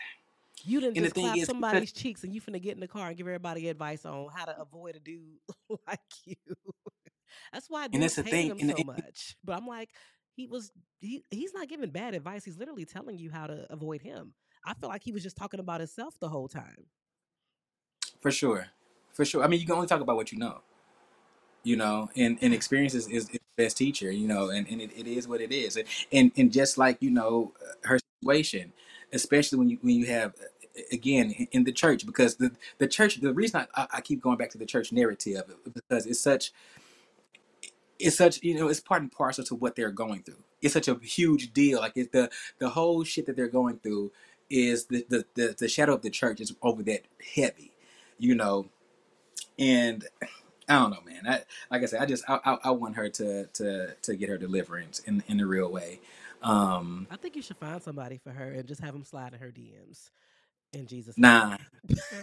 You 0.64 0.80
didn't 0.80 0.96
And 0.96 1.04
the 1.04 1.08
just 1.08 1.14
thing 1.14 1.24
clap 1.24 1.36
is, 1.36 1.40
because- 1.42 1.46
somebody's 1.46 1.92
cheeks 1.92 2.24
and 2.24 2.32
you 2.34 2.40
finna 2.40 2.60
get 2.62 2.74
in 2.74 2.80
the 2.80 2.88
car 2.88 3.08
and 3.08 3.16
give 3.16 3.26
everybody 3.26 3.68
advice 3.68 4.04
on 4.04 4.28
how 4.34 4.44
to 4.46 4.60
avoid 4.60 4.96
a 4.96 5.00
dude 5.00 5.20
like 5.88 6.00
you. 6.24 6.36
That's 7.52 7.68
why 7.68 7.86
And 7.92 8.02
that's 8.02 8.16
dudes 8.16 8.30
the 8.30 8.36
hate 8.36 8.48
thing, 8.48 8.58
him 8.58 8.58
and- 8.60 8.70
so 8.70 8.76
and- 8.78 8.86
much. 8.86 9.36
But 9.44 9.56
I'm 9.56 9.66
like, 9.66 9.90
he 10.34 10.46
was 10.46 10.72
he 11.00 11.24
he's 11.30 11.52
not 11.52 11.68
giving 11.68 11.90
bad 11.90 12.14
advice. 12.14 12.44
He's 12.44 12.56
literally 12.58 12.84
telling 12.86 13.18
you 13.18 13.30
how 13.30 13.46
to 13.46 13.66
avoid 13.70 14.00
him. 14.02 14.34
I 14.64 14.74
feel 14.74 14.88
like 14.88 15.02
he 15.02 15.12
was 15.12 15.22
just 15.22 15.36
talking 15.36 15.60
about 15.60 15.80
himself 15.80 16.14
the 16.20 16.28
whole 16.28 16.48
time. 16.48 16.86
for 18.20 18.30
sure, 18.30 18.68
for 19.12 19.24
sure. 19.24 19.42
I 19.42 19.48
mean, 19.48 19.58
you 19.60 19.66
can 19.66 19.74
only 19.74 19.88
talk 19.88 20.00
about 20.00 20.16
what 20.16 20.30
you 20.32 20.38
know. 20.38 20.60
You 21.64 21.76
know, 21.76 22.10
and, 22.16 22.38
and 22.40 22.52
experience 22.52 22.94
is, 22.94 23.06
is, 23.08 23.28
the 23.28 23.40
best 23.56 23.76
teacher, 23.76 24.10
you 24.10 24.26
know, 24.26 24.50
and, 24.50 24.66
and 24.68 24.80
it, 24.80 24.90
it 24.96 25.06
is 25.06 25.28
what 25.28 25.40
it 25.40 25.52
is. 25.52 25.76
And, 25.76 25.86
and 26.12 26.32
and 26.36 26.52
just 26.52 26.76
like, 26.76 26.98
you 27.00 27.10
know, 27.10 27.52
her 27.84 28.00
situation, 28.20 28.72
especially 29.12 29.58
when 29.58 29.70
you 29.70 29.78
when 29.82 29.94
you 29.94 30.06
have 30.06 30.34
again 30.90 31.30
in- 31.52 31.64
the 31.64 31.72
church, 31.72 32.06
because 32.06 32.36
the, 32.36 32.50
the 32.78 32.86
church 32.86 33.20
the 33.20 33.32
reason 33.32 33.66
I, 33.74 33.86
I 33.94 34.00
keep 34.00 34.22
going 34.22 34.38
back 34.38 34.50
to 34.50 34.58
the 34.58 34.66
church 34.66 34.92
narrative 34.92 35.42
because 35.64 36.06
it's 36.06 36.20
such 36.20 36.52
it's 37.98 38.16
such 38.16 38.42
you 38.42 38.54
know 38.54 38.68
it's 38.68 38.80
part 38.80 39.02
and 39.02 39.12
parcel 39.12 39.44
to 39.44 39.54
what 39.54 39.76
they're 39.76 39.90
going 39.90 40.22
through. 40.22 40.42
It's 40.60 40.74
such 40.74 40.88
a 40.88 40.94
huge 40.96 41.52
deal. 41.52 41.80
Like 41.80 41.92
it's 41.96 42.10
the 42.10 42.30
the 42.58 42.70
whole 42.70 43.04
shit 43.04 43.26
that 43.26 43.36
they're 43.36 43.48
going 43.48 43.78
through 43.78 44.12
is 44.50 44.86
the 44.86 45.04
the 45.08 45.24
the, 45.34 45.54
the 45.58 45.68
shadow 45.68 45.94
of 45.94 46.02
the 46.02 46.10
church 46.10 46.40
is 46.40 46.54
over 46.62 46.82
that 46.84 47.02
heavy, 47.34 47.72
you 48.18 48.34
know, 48.34 48.66
and 49.58 50.06
I 50.72 50.80
don't 50.80 50.90
know, 50.90 51.02
man. 51.04 51.22
I 51.26 51.42
like 51.70 51.82
I 51.82 51.86
said, 51.86 52.02
I 52.02 52.06
just 52.06 52.24
I, 52.28 52.40
I, 52.44 52.58
I 52.64 52.70
want 52.70 52.96
her 52.96 53.08
to 53.08 53.46
to 53.46 53.94
to 54.02 54.16
get 54.16 54.28
her 54.28 54.38
deliverance 54.38 55.00
in 55.00 55.22
in 55.28 55.38
the 55.38 55.46
real 55.46 55.70
way. 55.70 56.00
Um, 56.42 57.06
I 57.10 57.16
think 57.16 57.36
you 57.36 57.42
should 57.42 57.58
find 57.58 57.82
somebody 57.82 58.18
for 58.18 58.30
her 58.30 58.50
and 58.50 58.66
just 58.66 58.80
have 58.80 58.94
him 58.94 59.04
slide 59.04 59.34
in 59.34 59.40
her 59.40 59.52
DMs. 59.52 60.10
In 60.72 60.86
Jesus' 60.86 61.18
Nah. 61.18 61.58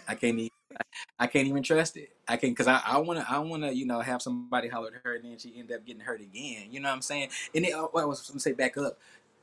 I 0.08 0.16
can't 0.16 0.40
even. 0.40 0.50
I 1.20 1.28
can't 1.28 1.48
even 1.48 1.64
trust 1.64 1.98
it. 1.98 2.12
I 2.28 2.38
can 2.38 2.52
because 2.52 2.68
I, 2.68 2.82
I 2.86 2.98
wanna 3.00 3.26
I 3.30 3.40
wanna 3.40 3.72
you 3.72 3.86
know 3.86 4.00
have 4.00 4.22
somebody 4.22 4.68
holler 4.70 4.90
at 4.96 5.02
her 5.04 5.16
and 5.16 5.26
then 5.26 5.38
she 5.38 5.54
end 5.58 5.72
up 5.72 5.86
getting 5.86 6.02
hurt 6.02 6.22
again. 6.22 6.68
You 6.72 6.80
know 6.80 6.90
what 6.90 6.96
I'm 6.96 7.02
saying? 7.02 7.30
And 7.54 7.66
then, 7.66 7.74
oh, 7.76 7.92
I 7.96 8.06
was 8.06 8.28
gonna 8.28 8.40
say 8.40 8.54
back 8.54 8.78
up. 8.78 8.98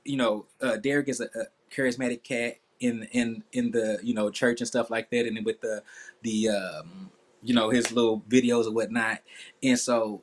You 0.04 0.16
know, 0.16 0.46
uh, 0.62 0.76
Derrick 0.76 1.08
is 1.08 1.20
a, 1.20 1.24
a 1.26 1.46
charismatic 1.74 2.22
cat 2.22 2.58
in 2.80 3.08
in 3.12 3.44
in 3.52 3.70
the 3.70 3.98
you 4.02 4.14
know 4.14 4.30
church 4.30 4.60
and 4.60 4.68
stuff 4.68 4.90
like 4.90 5.10
that, 5.10 5.26
and 5.26 5.36
then 5.36 5.44
with 5.44 5.60
the 5.60 5.82
the 6.22 6.48
um, 6.50 7.10
you 7.46 7.54
know 7.54 7.70
his 7.70 7.92
little 7.92 8.20
videos 8.28 8.66
and 8.66 8.74
whatnot. 8.74 9.20
And 9.62 9.78
so 9.78 10.22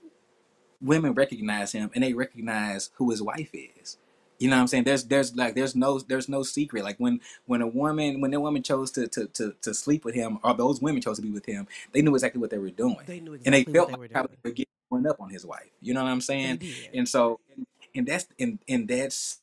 women 0.81 1.13
recognize 1.13 1.71
him 1.71 1.89
and 1.95 2.03
they 2.03 2.13
recognize 2.13 2.89
who 2.95 3.09
his 3.11 3.21
wife 3.21 3.49
is. 3.53 3.97
You 4.39 4.49
know 4.49 4.57
what 4.57 4.61
I'm 4.61 4.67
saying? 4.67 4.83
There's 4.83 5.05
there's 5.05 5.35
like 5.35 5.55
there's 5.55 5.75
no 5.75 5.99
there's 5.99 6.27
no 6.27 6.43
secret. 6.43 6.83
Like 6.83 6.97
when 6.97 7.21
when 7.45 7.61
a 7.61 7.67
woman 7.67 8.19
when 8.19 8.31
that 8.31 8.41
woman 8.41 8.63
chose 8.63 8.91
to 8.91 9.07
to 9.07 9.27
to, 9.27 9.55
to 9.61 9.73
sleep 9.73 10.03
with 10.03 10.15
him 10.15 10.39
or 10.43 10.53
those 10.53 10.81
women 10.81 11.01
chose 11.01 11.17
to 11.17 11.21
be 11.21 11.31
with 11.31 11.45
him, 11.45 11.67
they 11.93 12.01
knew 12.01 12.13
exactly 12.13 12.41
what 12.41 12.49
they 12.49 12.57
were 12.57 12.69
doing. 12.69 12.97
They 13.05 13.19
knew 13.19 13.39
and 13.45 13.53
they 13.53 13.63
felt 13.63 13.89
they 13.89 13.95
like 13.95 14.11
they 14.11 14.49
were 14.49 14.51
getting 14.51 15.07
up 15.07 15.21
on 15.21 15.29
his 15.29 15.45
wife. 15.45 15.69
You 15.81 15.93
know 15.93 16.03
what 16.03 16.09
I'm 16.09 16.21
saying? 16.21 16.61
And 16.93 17.07
so 17.07 17.39
and, 17.55 17.65
and 17.95 18.07
that's 18.07 18.27
and 18.37 18.59
and 18.67 18.87
that's 18.87 19.39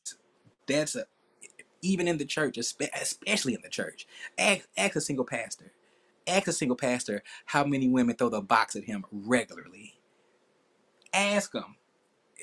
that's 0.67 0.95
a 0.95 1.05
even 1.81 2.07
in 2.07 2.17
the 2.17 2.25
church, 2.25 2.57
especially 2.57 3.53
in 3.53 3.61
the 3.61 3.69
church. 3.69 4.07
Ask, 4.37 4.67
ask 4.77 4.95
a 4.95 5.01
single 5.01 5.25
pastor. 5.25 5.71
Ask 6.31 6.47
a 6.47 6.53
single 6.53 6.77
pastor 6.77 7.23
how 7.45 7.63
many 7.65 7.89
women 7.89 8.15
throw 8.15 8.29
the 8.29 8.41
box 8.41 8.75
at 8.75 8.85
him 8.85 9.05
regularly. 9.11 9.99
Ask 11.13 11.53
him. 11.53 11.75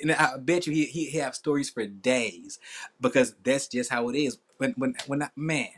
And 0.03 0.13
I 0.13 0.37
bet 0.37 0.67
you 0.67 0.73
he, 0.73 0.85
he 0.85 1.07
he 1.07 1.19
have 1.19 1.35
stories 1.35 1.71
for 1.71 1.87
days 1.87 2.61
because 3.01 3.35
that's 3.43 3.67
just 3.67 3.91
how 3.91 4.09
it 4.11 4.17
is. 4.17 4.39
When 4.59 4.73
when 4.77 4.95
when 5.07 5.23
I, 5.23 5.31
man, 5.35 5.71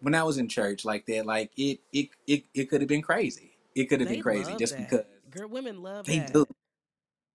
when 0.00 0.14
I 0.14 0.22
was 0.22 0.38
in 0.38 0.48
church 0.48 0.84
like 0.84 1.06
that, 1.06 1.26
like 1.26 1.50
it 1.56 1.80
it 1.92 2.10
it, 2.26 2.44
it 2.54 2.70
could 2.70 2.80
have 2.80 2.88
been 2.88 3.02
crazy. 3.02 3.56
It 3.74 3.86
could 3.86 4.00
have 4.00 4.08
been 4.08 4.22
crazy 4.22 4.54
just 4.56 4.76
that. 4.76 4.90
because 4.90 5.04
Girl, 5.30 5.48
women 5.48 5.82
love 5.82 6.06
they 6.06 6.18
that. 6.18 6.32
do. 6.32 6.46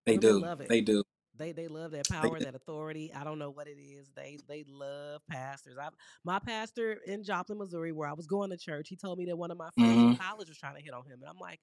They 0.06 0.18
Women 0.18 0.42
do. 0.42 0.66
They 0.68 0.82
do. 0.82 1.04
They 1.38 1.52
they 1.52 1.68
love 1.68 1.92
that 1.92 2.08
power, 2.10 2.40
that 2.42 2.56
authority. 2.56 3.12
I 3.14 3.24
don't 3.24 3.40
know 3.40 3.52
what 3.52 3.68
it 3.68 3.78
is. 3.80 4.10
They 4.16 4.40
they 4.48 4.66
love 4.68 5.22
pastors. 5.30 5.78
I 5.80 5.90
my 6.24 6.40
pastor 6.40 6.94
in 7.06 7.24
Joplin, 7.24 7.58
Missouri, 7.58 7.92
where 7.92 8.10
I 8.10 8.14
was 8.14 8.28
going 8.28 8.50
to 8.52 8.58
church, 8.58 8.90
he 8.90 8.96
told 8.96 9.18
me 9.18 9.26
that 9.26 9.38
one 9.38 9.52
of 9.52 9.58
my 9.58 9.70
friends 9.78 10.02
from 10.02 10.12
Mhm. 10.12 10.20
college 10.20 10.50
was 10.50 10.58
trying 10.58 10.76
to 10.76 10.82
hit 10.84 10.94
on 10.94 11.06
him, 11.06 11.20
and 11.22 11.30
I'm 11.30 11.40
like, 11.40 11.60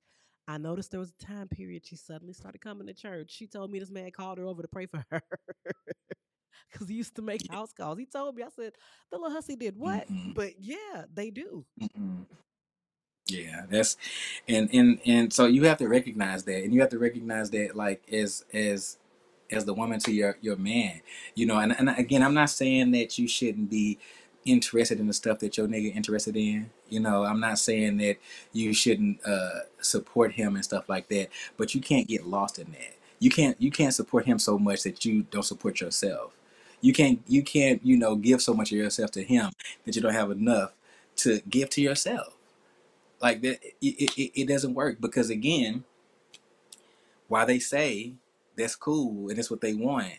I 0.48 0.58
noticed 0.58 0.90
there 0.90 1.00
was 1.00 1.12
a 1.20 1.24
time 1.24 1.48
period 1.48 1.86
she 1.86 1.96
suddenly 1.96 2.34
started 2.34 2.60
coming 2.60 2.86
to 2.86 2.94
church. 2.94 3.30
She 3.30 3.46
told 3.46 3.70
me 3.70 3.78
this 3.78 3.90
man 3.90 4.10
called 4.10 4.38
her 4.38 4.46
over 4.46 4.62
to 4.62 4.68
pray 4.68 4.86
for 4.86 5.04
her. 5.10 5.22
Cause 6.72 6.88
he 6.88 6.94
used 6.94 7.16
to 7.16 7.22
make 7.22 7.42
house 7.50 7.72
calls. 7.72 7.98
He 7.98 8.06
told 8.06 8.36
me, 8.36 8.42
I 8.42 8.48
said, 8.54 8.72
the 9.10 9.18
little 9.18 9.32
hussy 9.32 9.56
did 9.56 9.76
what? 9.76 10.08
Mhm. 10.08 10.34
But 10.34 10.54
yeah, 10.60 11.04
they 11.12 11.30
do. 11.30 11.64
Mm-mm. 11.80 12.26
Yeah, 13.28 13.66
that's 13.70 13.96
and 14.48 14.68
and 14.74 15.00
and 15.06 15.32
so 15.32 15.46
you 15.46 15.64
have 15.64 15.78
to 15.78 15.88
recognize 15.88 16.44
that, 16.44 16.62
and 16.64 16.74
you 16.74 16.80
have 16.80 16.90
to 16.90 16.98
recognize 16.98 17.50
that 17.50 17.76
like 17.76 18.02
as 18.12 18.44
as 18.52 18.98
as 19.52 19.64
the 19.64 19.74
woman 19.74 20.00
to 20.00 20.12
your 20.12 20.36
your 20.40 20.56
man, 20.56 21.00
you 21.34 21.46
know. 21.46 21.58
And, 21.58 21.72
and 21.78 21.90
again, 21.90 22.22
I'm 22.22 22.34
not 22.34 22.50
saying 22.50 22.92
that 22.92 23.18
you 23.18 23.28
shouldn't 23.28 23.70
be 23.70 23.98
interested 24.44 25.00
in 25.00 25.06
the 25.06 25.12
stuff 25.12 25.38
that 25.40 25.56
your 25.56 25.68
nigga 25.68 25.94
interested 25.94 26.36
in. 26.36 26.70
You 26.88 27.00
know, 27.00 27.24
I'm 27.24 27.40
not 27.40 27.58
saying 27.58 27.98
that 27.98 28.16
you 28.52 28.74
shouldn't 28.74 29.24
uh, 29.26 29.60
support 29.80 30.32
him 30.32 30.56
and 30.56 30.64
stuff 30.64 30.88
like 30.88 31.08
that. 31.08 31.28
But 31.56 31.74
you 31.74 31.80
can't 31.80 32.08
get 32.08 32.26
lost 32.26 32.58
in 32.58 32.72
that. 32.72 32.96
You 33.20 33.30
can't 33.30 33.60
you 33.60 33.70
can't 33.70 33.94
support 33.94 34.26
him 34.26 34.38
so 34.38 34.58
much 34.58 34.82
that 34.84 35.04
you 35.04 35.24
don't 35.30 35.44
support 35.44 35.80
yourself. 35.80 36.32
You 36.80 36.92
can't 36.92 37.20
you 37.28 37.42
can't 37.42 37.84
you 37.84 37.96
know 37.96 38.16
give 38.16 38.42
so 38.42 38.54
much 38.54 38.72
of 38.72 38.78
yourself 38.78 39.12
to 39.12 39.22
him 39.22 39.50
that 39.84 39.96
you 39.96 40.02
don't 40.02 40.14
have 40.14 40.30
enough 40.30 40.72
to 41.16 41.40
give 41.48 41.70
to 41.70 41.82
yourself 41.82 42.34
like 43.22 43.42
that 43.42 43.62
it, 43.64 43.74
it, 43.80 44.18
it 44.18 44.42
it 44.42 44.48
doesn't 44.48 44.74
work 44.74 45.00
because 45.00 45.30
again 45.30 45.84
why 47.28 47.44
they 47.44 47.58
say 47.58 48.14
that's 48.56 48.76
cool 48.76 49.28
and 49.28 49.38
that's 49.38 49.50
what 49.50 49.60
they 49.60 49.74
want 49.74 50.12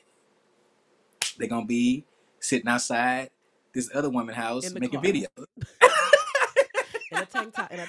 they're 1.38 1.48
gonna 1.48 1.66
be 1.66 2.04
sitting 2.40 2.68
outside 2.68 3.30
this 3.74 3.90
other 3.94 4.10
woman 4.10 4.36
house 4.36 4.68
In 4.68 4.74
making 4.80 5.02
car. 5.02 5.04
videos 5.04 5.28
In 7.12 7.20
a 7.20 7.26
tank 7.28 7.54
top, 7.54 7.72
in 7.72 7.80
a 7.80 7.88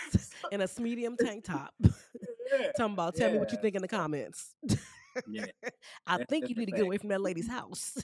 in 0.52 0.60
a 0.60 0.68
medium 0.80 1.16
tank 1.16 1.44
top. 1.44 1.72
Talking 2.76 2.92
about, 2.92 3.14
tell 3.14 3.32
me 3.32 3.38
what 3.38 3.50
you 3.52 3.58
think 3.58 3.74
in 3.74 3.80
the 3.80 3.88
comments. 3.88 4.54
yeah 5.26 5.46
I 6.06 6.18
That's- 6.18 6.26
think 6.28 6.48
you 6.50 6.54
need 6.56 6.66
to 6.66 6.72
get 6.72 6.82
away 6.82 6.98
from 6.98 7.08
that 7.08 7.20
lady's 7.22 7.48
house 7.48 7.96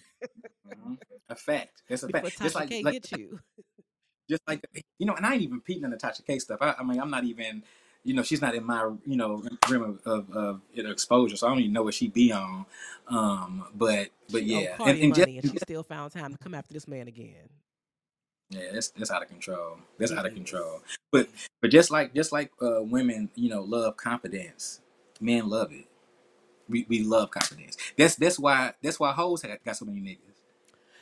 Mhm. 0.67 0.97
a 1.29 1.35
fact 1.35 1.83
that's 1.89 2.05
a 2.05 2.07
before 2.07 2.23
fact 2.31 2.39
Tasha 2.39 2.43
just 2.45 2.55
like, 2.55 2.69
K 2.69 2.83
like 2.83 2.93
get 3.03 3.19
you. 3.19 3.39
just 4.31 4.43
like 4.47 4.65
you 4.99 5.07
know 5.07 5.15
and 5.15 5.27
i 5.27 5.33
ain't 5.35 5.43
even 5.43 5.61
peeping 5.61 5.85
on 5.85 5.91
the 5.91 5.97
Tasha 5.97 6.25
K 6.25 6.39
stuff 6.39 6.59
I, 6.61 6.75
I 6.79 6.85
mean 6.85 7.01
i'm 7.01 7.11
not 7.11 7.25
even 7.25 7.63
you 8.05 8.15
know 8.15 8.23
she's 8.23 8.41
not 8.41 8.55
in 8.55 8.65
my 8.65 8.91
you 9.07 9.17
know 9.17 9.43
rim 9.69 9.83
of, 9.83 10.01
of, 10.07 10.31
of 10.37 10.61
you 10.73 10.83
know, 10.83 10.91
exposure 10.91 11.37
so 11.37 11.47
i 11.47 11.51
don't 11.51 11.61
even 11.61 11.73
know 11.73 11.83
what 11.83 11.95
she'd 11.95 12.13
be 12.13 12.33
on 12.33 12.65
um 13.09 13.65
but 13.75 14.09
but 14.31 14.43
She 14.43 14.63
yeah 14.63 14.77
and, 14.81 14.99
and 14.99 15.15
just 15.15 15.29
and 15.29 15.51
she 15.51 15.59
still 15.59 15.83
found 15.83 16.13
time 16.13 16.33
to 16.33 16.39
come 16.39 16.55
after 16.55 16.73
this 16.73 16.89
man 16.89 17.09
again. 17.09 17.49
Yeah, 18.51 18.73
that's 18.73 18.89
that's 18.89 19.11
out 19.11 19.23
of 19.23 19.29
control. 19.29 19.79
That's 19.99 20.13
out 20.13 20.27
of 20.27 20.35
control. 20.35 20.83
But 21.13 21.29
but 21.61 21.71
just 21.71 21.91
like 21.91 22.15
just 22.15 22.33
like 22.33 22.51
uh, 22.61 22.83
women, 22.83 23.31
you 23.37 23.49
know, 23.49 23.63
love 23.63 23.97
confidence. 23.97 24.81
Men 25.21 25.49
love 25.49 25.73
it. 25.73 25.87
We 26.69 26.85
we 26.89 27.03
love 27.05 27.31
confidence. 27.31 27.77
That's 27.97 28.17
that's 28.17 28.39
why 28.39 28.75
that's 28.83 28.99
why 28.99 29.13
hoes 29.13 29.43
got, 29.43 29.63
got 29.65 29.77
so 29.77 29.85
many 29.85 30.01
niggas 30.01 30.30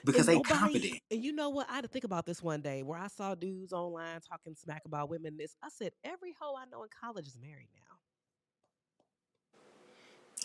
because 0.04 0.26
And 0.26 0.28
they 0.28 0.34
nobody- 0.34 0.54
confident. 0.54 1.00
And 1.10 1.24
you 1.24 1.32
know 1.32 1.50
what? 1.50 1.68
I 1.70 1.74
had 1.74 1.82
to 1.82 1.88
think 1.88 2.04
about 2.04 2.26
this 2.26 2.42
one 2.42 2.60
day 2.60 2.82
where 2.82 2.98
I 2.98 3.08
saw 3.08 3.34
dudes 3.34 3.72
online 3.72 4.20
talking 4.20 4.54
smack 4.54 4.82
about 4.86 5.08
women. 5.10 5.36
This 5.36 5.56
I 5.62 5.68
said, 5.70 5.92
every 6.04 6.34
hoe 6.40 6.54
I 6.56 6.64
know 6.66 6.82
in 6.82 6.88
college 7.00 7.26
is 7.26 7.36
married 7.40 7.68
now. 7.74 7.96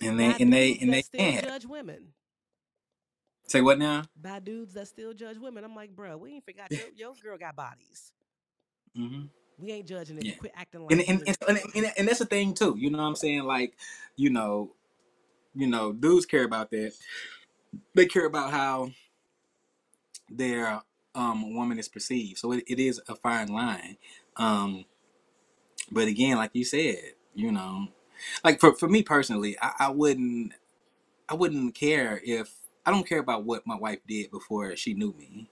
And 0.08 0.20
they 0.20 0.30
By 0.32 0.38
and 0.40 0.54
they 0.54 0.68
dudes 0.74 0.82
and 0.84 0.94
that 0.94 0.96
they 0.96 1.02
still 1.02 1.42
judge 1.42 1.66
women. 1.66 2.08
say 3.48 3.62
what 3.62 3.80
now? 3.80 4.04
By 4.20 4.40
dudes 4.40 4.74
that 4.74 4.88
still 4.88 5.14
judge 5.14 5.38
women. 5.38 5.64
I'm 5.64 5.76
like, 5.76 5.96
bruh, 5.96 6.20
we 6.20 6.34
ain't 6.34 6.46
forgot 6.46 6.72
your, 6.72 6.82
your 6.96 7.14
girl 7.24 7.38
got 7.38 7.56
bodies. 7.56 8.12
hmm 8.96 9.24
We 9.60 9.72
ain't 9.72 9.88
judging 9.88 10.18
it. 10.18 10.26
Yeah. 10.26 10.36
Quit 10.36 10.54
acting 10.56 10.82
like 10.82 10.92
And 10.92 11.02
and, 11.02 11.20
you're- 11.20 11.36
and, 11.48 11.58
and 11.58 11.76
and 11.76 11.94
and 12.00 12.08
that's 12.08 12.20
the 12.20 12.26
thing 12.26 12.54
too. 12.54 12.76
You 12.78 12.90
know 12.90 12.98
what 12.98 13.06
I'm 13.06 13.16
saying? 13.16 13.44
Like, 13.44 13.76
you 14.16 14.30
know, 14.30 14.74
you 15.56 15.68
know, 15.68 15.94
dudes 15.94 16.26
care 16.26 16.44
about 16.44 16.72
that. 16.72 16.94
They 17.96 18.06
care 18.08 18.26
about 18.26 18.52
how 18.52 18.92
their 20.38 20.82
um 21.16 21.56
woman 21.56 21.80
is 21.80 21.90
perceived. 21.90 22.40
So 22.40 22.54
it, 22.54 22.64
it 22.68 22.80
is 22.80 23.02
a 23.08 23.16
fine 23.16 23.50
line. 23.50 23.98
Um 24.38 24.86
but 25.92 26.08
again, 26.08 26.38
like 26.38 26.52
you 26.54 26.66
said, 26.66 27.00
you 27.36 27.52
know, 27.52 27.88
like 28.44 28.60
for 28.60 28.74
for 28.76 28.88
me 28.90 29.04
personally, 29.04 29.58
I, 29.62 29.74
I 29.82 29.92
wouldn't 29.92 30.54
I 31.30 31.36
wouldn't 31.36 31.76
care 31.76 32.22
if 32.24 32.54
I 32.86 32.92
don't 32.92 33.08
care 33.08 33.20
about 33.20 33.46
what 33.46 33.68
my 33.68 33.76
wife 33.78 34.00
did 34.08 34.32
before 34.32 34.76
she 34.76 34.94
knew 34.94 35.14
me. 35.18 35.50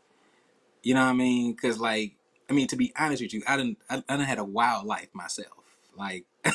You 0.83 0.93
know 0.95 1.01
what 1.03 1.11
I 1.11 1.13
mean? 1.13 1.53
Because 1.53 1.79
like 1.79 2.13
I 2.49 2.53
mean 2.53 2.67
to 2.67 2.75
be 2.75 2.93
honest 2.97 3.21
with 3.21 3.33
you, 3.33 3.43
I 3.47 3.57
didn't 3.57 3.79
I, 3.89 4.03
I 4.09 4.17
done 4.17 4.25
had 4.25 4.39
a 4.39 4.43
wild 4.45 4.85
life 4.85 5.09
myself, 5.13 5.77
like 5.97 6.25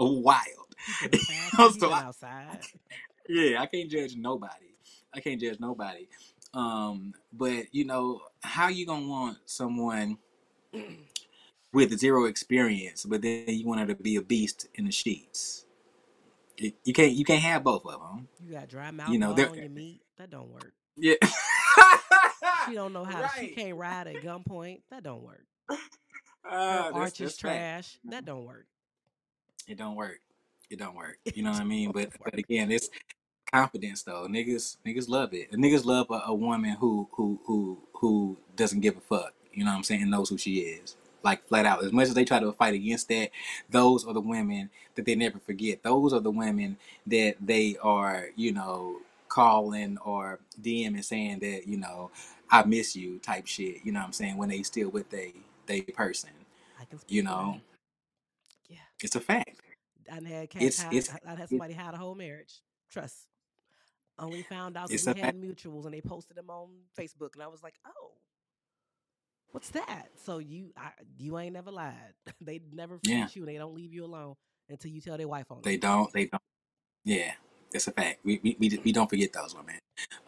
a 0.00 0.06
wild. 0.06 0.76
You 1.00 1.10
been 1.10 1.26
passing, 1.26 1.76
you 1.76 1.80
So 1.80 1.92
I- 1.92 2.02
outside. 2.02 2.60
yeah, 3.28 3.62
I 3.62 3.66
can't 3.66 3.90
judge 3.90 4.16
nobody. 4.16 4.74
I 5.14 5.20
can't 5.20 5.40
judge 5.40 5.60
nobody. 5.60 6.08
Um, 6.54 7.14
but 7.32 7.66
you 7.72 7.84
know, 7.84 8.20
how 8.42 8.68
you 8.68 8.86
gonna 8.86 9.06
want 9.06 9.38
someone 9.46 10.18
with 11.72 11.98
zero 11.98 12.26
experience, 12.26 13.04
but 13.04 13.22
then 13.22 13.44
you 13.48 13.66
want 13.66 13.80
her 13.80 13.86
to 13.86 13.94
be 13.94 14.16
a 14.16 14.22
beast 14.22 14.68
in 14.74 14.84
the 14.84 14.92
sheets? 14.92 15.64
You, 16.58 16.72
you 16.84 16.92
can't. 16.92 17.12
You 17.12 17.24
can't 17.24 17.42
have 17.42 17.64
both 17.64 17.84
of 17.86 18.00
them. 18.00 18.28
You 18.44 18.52
got 18.52 18.68
dry 18.68 18.90
mouth 18.90 19.08
You 19.08 19.18
know, 19.18 19.32
on 19.32 19.54
your 19.54 19.68
meat. 19.70 20.02
That 20.18 20.30
don't 20.30 20.50
work. 20.50 20.72
Yeah. 20.96 21.14
She 22.66 22.74
don't 22.74 22.92
know 22.92 23.04
how. 23.04 23.22
To, 23.22 23.30
she 23.40 23.48
can't 23.48 23.76
ride 23.76 24.06
at 24.06 24.16
gunpoint. 24.16 24.82
That 24.90 25.02
don't 25.02 25.22
work. 25.22 25.44
Uh, 26.48 26.84
Her 26.84 26.92
arch 26.94 27.20
is 27.20 27.36
trash. 27.36 27.98
That 28.04 28.24
don't 28.24 28.44
work. 28.44 28.66
It 29.66 29.78
don't 29.78 29.96
work. 29.96 30.18
It 30.70 30.78
don't 30.78 30.94
work. 30.94 31.18
You 31.34 31.42
know 31.42 31.50
what 31.52 31.60
I 31.60 31.64
mean? 31.76 31.92
But 31.92 32.10
but 32.22 32.38
again, 32.38 32.70
it's 32.70 32.88
confidence 33.52 34.02
though. 34.04 34.28
Niggas 34.28 34.78
niggas 34.86 35.08
love 35.08 35.34
it. 35.34 35.52
Niggas 35.52 35.86
love 35.86 36.08
a, 36.10 36.22
a 36.28 36.34
woman 36.34 36.76
who 36.80 37.08
who 37.12 37.40
who 37.46 37.78
who 37.94 38.38
doesn't 38.56 38.80
give 38.80 38.96
a 38.98 39.00
fuck. 39.02 39.34
You 39.54 39.64
know 39.64 39.72
what 39.72 39.78
I'm 39.78 39.84
saying? 39.84 40.08
Knows 40.10 40.30
who 40.30 40.38
she 40.38 40.58
is. 40.60 40.96
Like 41.24 41.46
flat 41.48 41.66
out. 41.66 41.84
As 41.84 41.92
much 41.92 42.08
as 42.08 42.14
they 42.14 42.24
try 42.24 42.40
to 42.40 42.52
fight 42.52 42.74
against 42.74 43.08
that, 43.10 43.30
those 43.70 44.06
are 44.06 44.14
the 44.14 44.20
women 44.22 44.70
that 44.96 45.06
they 45.06 45.16
never 45.16 45.38
forget. 45.40 45.82
Those 45.84 46.14
are 46.14 46.20
the 46.20 46.30
women 46.30 46.78
that 47.08 47.36
they 47.40 47.76
are, 47.82 48.28
you 48.36 48.52
know, 48.52 48.98
calling 49.28 49.98
or 50.04 50.40
DMing 50.62 51.04
saying 51.04 51.40
that, 51.40 51.68
you 51.68 51.76
know, 51.78 52.10
I 52.50 52.64
miss 52.64 52.96
you 52.96 53.18
type 53.20 53.46
shit. 53.48 53.78
You 53.84 53.92
know 53.92 54.00
what 54.00 54.06
I'm 54.06 54.12
saying? 54.14 54.38
When 54.38 54.50
they 54.50 54.62
still 54.64 54.90
with 54.90 55.10
they 55.10 55.34
they 55.66 55.82
person. 55.82 56.30
I 56.80 56.86
can 56.86 56.98
speak 57.00 57.16
You 57.16 57.24
know. 57.24 57.60
Yeah. 58.68 58.78
It's 59.02 59.16
a 59.16 59.20
fact. 59.20 59.60
I 60.10 60.14
had 60.16 60.50
It's- 60.52 60.84
it's- 60.92 61.10
I 61.26 61.34
had 61.36 61.50
somebody 61.50 61.74
hide 61.74 61.94
a 61.94 61.98
whole 61.98 62.14
marriage. 62.14 62.60
Trust. 62.90 63.28
Only 64.22 64.44
found 64.44 64.78
out 64.78 64.92
It's 64.92 65.06
we 65.06 65.14
had 65.16 65.36
mutuals 65.36 65.86
and 65.86 65.94
they 65.94 66.02
posted 66.02 66.38
them 66.38 66.50
on 66.50 66.70
Facebook, 66.98 67.34
and 67.34 67.44
I 67.44 67.48
was 67.48 67.62
like, 67.62 67.76
"Oh, 67.86 68.12
what's 69.52 69.70
that?" 69.70 70.08
So 70.24 70.38
you, 70.38 70.72
I, 70.76 70.90
you 71.18 71.38
ain't 71.38 71.54
never 71.54 71.72
lied. 71.72 72.14
they 72.42 72.60
never 72.72 72.98
forget 72.98 73.10
Yeah. 73.12 73.28
you, 73.36 73.42
and 73.42 73.50
they 73.50 73.58
don't 73.58 73.74
leave 73.74 73.94
you 73.94 74.04
alone 74.06 74.36
until 74.70 74.92
you 74.92 75.00
tell 75.02 75.18
their 75.18 75.28
wife 75.28 75.50
on 75.50 75.64
They 75.64 75.76
it. 75.76 75.78
don't. 75.78 76.12
They 76.12 76.26
don't. 76.26 76.42
Yeah, 77.04 77.32
that's 77.72 77.88
a 77.88 77.92
fact. 77.92 78.20
We 78.24 78.40
we 78.44 78.56
we, 78.60 78.80
we 78.84 78.92
don't 78.92 79.10
forget 79.10 79.32
those 79.32 79.54
women. 79.56 79.78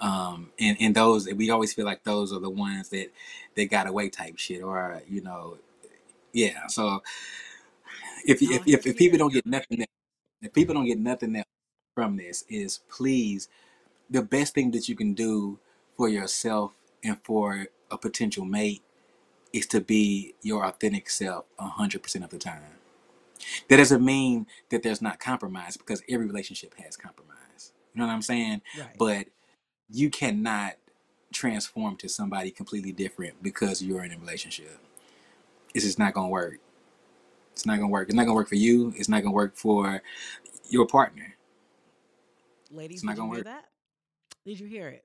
Um, 0.01 0.53
and 0.61 0.77
and 0.81 0.95
those 0.97 1.29
we 1.33 1.51
always 1.51 1.75
feel 1.75 1.87
like 1.87 2.05
those 2.05 2.33
are 2.33 2.41
the 2.41 2.51
ones 2.51 2.91
that 2.91 3.11
they 3.57 3.67
got 3.67 3.87
away 3.89 4.11
type 4.11 4.39
shit, 4.39 4.63
or 4.63 5.03
you 5.09 5.23
know, 5.23 5.59
yeah. 6.33 6.67
So 6.69 7.03
if 8.27 8.43
if 8.43 8.63
if, 8.67 8.87
if 8.87 8.97
people 8.99 9.19
don't 9.19 9.33
get 9.33 9.47
nothing, 9.47 9.81
else, 9.81 9.89
if 10.43 10.53
people 10.53 10.75
don't 10.75 10.87
get 10.87 10.99
nothing 10.99 11.37
else 11.37 11.47
from 11.95 12.17
this, 12.17 12.45
is 12.49 12.81
please 12.91 13.49
the 14.11 14.23
best 14.23 14.55
thing 14.55 14.71
that 14.73 14.89
you 14.89 14.95
can 14.95 15.15
do 15.15 15.59
for 15.97 16.09
yourself 16.09 16.73
and 17.03 17.19
for 17.23 17.67
a 17.91 17.99
potential 17.99 18.45
mate 18.45 18.83
is 19.53 19.67
to 19.67 19.81
be 19.81 20.35
your 20.43 20.65
authentic 20.65 21.09
self 21.09 21.45
hundred 21.59 22.03
percent 22.03 22.25
of 22.25 22.31
the 22.31 22.39
time. 22.39 22.63
That 23.69 23.77
doesn't 23.77 24.05
mean 24.05 24.47
that 24.71 24.83
there's 24.83 25.03
not 25.03 25.21
compromise 25.21 25.77
because 25.77 26.03
every 26.09 26.27
relationship 26.27 26.75
has 26.79 26.97
compromise. 26.97 27.73
You 27.95 28.01
know 28.01 28.07
what 28.07 28.13
I'm 28.13 28.23
saying? 28.23 28.63
Right. 28.79 28.97
But 28.99 29.27
you 29.91 30.11
cannot 30.11 30.75
transform 31.33 31.97
to 31.97 32.09
somebody 32.09 32.51
completely 32.51 32.93
different 32.93 33.43
because 33.43 33.83
you're 33.83 34.05
in 34.05 34.13
a 34.13 34.19
relationship. 34.19 34.79
It's 35.75 35.85
just 35.85 35.99
not 35.99 36.15
gonna 36.15 36.29
work. 36.29 36.61
It's 37.53 37.67
not 37.67 37.77
gonna 37.77 37.89
work. 37.89 38.09
It's 38.09 38.17
not 38.17 38.25
gonna 38.25 38.35
work 38.35 38.49
for 38.49 38.55
you. 38.57 38.93
It's 38.97 39.09
not 39.09 39.23
gonna 39.23 39.35
work 39.35 39.57
for 39.57 40.03
your 40.69 40.87
partner. 40.87 41.37
Ladies, 42.71 42.99
it's 42.99 43.05
not 43.05 43.17
gonna 43.17 43.29
hear 43.29 43.39
work. 43.39 43.45
that? 43.45 43.69
Did 44.45 44.61
you 44.61 44.67
hear 44.67 44.89
it? 44.89 45.05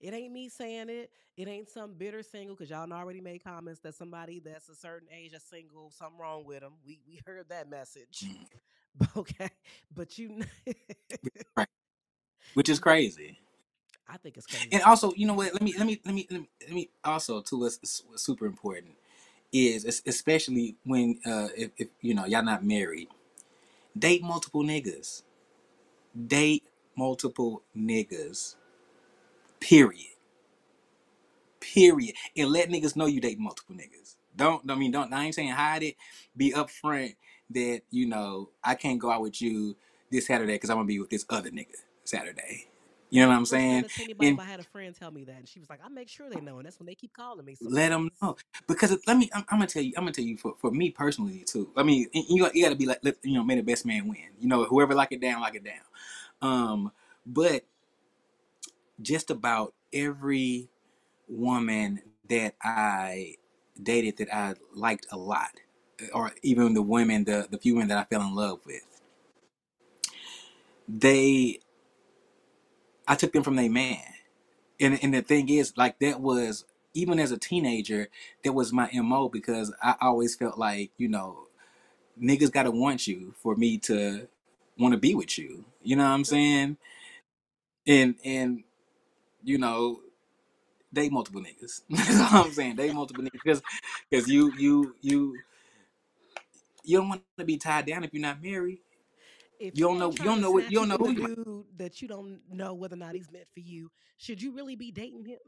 It 0.00 0.14
ain't 0.14 0.32
me 0.32 0.48
saying 0.48 0.88
it. 0.88 1.10
It 1.36 1.48
ain't 1.48 1.68
some 1.68 1.94
bitter 1.94 2.22
single 2.22 2.56
because 2.56 2.70
y'all 2.70 2.92
already 2.92 3.20
made 3.20 3.42
comments 3.44 3.80
that 3.80 3.94
somebody 3.94 4.40
that's 4.40 4.68
a 4.68 4.74
certain 4.74 5.08
age 5.12 5.32
is 5.32 5.42
single, 5.42 5.90
something 5.90 6.18
wrong 6.18 6.44
with 6.44 6.60
them. 6.60 6.74
We 6.86 7.00
we 7.06 7.20
heard 7.26 7.48
that 7.48 7.68
message. 7.68 8.24
Mm. 8.24 8.46
Okay, 9.16 9.48
but 9.94 10.18
you, 10.18 10.42
Which 12.54 12.68
is 12.68 12.80
crazy. 12.80 13.38
I 14.08 14.16
think 14.16 14.36
it's 14.36 14.46
crazy. 14.50 14.68
And 14.72 14.82
also, 14.82 15.12
you 15.14 15.26
know 15.26 15.34
what? 15.34 15.52
Let 15.52 15.62
me 15.62 15.74
let 15.78 15.86
me 15.86 16.00
let 16.04 16.14
me 16.14 16.26
let 16.30 16.40
me, 16.40 16.48
let 16.62 16.72
me 16.72 16.90
also 17.04 17.40
too. 17.40 17.60
What's, 17.60 18.02
what's 18.08 18.22
super 18.22 18.46
important 18.46 18.96
is 19.52 19.84
especially 20.06 20.76
when 20.84 21.20
uh 21.24 21.48
if, 21.56 21.70
if 21.76 21.88
you 22.00 22.14
know 22.14 22.24
y'all 22.26 22.42
not 22.42 22.64
married, 22.64 23.08
date 23.96 24.22
multiple 24.22 24.64
niggas. 24.64 25.22
Date 26.26 26.64
multiple 26.98 27.62
niggas. 27.76 28.56
Period. 29.60 30.16
Period. 31.60 32.14
And 32.36 32.50
let 32.50 32.68
niggas 32.68 32.96
know 32.96 33.06
you 33.06 33.20
date 33.20 33.38
multiple 33.38 33.76
niggas. 33.76 34.16
Don't 34.36 34.68
I 34.70 34.74
mean 34.74 34.90
don't 34.90 35.12
I 35.12 35.24
ain't 35.24 35.34
saying 35.34 35.50
hide 35.50 35.82
it. 35.82 35.96
Be 36.36 36.52
upfront 36.52 37.16
that 37.50 37.82
you 37.90 38.06
know 38.06 38.50
I 38.62 38.74
can't 38.74 38.98
go 38.98 39.10
out 39.10 39.22
with 39.22 39.40
you 39.40 39.76
this 40.10 40.26
Saturday 40.26 40.54
because 40.54 40.70
I'm 40.70 40.76
gonna 40.76 40.86
be 40.86 40.98
with 41.00 41.10
this 41.10 41.24
other 41.30 41.50
nigga 41.50 41.76
Saturday. 42.04 42.68
You 43.10 43.22
know 43.22 43.28
what 43.28 43.36
I'm 43.36 43.46
saying? 43.46 43.84
to 43.84 44.14
And- 44.20 44.38
I 44.38 44.44
had 44.44 44.60
a 44.60 44.64
friend 44.64 44.94
tell 44.94 45.10
me 45.10 45.24
that, 45.24 45.36
and 45.36 45.48
she 45.48 45.58
was 45.60 45.70
like, 45.70 45.80
"I 45.82 45.88
make 45.88 46.10
sure 46.10 46.28
they 46.28 46.42
know," 46.42 46.58
and 46.58 46.66
that's 46.66 46.78
when 46.78 46.86
they 46.86 46.94
keep 46.94 47.14
calling 47.14 47.42
me. 47.46 47.56
let 47.62 47.88
them 47.88 48.10
know 48.20 48.36
because 48.66 48.90
it- 48.92 49.00
let 49.06 49.16
me 49.16 49.30
I'm, 49.32 49.44
I'm 49.48 49.58
gonna 49.58 49.66
tell 49.66 49.82
you 49.82 49.94
i'm 49.96 50.02
gonna 50.02 50.12
tell 50.12 50.24
you 50.24 50.36
for, 50.36 50.54
for 50.58 50.70
me 50.70 50.90
personally 50.90 51.42
too 51.46 51.70
i 51.76 51.82
mean 51.82 52.06
you, 52.12 52.42
got- 52.42 52.54
you 52.54 52.62
gotta 52.62 52.76
be 52.76 52.84
like 52.86 52.98
let, 53.02 53.16
you 53.22 53.32
know 53.34 53.42
may 53.44 53.54
the 53.56 53.62
best 53.62 53.86
man 53.86 54.06
win 54.08 54.18
you 54.38 54.46
know 54.46 54.64
whoever 54.64 54.94
lock 54.94 55.10
it 55.12 55.20
down 55.20 55.40
lock 55.40 55.54
it 55.54 55.64
down 55.64 55.80
um 56.42 56.92
but 57.26 57.64
just 59.02 59.30
about 59.30 59.74
every 59.92 60.68
woman 61.28 62.00
that 62.28 62.54
i 62.62 63.34
dated 63.82 64.16
that 64.18 64.34
i 64.34 64.54
liked 64.74 65.06
a 65.12 65.16
lot 65.18 65.50
or 66.14 66.32
even 66.42 66.74
the 66.74 66.82
women 66.82 67.24
the 67.24 67.46
the 67.50 67.58
few 67.58 67.74
women 67.74 67.88
that 67.88 67.98
i 67.98 68.04
fell 68.04 68.22
in 68.26 68.34
love 68.34 68.60
with 68.66 69.02
they 70.88 71.58
i 73.08 73.14
took 73.14 73.32
them 73.32 73.42
from 73.42 73.56
their 73.56 73.70
man. 73.70 74.02
And 74.80 74.98
and 75.02 75.14
the 75.14 75.22
thing 75.22 75.48
is 75.50 75.76
like 75.76 75.98
that 76.00 76.20
was 76.20 76.64
even 76.94 77.18
as 77.20 77.32
a 77.32 77.38
teenager 77.38 78.08
that 78.44 78.52
was 78.54 78.72
my 78.72 78.90
mo 78.94 79.28
because 79.28 79.72
i 79.82 79.94
always 80.00 80.36
felt 80.36 80.58
like 80.58 80.92
you 80.98 81.08
know 81.08 81.48
niggas 82.22 82.52
gotta 82.52 82.70
want 82.70 83.06
you 83.06 83.34
for 83.38 83.56
me 83.56 83.78
to 83.78 84.28
want 84.78 84.92
to 84.92 84.98
be 84.98 85.14
with 85.14 85.38
you 85.38 85.64
you 85.82 85.96
know 85.96 86.04
what 86.04 86.10
i'm 86.10 86.24
saying 86.24 86.76
and 87.86 88.14
and 88.24 88.62
you 89.42 89.58
know 89.58 90.00
they 90.92 91.08
multiple 91.08 91.40
niggas 91.42 91.82
that's 91.90 92.32
all 92.32 92.44
i'm 92.44 92.52
saying 92.52 92.76
they 92.76 92.92
multiple 92.92 93.22
niggas 93.24 93.32
because 93.32 93.62
because 94.10 94.28
you 94.28 94.52
you 94.56 94.94
you 95.00 95.34
you 96.84 96.98
don't 96.98 97.08
want 97.08 97.22
to 97.38 97.44
be 97.44 97.56
tied 97.58 97.86
down 97.86 98.04
if 98.04 98.12
you're 98.14 98.22
not 98.22 98.42
married 98.42 98.78
If 99.60 99.76
You 99.76 99.84
don't 99.84 99.92
ain't 99.92 100.00
know- 100.00 100.10
you 100.10 100.16
trying 100.16 100.26
don't 100.28 100.36
to 100.36 100.42
know 100.42 100.50
what- 100.52 100.62
snatch 100.62 100.72
you 100.72 100.78
don't 100.78 100.88
know 100.88 100.96
who 100.96 101.06
a 101.06 101.12
you- 101.12 101.34
dude 101.34 101.64
that 101.78 102.00
you 102.02 102.08
don't 102.08 102.40
know 102.50 102.74
whether 102.74 102.94
or 102.94 102.98
not 102.98 103.14
he's 103.14 103.30
meant 103.30 103.46
for 103.52 103.60
you. 103.60 103.90
Should 104.16 104.40
you 104.40 104.52
really 104.54 104.76
be 104.76 104.90
dating 104.92 105.24
him? 105.26 105.38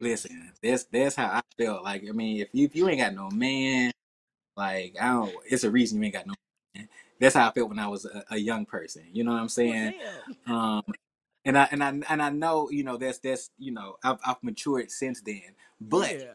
listen 0.00 0.52
that's 0.62 0.84
that's 0.84 1.16
how 1.16 1.26
i 1.26 1.40
felt 1.62 1.82
like 1.82 2.04
i 2.08 2.12
mean 2.12 2.40
if 2.40 2.48
you 2.52 2.66
if 2.66 2.76
you 2.76 2.86
ain't 2.88 3.00
got 3.00 3.14
no 3.14 3.30
man 3.30 3.90
like 4.56 4.94
i 5.00 5.08
don't 5.08 5.32
it's 5.48 5.64
a 5.64 5.70
reason 5.70 5.98
you 5.98 6.04
ain't 6.04 6.12
got 6.14 6.26
no 6.26 6.32
man 6.32 6.45
that's 7.20 7.34
how 7.36 7.48
i 7.48 7.52
felt 7.52 7.68
when 7.70 7.78
i 7.80 7.88
was 7.88 8.04
a, 8.06 8.24
a 8.32 8.38
young 8.38 8.66
person 8.66 9.02
you 9.12 9.24
know 9.24 9.32
what 9.32 9.40
i'm 9.40 9.48
Well, 9.62 9.76
saying 9.80 9.94
damn. 9.98 10.36
um 10.48 10.82
and 11.46 11.58
I 11.58 11.68
and 11.72 11.84
I 11.84 11.88
and 12.10 12.22
I 12.22 12.30
know 12.30 12.70
you 12.70 12.84
know 12.84 12.98
that's 12.98 13.20
that's 13.20 13.50
you 13.58 13.72
know 13.72 13.96
I've 14.04 14.20
I've 14.26 14.42
matured 14.44 14.92
since 14.92 15.22
then, 15.22 15.42
but 15.80 16.16
yeah. 16.18 16.34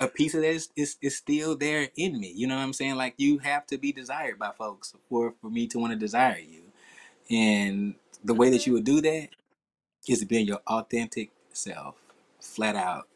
a 0.00 0.08
piece 0.08 0.34
of 0.34 0.42
that 0.42 0.48
is, 0.50 0.68
is 0.76 0.96
is 1.02 1.16
still 1.16 1.56
there 1.56 1.88
in 1.96 2.20
me. 2.20 2.32
You 2.34 2.46
know 2.46 2.56
what 2.56 2.62
I'm 2.62 2.72
saying? 2.74 2.96
Like 2.96 3.14
you 3.18 3.38
have 3.38 3.66
to 3.68 3.78
be 3.78 3.92
desired 3.92 4.38
by 4.38 4.52
folks 4.58 4.94
for 5.08 5.34
for 5.40 5.50
me 5.50 5.66
to 5.68 5.78
want 5.78 5.92
to 5.92 5.98
desire 5.98 6.38
you, 6.38 6.64
and 7.30 7.96
the 8.24 8.34
way 8.34 8.50
that 8.50 8.66
you 8.66 8.74
would 8.74 8.84
do 8.84 9.00
that 9.02 9.30
is 10.08 10.24
being 10.24 10.46
your 10.46 10.60
authentic 10.68 11.32
self, 11.52 11.96
flat 12.40 12.76
out. 12.76 13.08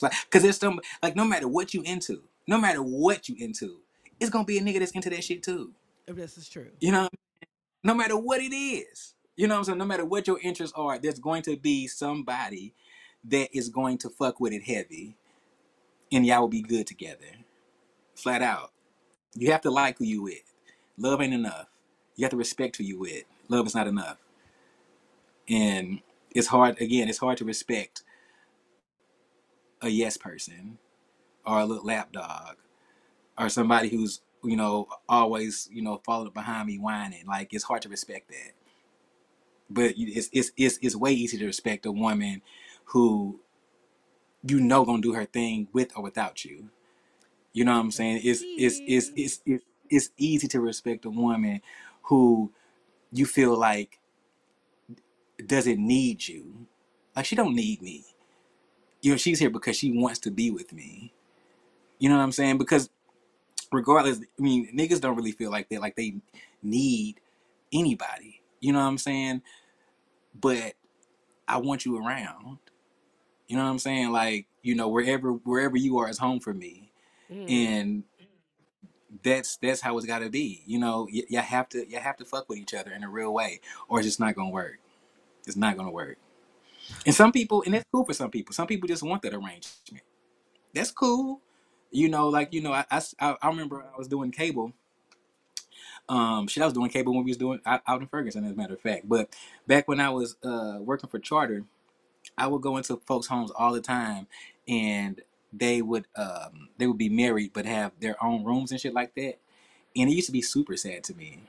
Because 0.00 0.42
there's 0.42 0.58
some 0.58 0.80
like 1.02 1.16
no 1.16 1.24
matter 1.26 1.48
what 1.48 1.74
you 1.74 1.82
into, 1.84 2.22
no 2.48 2.58
matter 2.58 2.82
what 2.82 3.28
you 3.28 3.36
into, 3.38 3.78
it's 4.20 4.30
gonna 4.30 4.44
be 4.44 4.58
a 4.58 4.62
nigga 4.62 4.80
that's 4.80 4.92
into 4.92 5.10
that 5.10 5.24
shit 5.24 5.42
too. 5.42 5.72
This 6.06 6.38
is 6.38 6.48
true. 6.48 6.70
You 6.80 6.92
know, 6.92 7.08
no 7.82 7.94
matter 7.94 8.16
what 8.16 8.40
it 8.40 8.54
is. 8.54 9.14
You 9.36 9.48
know 9.48 9.54
what 9.54 9.58
I'm 9.60 9.64
saying? 9.64 9.78
No 9.78 9.84
matter 9.84 10.04
what 10.04 10.28
your 10.28 10.38
interests 10.42 10.74
are, 10.76 10.98
there's 10.98 11.18
going 11.18 11.42
to 11.42 11.56
be 11.56 11.88
somebody 11.88 12.74
that 13.24 13.48
is 13.56 13.68
going 13.68 13.98
to 13.98 14.08
fuck 14.10 14.38
with 14.40 14.52
it 14.52 14.62
heavy 14.62 15.16
and 16.12 16.24
y'all 16.24 16.42
will 16.42 16.48
be 16.48 16.62
good 16.62 16.86
together. 16.86 17.26
Flat 18.14 18.42
out. 18.42 18.72
You 19.34 19.50
have 19.50 19.62
to 19.62 19.70
like 19.70 19.98
who 19.98 20.04
you 20.04 20.22
with. 20.22 20.54
Love 20.96 21.20
ain't 21.20 21.34
enough. 21.34 21.66
You 22.16 22.24
have 22.24 22.30
to 22.30 22.36
respect 22.36 22.76
who 22.76 22.84
you 22.84 22.98
with. 22.98 23.24
Love 23.48 23.66
is 23.66 23.74
not 23.74 23.88
enough. 23.88 24.18
And 25.48 26.00
it's 26.30 26.48
hard 26.48 26.80
again, 26.80 27.08
it's 27.08 27.18
hard 27.18 27.38
to 27.38 27.44
respect 27.44 28.02
a 29.82 29.88
yes 29.88 30.16
person 30.16 30.78
or 31.46 31.58
a 31.60 31.66
little 31.66 31.84
lap 31.84 32.12
dog 32.12 32.56
or 33.38 33.48
somebody 33.48 33.88
who's, 33.88 34.20
you 34.44 34.56
know, 34.56 34.88
always, 35.08 35.68
you 35.72 35.82
know, 35.82 36.00
following 36.04 36.32
behind 36.32 36.66
me 36.68 36.78
whining. 36.78 37.26
Like 37.26 37.52
it's 37.54 37.64
hard 37.64 37.82
to 37.82 37.88
respect 37.88 38.28
that. 38.28 38.52
But 39.70 39.94
it's 39.96 40.28
it's 40.32 40.52
it's, 40.56 40.78
it's 40.82 40.96
way 40.96 41.12
easier 41.12 41.40
to 41.40 41.46
respect 41.46 41.86
a 41.86 41.92
woman 41.92 42.42
who 42.86 43.40
you 44.46 44.60
know 44.60 44.84
gonna 44.84 45.02
do 45.02 45.14
her 45.14 45.24
thing 45.24 45.68
with 45.72 45.92
or 45.96 46.02
without 46.02 46.44
you. 46.44 46.70
You 47.52 47.64
know 47.64 47.72
what 47.72 47.80
I'm 47.80 47.90
saying? 47.90 48.20
It's 48.24 48.42
it's 48.44 48.80
it's 48.86 49.10
it's 49.16 49.40
it's, 49.46 49.64
it's 49.90 50.10
easy 50.18 50.48
to 50.48 50.60
respect 50.60 51.04
a 51.04 51.10
woman 51.10 51.62
who 52.04 52.52
you 53.12 53.26
feel 53.26 53.56
like 53.58 53.98
doesn't 55.46 55.78
need 55.78 56.28
you. 56.28 56.66
Like 57.16 57.26
she 57.26 57.36
don't 57.36 57.54
need 57.54 57.82
me. 57.82 58.04
You 59.02 59.12
know, 59.12 59.16
she's 59.16 59.38
here 59.40 59.50
because 59.50 59.76
she 59.76 59.92
wants 59.92 60.18
to 60.20 60.30
be 60.30 60.50
with 60.50 60.72
me. 60.72 61.12
You 61.98 62.08
know 62.08 62.16
what 62.16 62.24
I'm 62.24 62.32
saying? 62.32 62.58
Because 62.58 62.90
regardless, 63.74 64.20
I 64.20 64.42
mean, 64.42 64.76
niggas 64.76 65.00
don't 65.00 65.16
really 65.16 65.32
feel 65.32 65.50
like 65.50 65.68
they 65.68 65.78
Like 65.78 65.96
they 65.96 66.16
need 66.62 67.20
anybody. 67.72 68.40
You 68.60 68.72
know 68.72 68.80
what 68.80 68.86
I'm 68.86 68.98
saying? 68.98 69.42
But 70.38 70.74
I 71.46 71.58
want 71.58 71.84
you 71.84 71.98
around. 71.98 72.58
You 73.48 73.56
know 73.56 73.64
what 73.64 73.70
I'm 73.70 73.78
saying? 73.78 74.10
Like, 74.10 74.46
you 74.62 74.74
know, 74.74 74.88
wherever 74.88 75.32
wherever 75.32 75.76
you 75.76 75.98
are 75.98 76.08
is 76.08 76.18
home 76.18 76.40
for 76.40 76.54
me. 76.54 76.92
Mm. 77.30 77.50
And 77.50 78.04
that's 79.22 79.56
that's 79.58 79.80
how 79.80 79.96
it's 79.96 80.06
got 80.06 80.20
to 80.20 80.30
be. 80.30 80.62
You 80.66 80.78
know, 80.78 81.06
you, 81.10 81.24
you 81.28 81.38
have 81.38 81.68
to 81.70 81.88
you 81.88 81.98
have 81.98 82.16
to 82.18 82.24
fuck 82.24 82.48
with 82.48 82.58
each 82.58 82.74
other 82.74 82.92
in 82.92 83.04
a 83.04 83.08
real 83.08 83.32
way, 83.32 83.60
or 83.88 83.98
it's 83.98 84.08
just 84.08 84.20
not 84.20 84.34
gonna 84.34 84.50
work. 84.50 84.78
It's 85.46 85.56
not 85.56 85.76
gonna 85.76 85.90
work. 85.90 86.18
And 87.06 87.14
some 87.14 87.32
people, 87.32 87.62
and 87.64 87.74
that's 87.74 87.84
cool 87.92 88.04
for 88.04 88.12
some 88.12 88.30
people. 88.30 88.54
Some 88.54 88.66
people 88.66 88.88
just 88.88 89.02
want 89.02 89.22
that 89.22 89.34
arrangement. 89.34 90.04
That's 90.74 90.90
cool. 90.90 91.40
You 91.94 92.10
know, 92.10 92.28
like 92.28 92.54
you 92.54 92.62
know, 92.62 92.72
I, 92.74 92.86
I, 92.90 93.36
I 93.42 93.48
remember 93.48 93.86
I 93.94 93.98
was 93.98 94.08
doing 94.08 94.32
cable. 94.32 94.74
Um, 96.08 96.48
shit, 96.48 96.62
I 96.62 96.66
was 96.66 96.74
doing 96.74 96.90
cable 96.90 97.14
when 97.14 97.24
we 97.24 97.30
was 97.30 97.38
doing 97.38 97.60
out, 97.66 97.82
out 97.86 98.02
in 98.02 98.08
Ferguson, 98.08 98.44
as 98.44 98.52
a 98.52 98.56
matter 98.56 98.74
of 98.74 98.82
fact. 98.82 99.08
But 99.08 99.34
back 99.68 99.88
when 99.88 100.00
I 100.00 100.10
was 100.10 100.36
uh 100.44 100.78
working 100.80 101.10
for 101.10 101.20
Charter, 101.20 101.64
I 102.38 102.48
would 102.48 102.62
go 102.62 102.76
into 102.76 102.98
folks' 103.06 103.28
homes 103.28 103.52
all 103.52 103.72
the 103.72 103.80
time, 103.82 104.26
and 104.68 105.20
they 105.52 105.82
would 105.82 106.06
um 106.16 106.70
they 106.78 106.86
would 106.88 106.98
be 106.98 107.10
married 107.10 107.52
but 107.54 107.66
have 107.66 107.92
their 108.00 108.22
own 108.22 108.44
rooms 108.44 108.72
and 108.72 108.80
shit 108.80 108.94
like 108.94 109.14
that. 109.16 109.38
And 109.96 110.10
it 110.10 110.14
used 110.14 110.26
to 110.28 110.32
be 110.32 110.42
super 110.42 110.76
sad 110.76 111.04
to 111.04 111.14
me. 111.14 111.40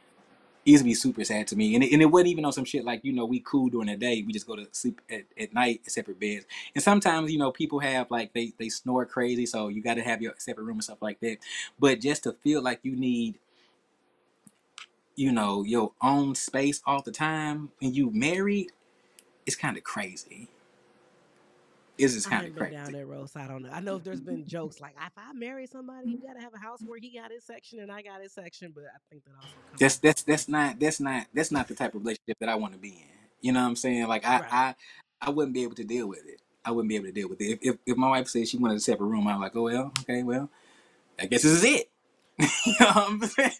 Used 0.65 0.81
to 0.81 0.85
be 0.85 0.95
super 0.95 1.23
sad 1.23 1.47
to 1.47 1.55
me, 1.55 1.75
and 1.75 1.83
it, 1.83 1.93
and 1.93 2.01
it 2.01 2.07
wasn't 2.07 2.29
even 2.29 2.43
on 2.43 2.51
some 2.51 2.65
shit 2.65 2.83
like 2.83 3.05
you 3.05 3.13
know 3.13 3.25
we 3.25 3.39
cool 3.39 3.69
during 3.69 3.87
the 3.87 3.95
day, 3.95 4.23
we 4.25 4.33
just 4.33 4.47
go 4.47 4.55
to 4.55 4.67
sleep 4.71 4.99
at, 5.11 5.21
at 5.39 5.53
night 5.53 5.81
in 5.83 5.89
separate 5.91 6.19
beds. 6.19 6.45
And 6.73 6.83
sometimes 6.83 7.31
you 7.31 7.37
know 7.37 7.51
people 7.51 7.79
have 7.79 8.09
like 8.09 8.33
they 8.33 8.51
they 8.57 8.69
snore 8.69 9.05
crazy, 9.05 9.45
so 9.45 9.67
you 9.67 9.83
got 9.83 9.93
to 9.93 10.01
have 10.01 10.23
your 10.23 10.33
separate 10.37 10.63
room 10.63 10.77
and 10.77 10.83
stuff 10.83 11.01
like 11.01 11.19
that. 11.19 11.37
But 11.79 12.01
just 12.01 12.23
to 12.23 12.33
feel 12.33 12.63
like 12.63 12.79
you 12.81 12.95
need 12.95 13.35
you 15.15 15.31
know 15.31 15.63
your 15.63 15.91
own 16.01 16.33
space 16.33 16.81
all 16.85 17.01
the 17.03 17.11
time 17.11 17.69
when 17.79 17.93
you 17.93 18.09
married, 18.11 18.71
it's 19.45 19.55
kind 19.55 19.77
of 19.77 19.83
crazy. 19.83 20.49
It's 21.97 22.13
just 22.13 22.27
I 22.27 22.31
kind 22.31 22.47
of 22.47 22.55
been 22.55 22.71
down 22.71 22.85
crazy. 22.85 22.99
that 22.99 23.05
road, 23.05 23.29
so 23.29 23.39
I 23.39 23.47
don't 23.47 23.63
know. 23.63 23.69
I 23.71 23.79
know 23.79 23.95
if 23.95 24.03
there's 24.03 24.19
been 24.19 24.45
jokes 24.45 24.81
like 24.81 24.95
if 24.99 25.13
I 25.17 25.31
marry 25.33 25.65
somebody, 25.65 26.09
you 26.09 26.19
gotta 26.25 26.41
have 26.41 26.53
a 26.53 26.57
house 26.57 26.81
where 26.85 26.99
he 26.99 27.17
got 27.17 27.31
his 27.31 27.45
section 27.45 27.79
and 27.79 27.91
I 27.91 28.01
got 28.01 28.21
his 28.21 28.33
section, 28.33 28.73
but 28.75 28.83
I 28.85 28.97
think 29.09 29.23
that 29.23 29.31
also 29.37 29.55
That's 29.79 29.97
that's 29.97 30.23
that's 30.23 30.49
not 30.49 30.79
that's 30.79 30.99
not 30.99 31.27
that's 31.33 31.51
not 31.51 31.67
the 31.67 31.75
type 31.75 31.95
of 31.95 32.01
relationship 32.01 32.37
that 32.39 32.49
I 32.49 32.55
want 32.55 32.73
to 32.73 32.79
be 32.79 32.89
in. 32.89 33.29
You 33.41 33.53
know 33.53 33.61
what 33.61 33.69
I'm 33.69 33.75
saying? 33.77 34.07
Like 34.07 34.25
I 34.25 34.39
right. 34.41 34.53
I 34.53 34.75
I 35.21 35.29
wouldn't 35.29 35.53
be 35.53 35.63
able 35.63 35.75
to 35.75 35.85
deal 35.85 36.07
with 36.07 36.25
it. 36.25 36.41
I 36.65 36.71
wouldn't 36.71 36.89
be 36.89 36.95
able 36.95 37.05
to 37.05 37.11
deal 37.13 37.29
with 37.29 37.39
it. 37.39 37.45
If 37.45 37.59
if, 37.61 37.75
if 37.85 37.97
my 37.97 38.09
wife 38.09 38.27
said 38.27 38.47
she 38.47 38.57
wanted 38.57 38.77
a 38.77 38.81
separate 38.81 39.07
room, 39.07 39.27
I'm 39.27 39.39
like, 39.39 39.55
oh 39.55 39.63
well, 39.63 39.91
okay, 40.01 40.23
well, 40.23 40.49
I 41.17 41.27
guess 41.27 41.43
this 41.43 41.51
is 41.51 41.63
it. 41.63 41.89
you 42.39 42.73
know 42.81 42.87
what 42.87 42.97
I'm 42.97 43.21
saying? 43.21 43.51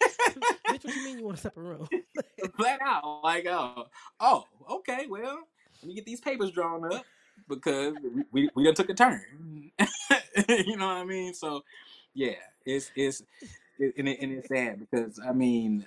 Bitch, 0.70 0.84
what 0.84 0.96
you 0.96 1.06
mean 1.06 1.20
you 1.20 1.26
want 1.26 1.38
a 1.38 1.42
separate 1.42 1.64
room? 1.64 1.88
Flat 2.58 2.80
out, 2.84 3.22
like, 3.24 3.46
oh, 3.48 3.86
oh, 4.20 4.44
okay, 4.70 5.06
well, 5.08 5.40
let 5.82 5.88
me 5.88 5.94
get 5.94 6.06
these 6.06 6.20
papers 6.20 6.52
drawn 6.52 6.84
up 6.94 7.06
because 7.48 7.94
we 8.04 8.24
we, 8.32 8.50
we 8.56 8.64
done 8.64 8.76
took 8.76 8.90
a 8.90 8.94
turn. 8.94 9.22
you 10.50 10.78
know 10.78 10.88
what 10.88 10.98
I 10.98 11.04
mean? 11.04 11.34
So, 11.34 11.64
yeah, 12.14 12.36
it's 12.66 12.92
it's 12.96 13.24
it, 13.80 13.94
and, 13.98 14.08
it, 14.08 14.20
and 14.22 14.32
it's 14.34 14.48
sad 14.48 14.80
because 14.80 15.20
I 15.26 15.32
mean, 15.32 15.86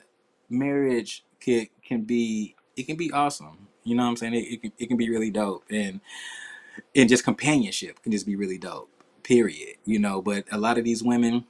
marriage 0.48 1.24
can 1.40 1.66
can 1.84 2.02
be 2.02 2.56
it 2.76 2.86
can 2.86 2.96
be 2.96 3.12
awesome. 3.12 3.68
You 3.84 3.96
know 3.96 4.04
what 4.04 4.10
I'm 4.10 4.16
saying? 4.16 4.34
It, 4.34 4.52
it 4.52 4.62
can 4.62 4.72
it 4.78 4.86
can 4.86 4.96
be 4.96 5.10
really 5.10 5.30
dope, 5.30 5.64
and 5.70 6.00
and 6.94 7.08
just 7.08 7.24
companionship 7.24 8.02
can 8.02 8.12
just 8.12 8.26
be 8.26 8.36
really 8.36 8.58
dope. 8.58 8.90
Period. 9.22 9.76
You 9.84 9.98
know, 9.98 10.22
but 10.22 10.44
a 10.50 10.58
lot 10.58 10.78
of 10.78 10.84
these 10.84 11.02
women 11.02 11.44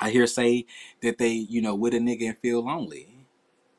I 0.00 0.10
hear 0.10 0.26
say 0.26 0.66
that 1.02 1.18
they 1.18 1.32
you 1.32 1.60
know 1.60 1.74
with 1.74 1.94
a 1.94 1.98
nigga 1.98 2.28
and 2.28 2.38
feel 2.38 2.64
lonely. 2.64 3.26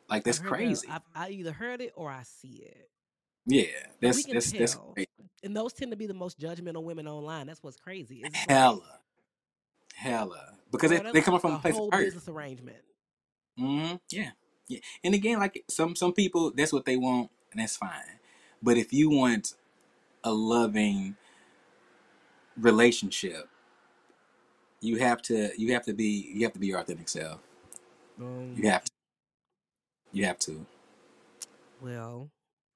Like 0.10 0.24
that's 0.24 0.40
that. 0.40 0.48
crazy. 0.48 0.88
I've, 0.90 1.02
I 1.16 1.30
either 1.30 1.52
heard 1.52 1.82
it 1.82 1.94
or 1.96 2.10
I 2.10 2.24
see 2.24 2.64
it. 2.66 2.90
Yeah, 3.46 3.66
we 4.02 4.24
that's 4.24 4.24
can 4.24 4.34
that's 4.36 4.52
that's 4.54 4.76
tell. 4.76 4.94
crazy. 4.94 5.08
And 5.44 5.56
those 5.56 5.74
tend 5.74 5.92
to 5.92 5.98
be 5.98 6.08
the 6.08 6.14
most 6.14 6.40
judgmental 6.40 6.84
women 6.84 7.08
online. 7.08 7.48
That's 7.48 7.64
what's 7.64 7.78
crazy. 7.78 8.18
Is 8.18 8.34
like, 8.34 8.36
hella, 8.48 9.00
hella, 9.96 10.54
because 10.72 10.92
they 10.92 11.00
they 11.12 11.22
come 11.22 11.34
like 11.34 11.42
from 11.42 11.54
a 11.54 11.56
a 11.56 11.60
place 11.60 11.76
of 11.76 11.78
whole 11.78 11.92
hurt. 11.92 12.06
business 12.06 12.28
arrangement. 12.28 12.78
hmm 13.58 13.96
Yeah, 14.12 14.32
yeah. 14.68 14.80
And 15.04 15.14
again, 15.16 15.40
like 15.40 15.64
some 15.70 15.96
some 15.96 16.14
people, 16.14 16.52
that's 16.56 16.74
what 16.74 16.86
they 16.86 16.98
want, 16.98 17.32
and 17.52 17.62
that's 17.62 17.78
fine. 17.78 18.20
But 18.62 18.78
if 18.78 18.94
you 18.94 19.10
want 19.10 19.54
a 20.24 20.32
loving 20.34 21.16
relationship, 22.58 23.50
you 24.82 24.98
have 24.98 25.22
to 25.24 25.52
you 25.58 25.74
have 25.74 25.84
to 25.86 25.94
be 25.94 26.32
you 26.34 26.44
have 26.44 26.54
to 26.54 26.60
be 26.60 26.68
your 26.68 26.80
authentic 26.80 27.10
self. 27.10 27.40
Um, 28.20 28.56
You 28.56 28.70
have 28.70 28.84
to. 28.84 28.92
You 30.12 30.26
have 30.26 30.40
to. 30.40 30.66
well, 31.82 32.30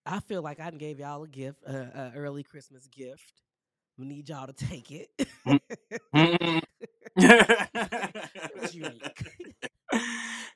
I 0.06 0.20
feel 0.20 0.41
like 0.41 0.60
I 0.60 0.70
gave 0.72 0.99
y'all 0.99 1.24
a 1.24 1.28
gift, 1.28 1.60
uh, 1.68 1.72
a 1.72 2.12
early 2.16 2.43
Christmas 2.43 2.88
gift. 2.88 3.41
We 3.97 4.06
need 4.06 4.28
y'all 4.30 4.47
to 4.47 4.54
take 4.54 4.91
it. 4.91 5.10
It 7.16 8.62
was 8.62 8.76
unique. 8.76 9.01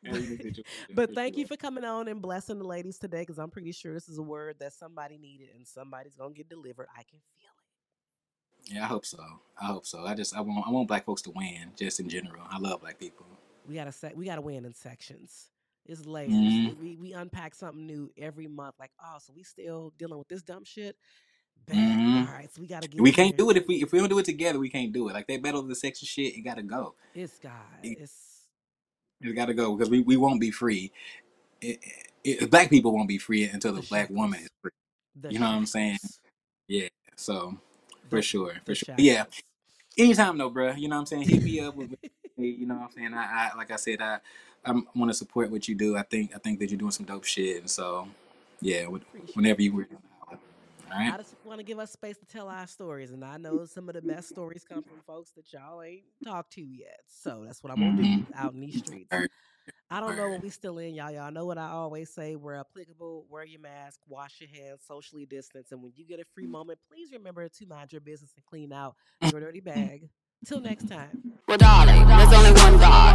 Yeah, 0.04 0.14
unique 0.14 0.42
situation, 0.42 0.64
But 0.96 1.14
thank 1.14 1.38
you 1.38 1.46
for 1.46 1.56
coming 1.58 1.84
on 1.84 2.08
and 2.08 2.22
blessing 2.22 2.58
the 2.60 2.66
ladies 2.66 2.98
today 2.98 3.22
because 3.22 3.38
I'm 3.38 3.50
pretty 3.52 3.72
sure 3.72 3.94
this 3.94 4.10
is 4.10 4.18
a 4.18 4.24
word 4.24 4.56
that 4.60 4.74
somebody 4.74 5.18
needed 5.18 5.50
and 5.56 5.68
somebody's 5.68 6.16
gonna 6.16 6.34
get 6.34 6.50
delivered. 6.50 6.88
I 6.96 7.04
can 7.04 7.20
feel 7.36 7.50
it. 8.70 8.74
Yeah, 8.74 8.84
I 8.84 8.88
hope 8.88 9.06
so. 9.06 9.20
I 9.60 9.66
hope 9.66 9.86
so. 9.86 10.06
I 10.06 10.14
just 10.16 10.36
I 10.36 10.42
want 10.42 10.66
I 10.68 10.72
want 10.72 10.88
black 10.88 11.06
folks 11.06 11.22
to 11.24 11.32
win, 11.32 11.72
just 11.76 12.00
in 12.00 12.10
general. 12.10 12.44
I 12.50 12.58
love 12.58 12.82
black 12.82 13.00
people. 13.00 13.26
We 13.68 13.76
gotta 13.76 13.92
sec- 13.92 14.16
we 14.16 14.26
gotta 14.26 14.42
win 14.42 14.66
in 14.66 14.74
sections. 14.74 15.50
It's 15.88 16.06
layers. 16.06 16.32
Mhm. 16.32 16.78
We 16.80 16.98
we 16.98 17.14
unpack 17.14 17.56
something 17.56 17.86
new 17.86 18.12
every 18.18 18.48
month. 18.48 18.76
Like, 18.80 18.92
oh, 19.04 19.18
so 19.20 19.34
we 19.36 19.44
still 19.44 19.94
dealing 19.98 20.18
with 20.20 20.28
this 20.28 20.42
dumb 20.44 20.64
shit. 20.66 20.98
Mhm. 21.70 22.28
All 22.28 22.34
right, 22.34 22.50
so 22.54 22.62
we 22.62 22.68
gotta 22.68 22.88
get 22.88 23.02
We 23.02 23.12
can't 23.12 23.38
do 23.38 23.50
it 23.50 23.58
if 23.58 23.68
we 23.68 23.82
if 23.84 23.92
we 23.92 24.00
don't 24.00 24.10
do 24.10 24.20
it 24.20 24.26
together. 24.26 24.60
We 24.60 24.70
can't 24.70 24.92
do 24.94 25.10
it. 25.10 25.14
Like 25.14 25.28
that 25.28 25.42
battle 25.42 25.62
of 25.62 25.68
the 25.68 25.76
sexes 25.76 26.08
shit, 26.08 26.36
it 26.38 26.42
gotta 26.42 26.64
go. 26.64 26.96
It's 27.16 27.40
God. 27.40 27.52
It, 27.84 28.00
It's 28.02 28.48
it 29.22 29.34
gotta 29.34 29.54
go 29.54 29.76
because 29.76 29.90
we, 29.90 30.02
we 30.02 30.18
won't 30.18 30.40
be 30.42 30.52
free. 30.52 30.92
It, 31.62 31.80
it, 32.24 32.52
black 32.52 32.70
people 32.70 32.94
won't 32.94 33.08
be 33.08 33.18
free 33.18 33.44
until 33.46 33.74
the, 33.74 33.82
the 33.82 33.88
black 33.88 34.10
woman 34.10 34.42
is 34.42 34.50
free. 34.62 34.72
The 35.20 35.32
You 35.34 35.40
know 35.40 35.48
what 35.48 35.56
I'm 35.56 35.66
saying? 35.66 35.98
Yeah. 36.68 36.88
So 37.16 37.58
for 38.10 38.18
The 38.18 38.22
sure, 38.22 38.56
for 38.66 38.76
sure. 38.76 38.96
But 38.96 39.04
yeah. 39.04 39.14
shackles. 39.24 39.42
Anytime 39.98 40.38
though, 40.38 40.52
bruh. 40.52 40.78
You 40.78 40.88
know 40.90 40.96
what 40.98 41.02
I'm 41.02 41.06
saying? 41.08 41.30
Hit 41.30 41.44
me 41.44 41.60
up 41.62 41.76
with. 41.76 41.90
with- 42.38 42.58
You 42.60 42.68
know 42.68 42.76
what 42.76 42.84
I'm 42.86 42.92
saying? 42.92 43.14
I, 43.16 43.52
I 43.54 43.58
like 43.58 43.72
I 43.72 43.78
said, 43.78 44.02
I 44.02 44.20
I 44.68 44.74
want 44.96 45.10
to 45.10 45.14
support 45.14 45.50
what 45.50 45.68
you 45.68 45.76
do. 45.76 45.96
I 45.98 46.04
think 46.04 46.32
I 46.36 46.40
think 46.40 46.60
that 46.60 46.70
you're 46.70 46.78
doing 46.80 46.92
some 46.92 47.06
dope 47.06 47.24
shit, 47.24 47.58
and 47.62 47.70
so 47.70 48.08
yeah. 48.62 48.86
Appreciate 48.88 49.36
Whenever 49.36 49.62
you 49.62 49.74
were, 49.74 49.88
all 50.30 50.38
right. 50.90 51.14
I 51.14 51.18
just 51.18 51.36
want 51.46 51.60
to 51.60 51.64
give 51.64 51.80
us 51.80 51.92
space 51.92 52.18
to 52.18 52.26
tell 52.26 52.48
our 52.50 52.68
stories, 52.68 53.12
and 53.12 53.24
I 53.24 53.38
know 53.38 53.66
some 53.66 53.88
of 53.90 53.96
the 53.96 54.02
best 54.02 54.30
stories 54.30 54.64
come 54.68 54.84
from 54.84 55.00
folks 55.06 55.32
that 55.32 55.52
y'all 55.54 55.82
ain't 55.82 56.04
talked 56.24 56.54
to 56.54 56.62
yet. 56.62 57.00
So 57.08 57.44
that's 57.46 57.64
what 57.64 57.72
I'm 57.72 57.78
gonna 57.80 57.92
Mm-hmm. 57.92 58.20
do 58.22 58.26
out 58.36 58.54
in 58.54 58.60
these 58.60 58.78
streets. 58.86 59.12
Word, 59.12 59.30
I 59.90 60.02
don't 60.02 60.18
know 60.18 60.30
when 60.30 60.42
we 60.42 60.50
still 60.50 60.80
in, 60.80 60.96
y'all. 60.96 61.12
Y'all 61.12 61.32
know 61.32 61.46
what 61.46 61.58
I 61.58 61.70
always 61.70 62.10
say. 62.10 62.36
Where 62.36 62.56
applicable, 62.58 63.26
wear 63.30 63.46
your 63.46 63.62
mask, 63.62 64.02
wash 64.08 64.42
your 64.42 64.50
hands, 64.50 64.82
socially 64.86 65.26
distance, 65.26 65.72
and 65.72 65.82
when 65.82 65.94
you 65.96 66.06
get 66.06 66.20
a 66.20 66.26
free 66.34 66.48
moment, 66.48 66.80
please 66.90 67.10
remember 67.14 67.48
to 67.48 67.66
mind 67.66 67.94
your 67.94 68.02
business 68.02 68.34
and 68.36 68.46
clean 68.46 68.74
out 68.74 68.96
your 69.22 69.40
dirty 69.40 69.60
bag. 69.62 70.10
Till 70.46 70.60
next 70.62 70.88
time. 70.88 71.34
Well, 71.48 71.58
darling, 71.58 72.06
there's 72.08 72.32
only 72.32 72.52
one 72.52 72.78
God. 72.78 73.07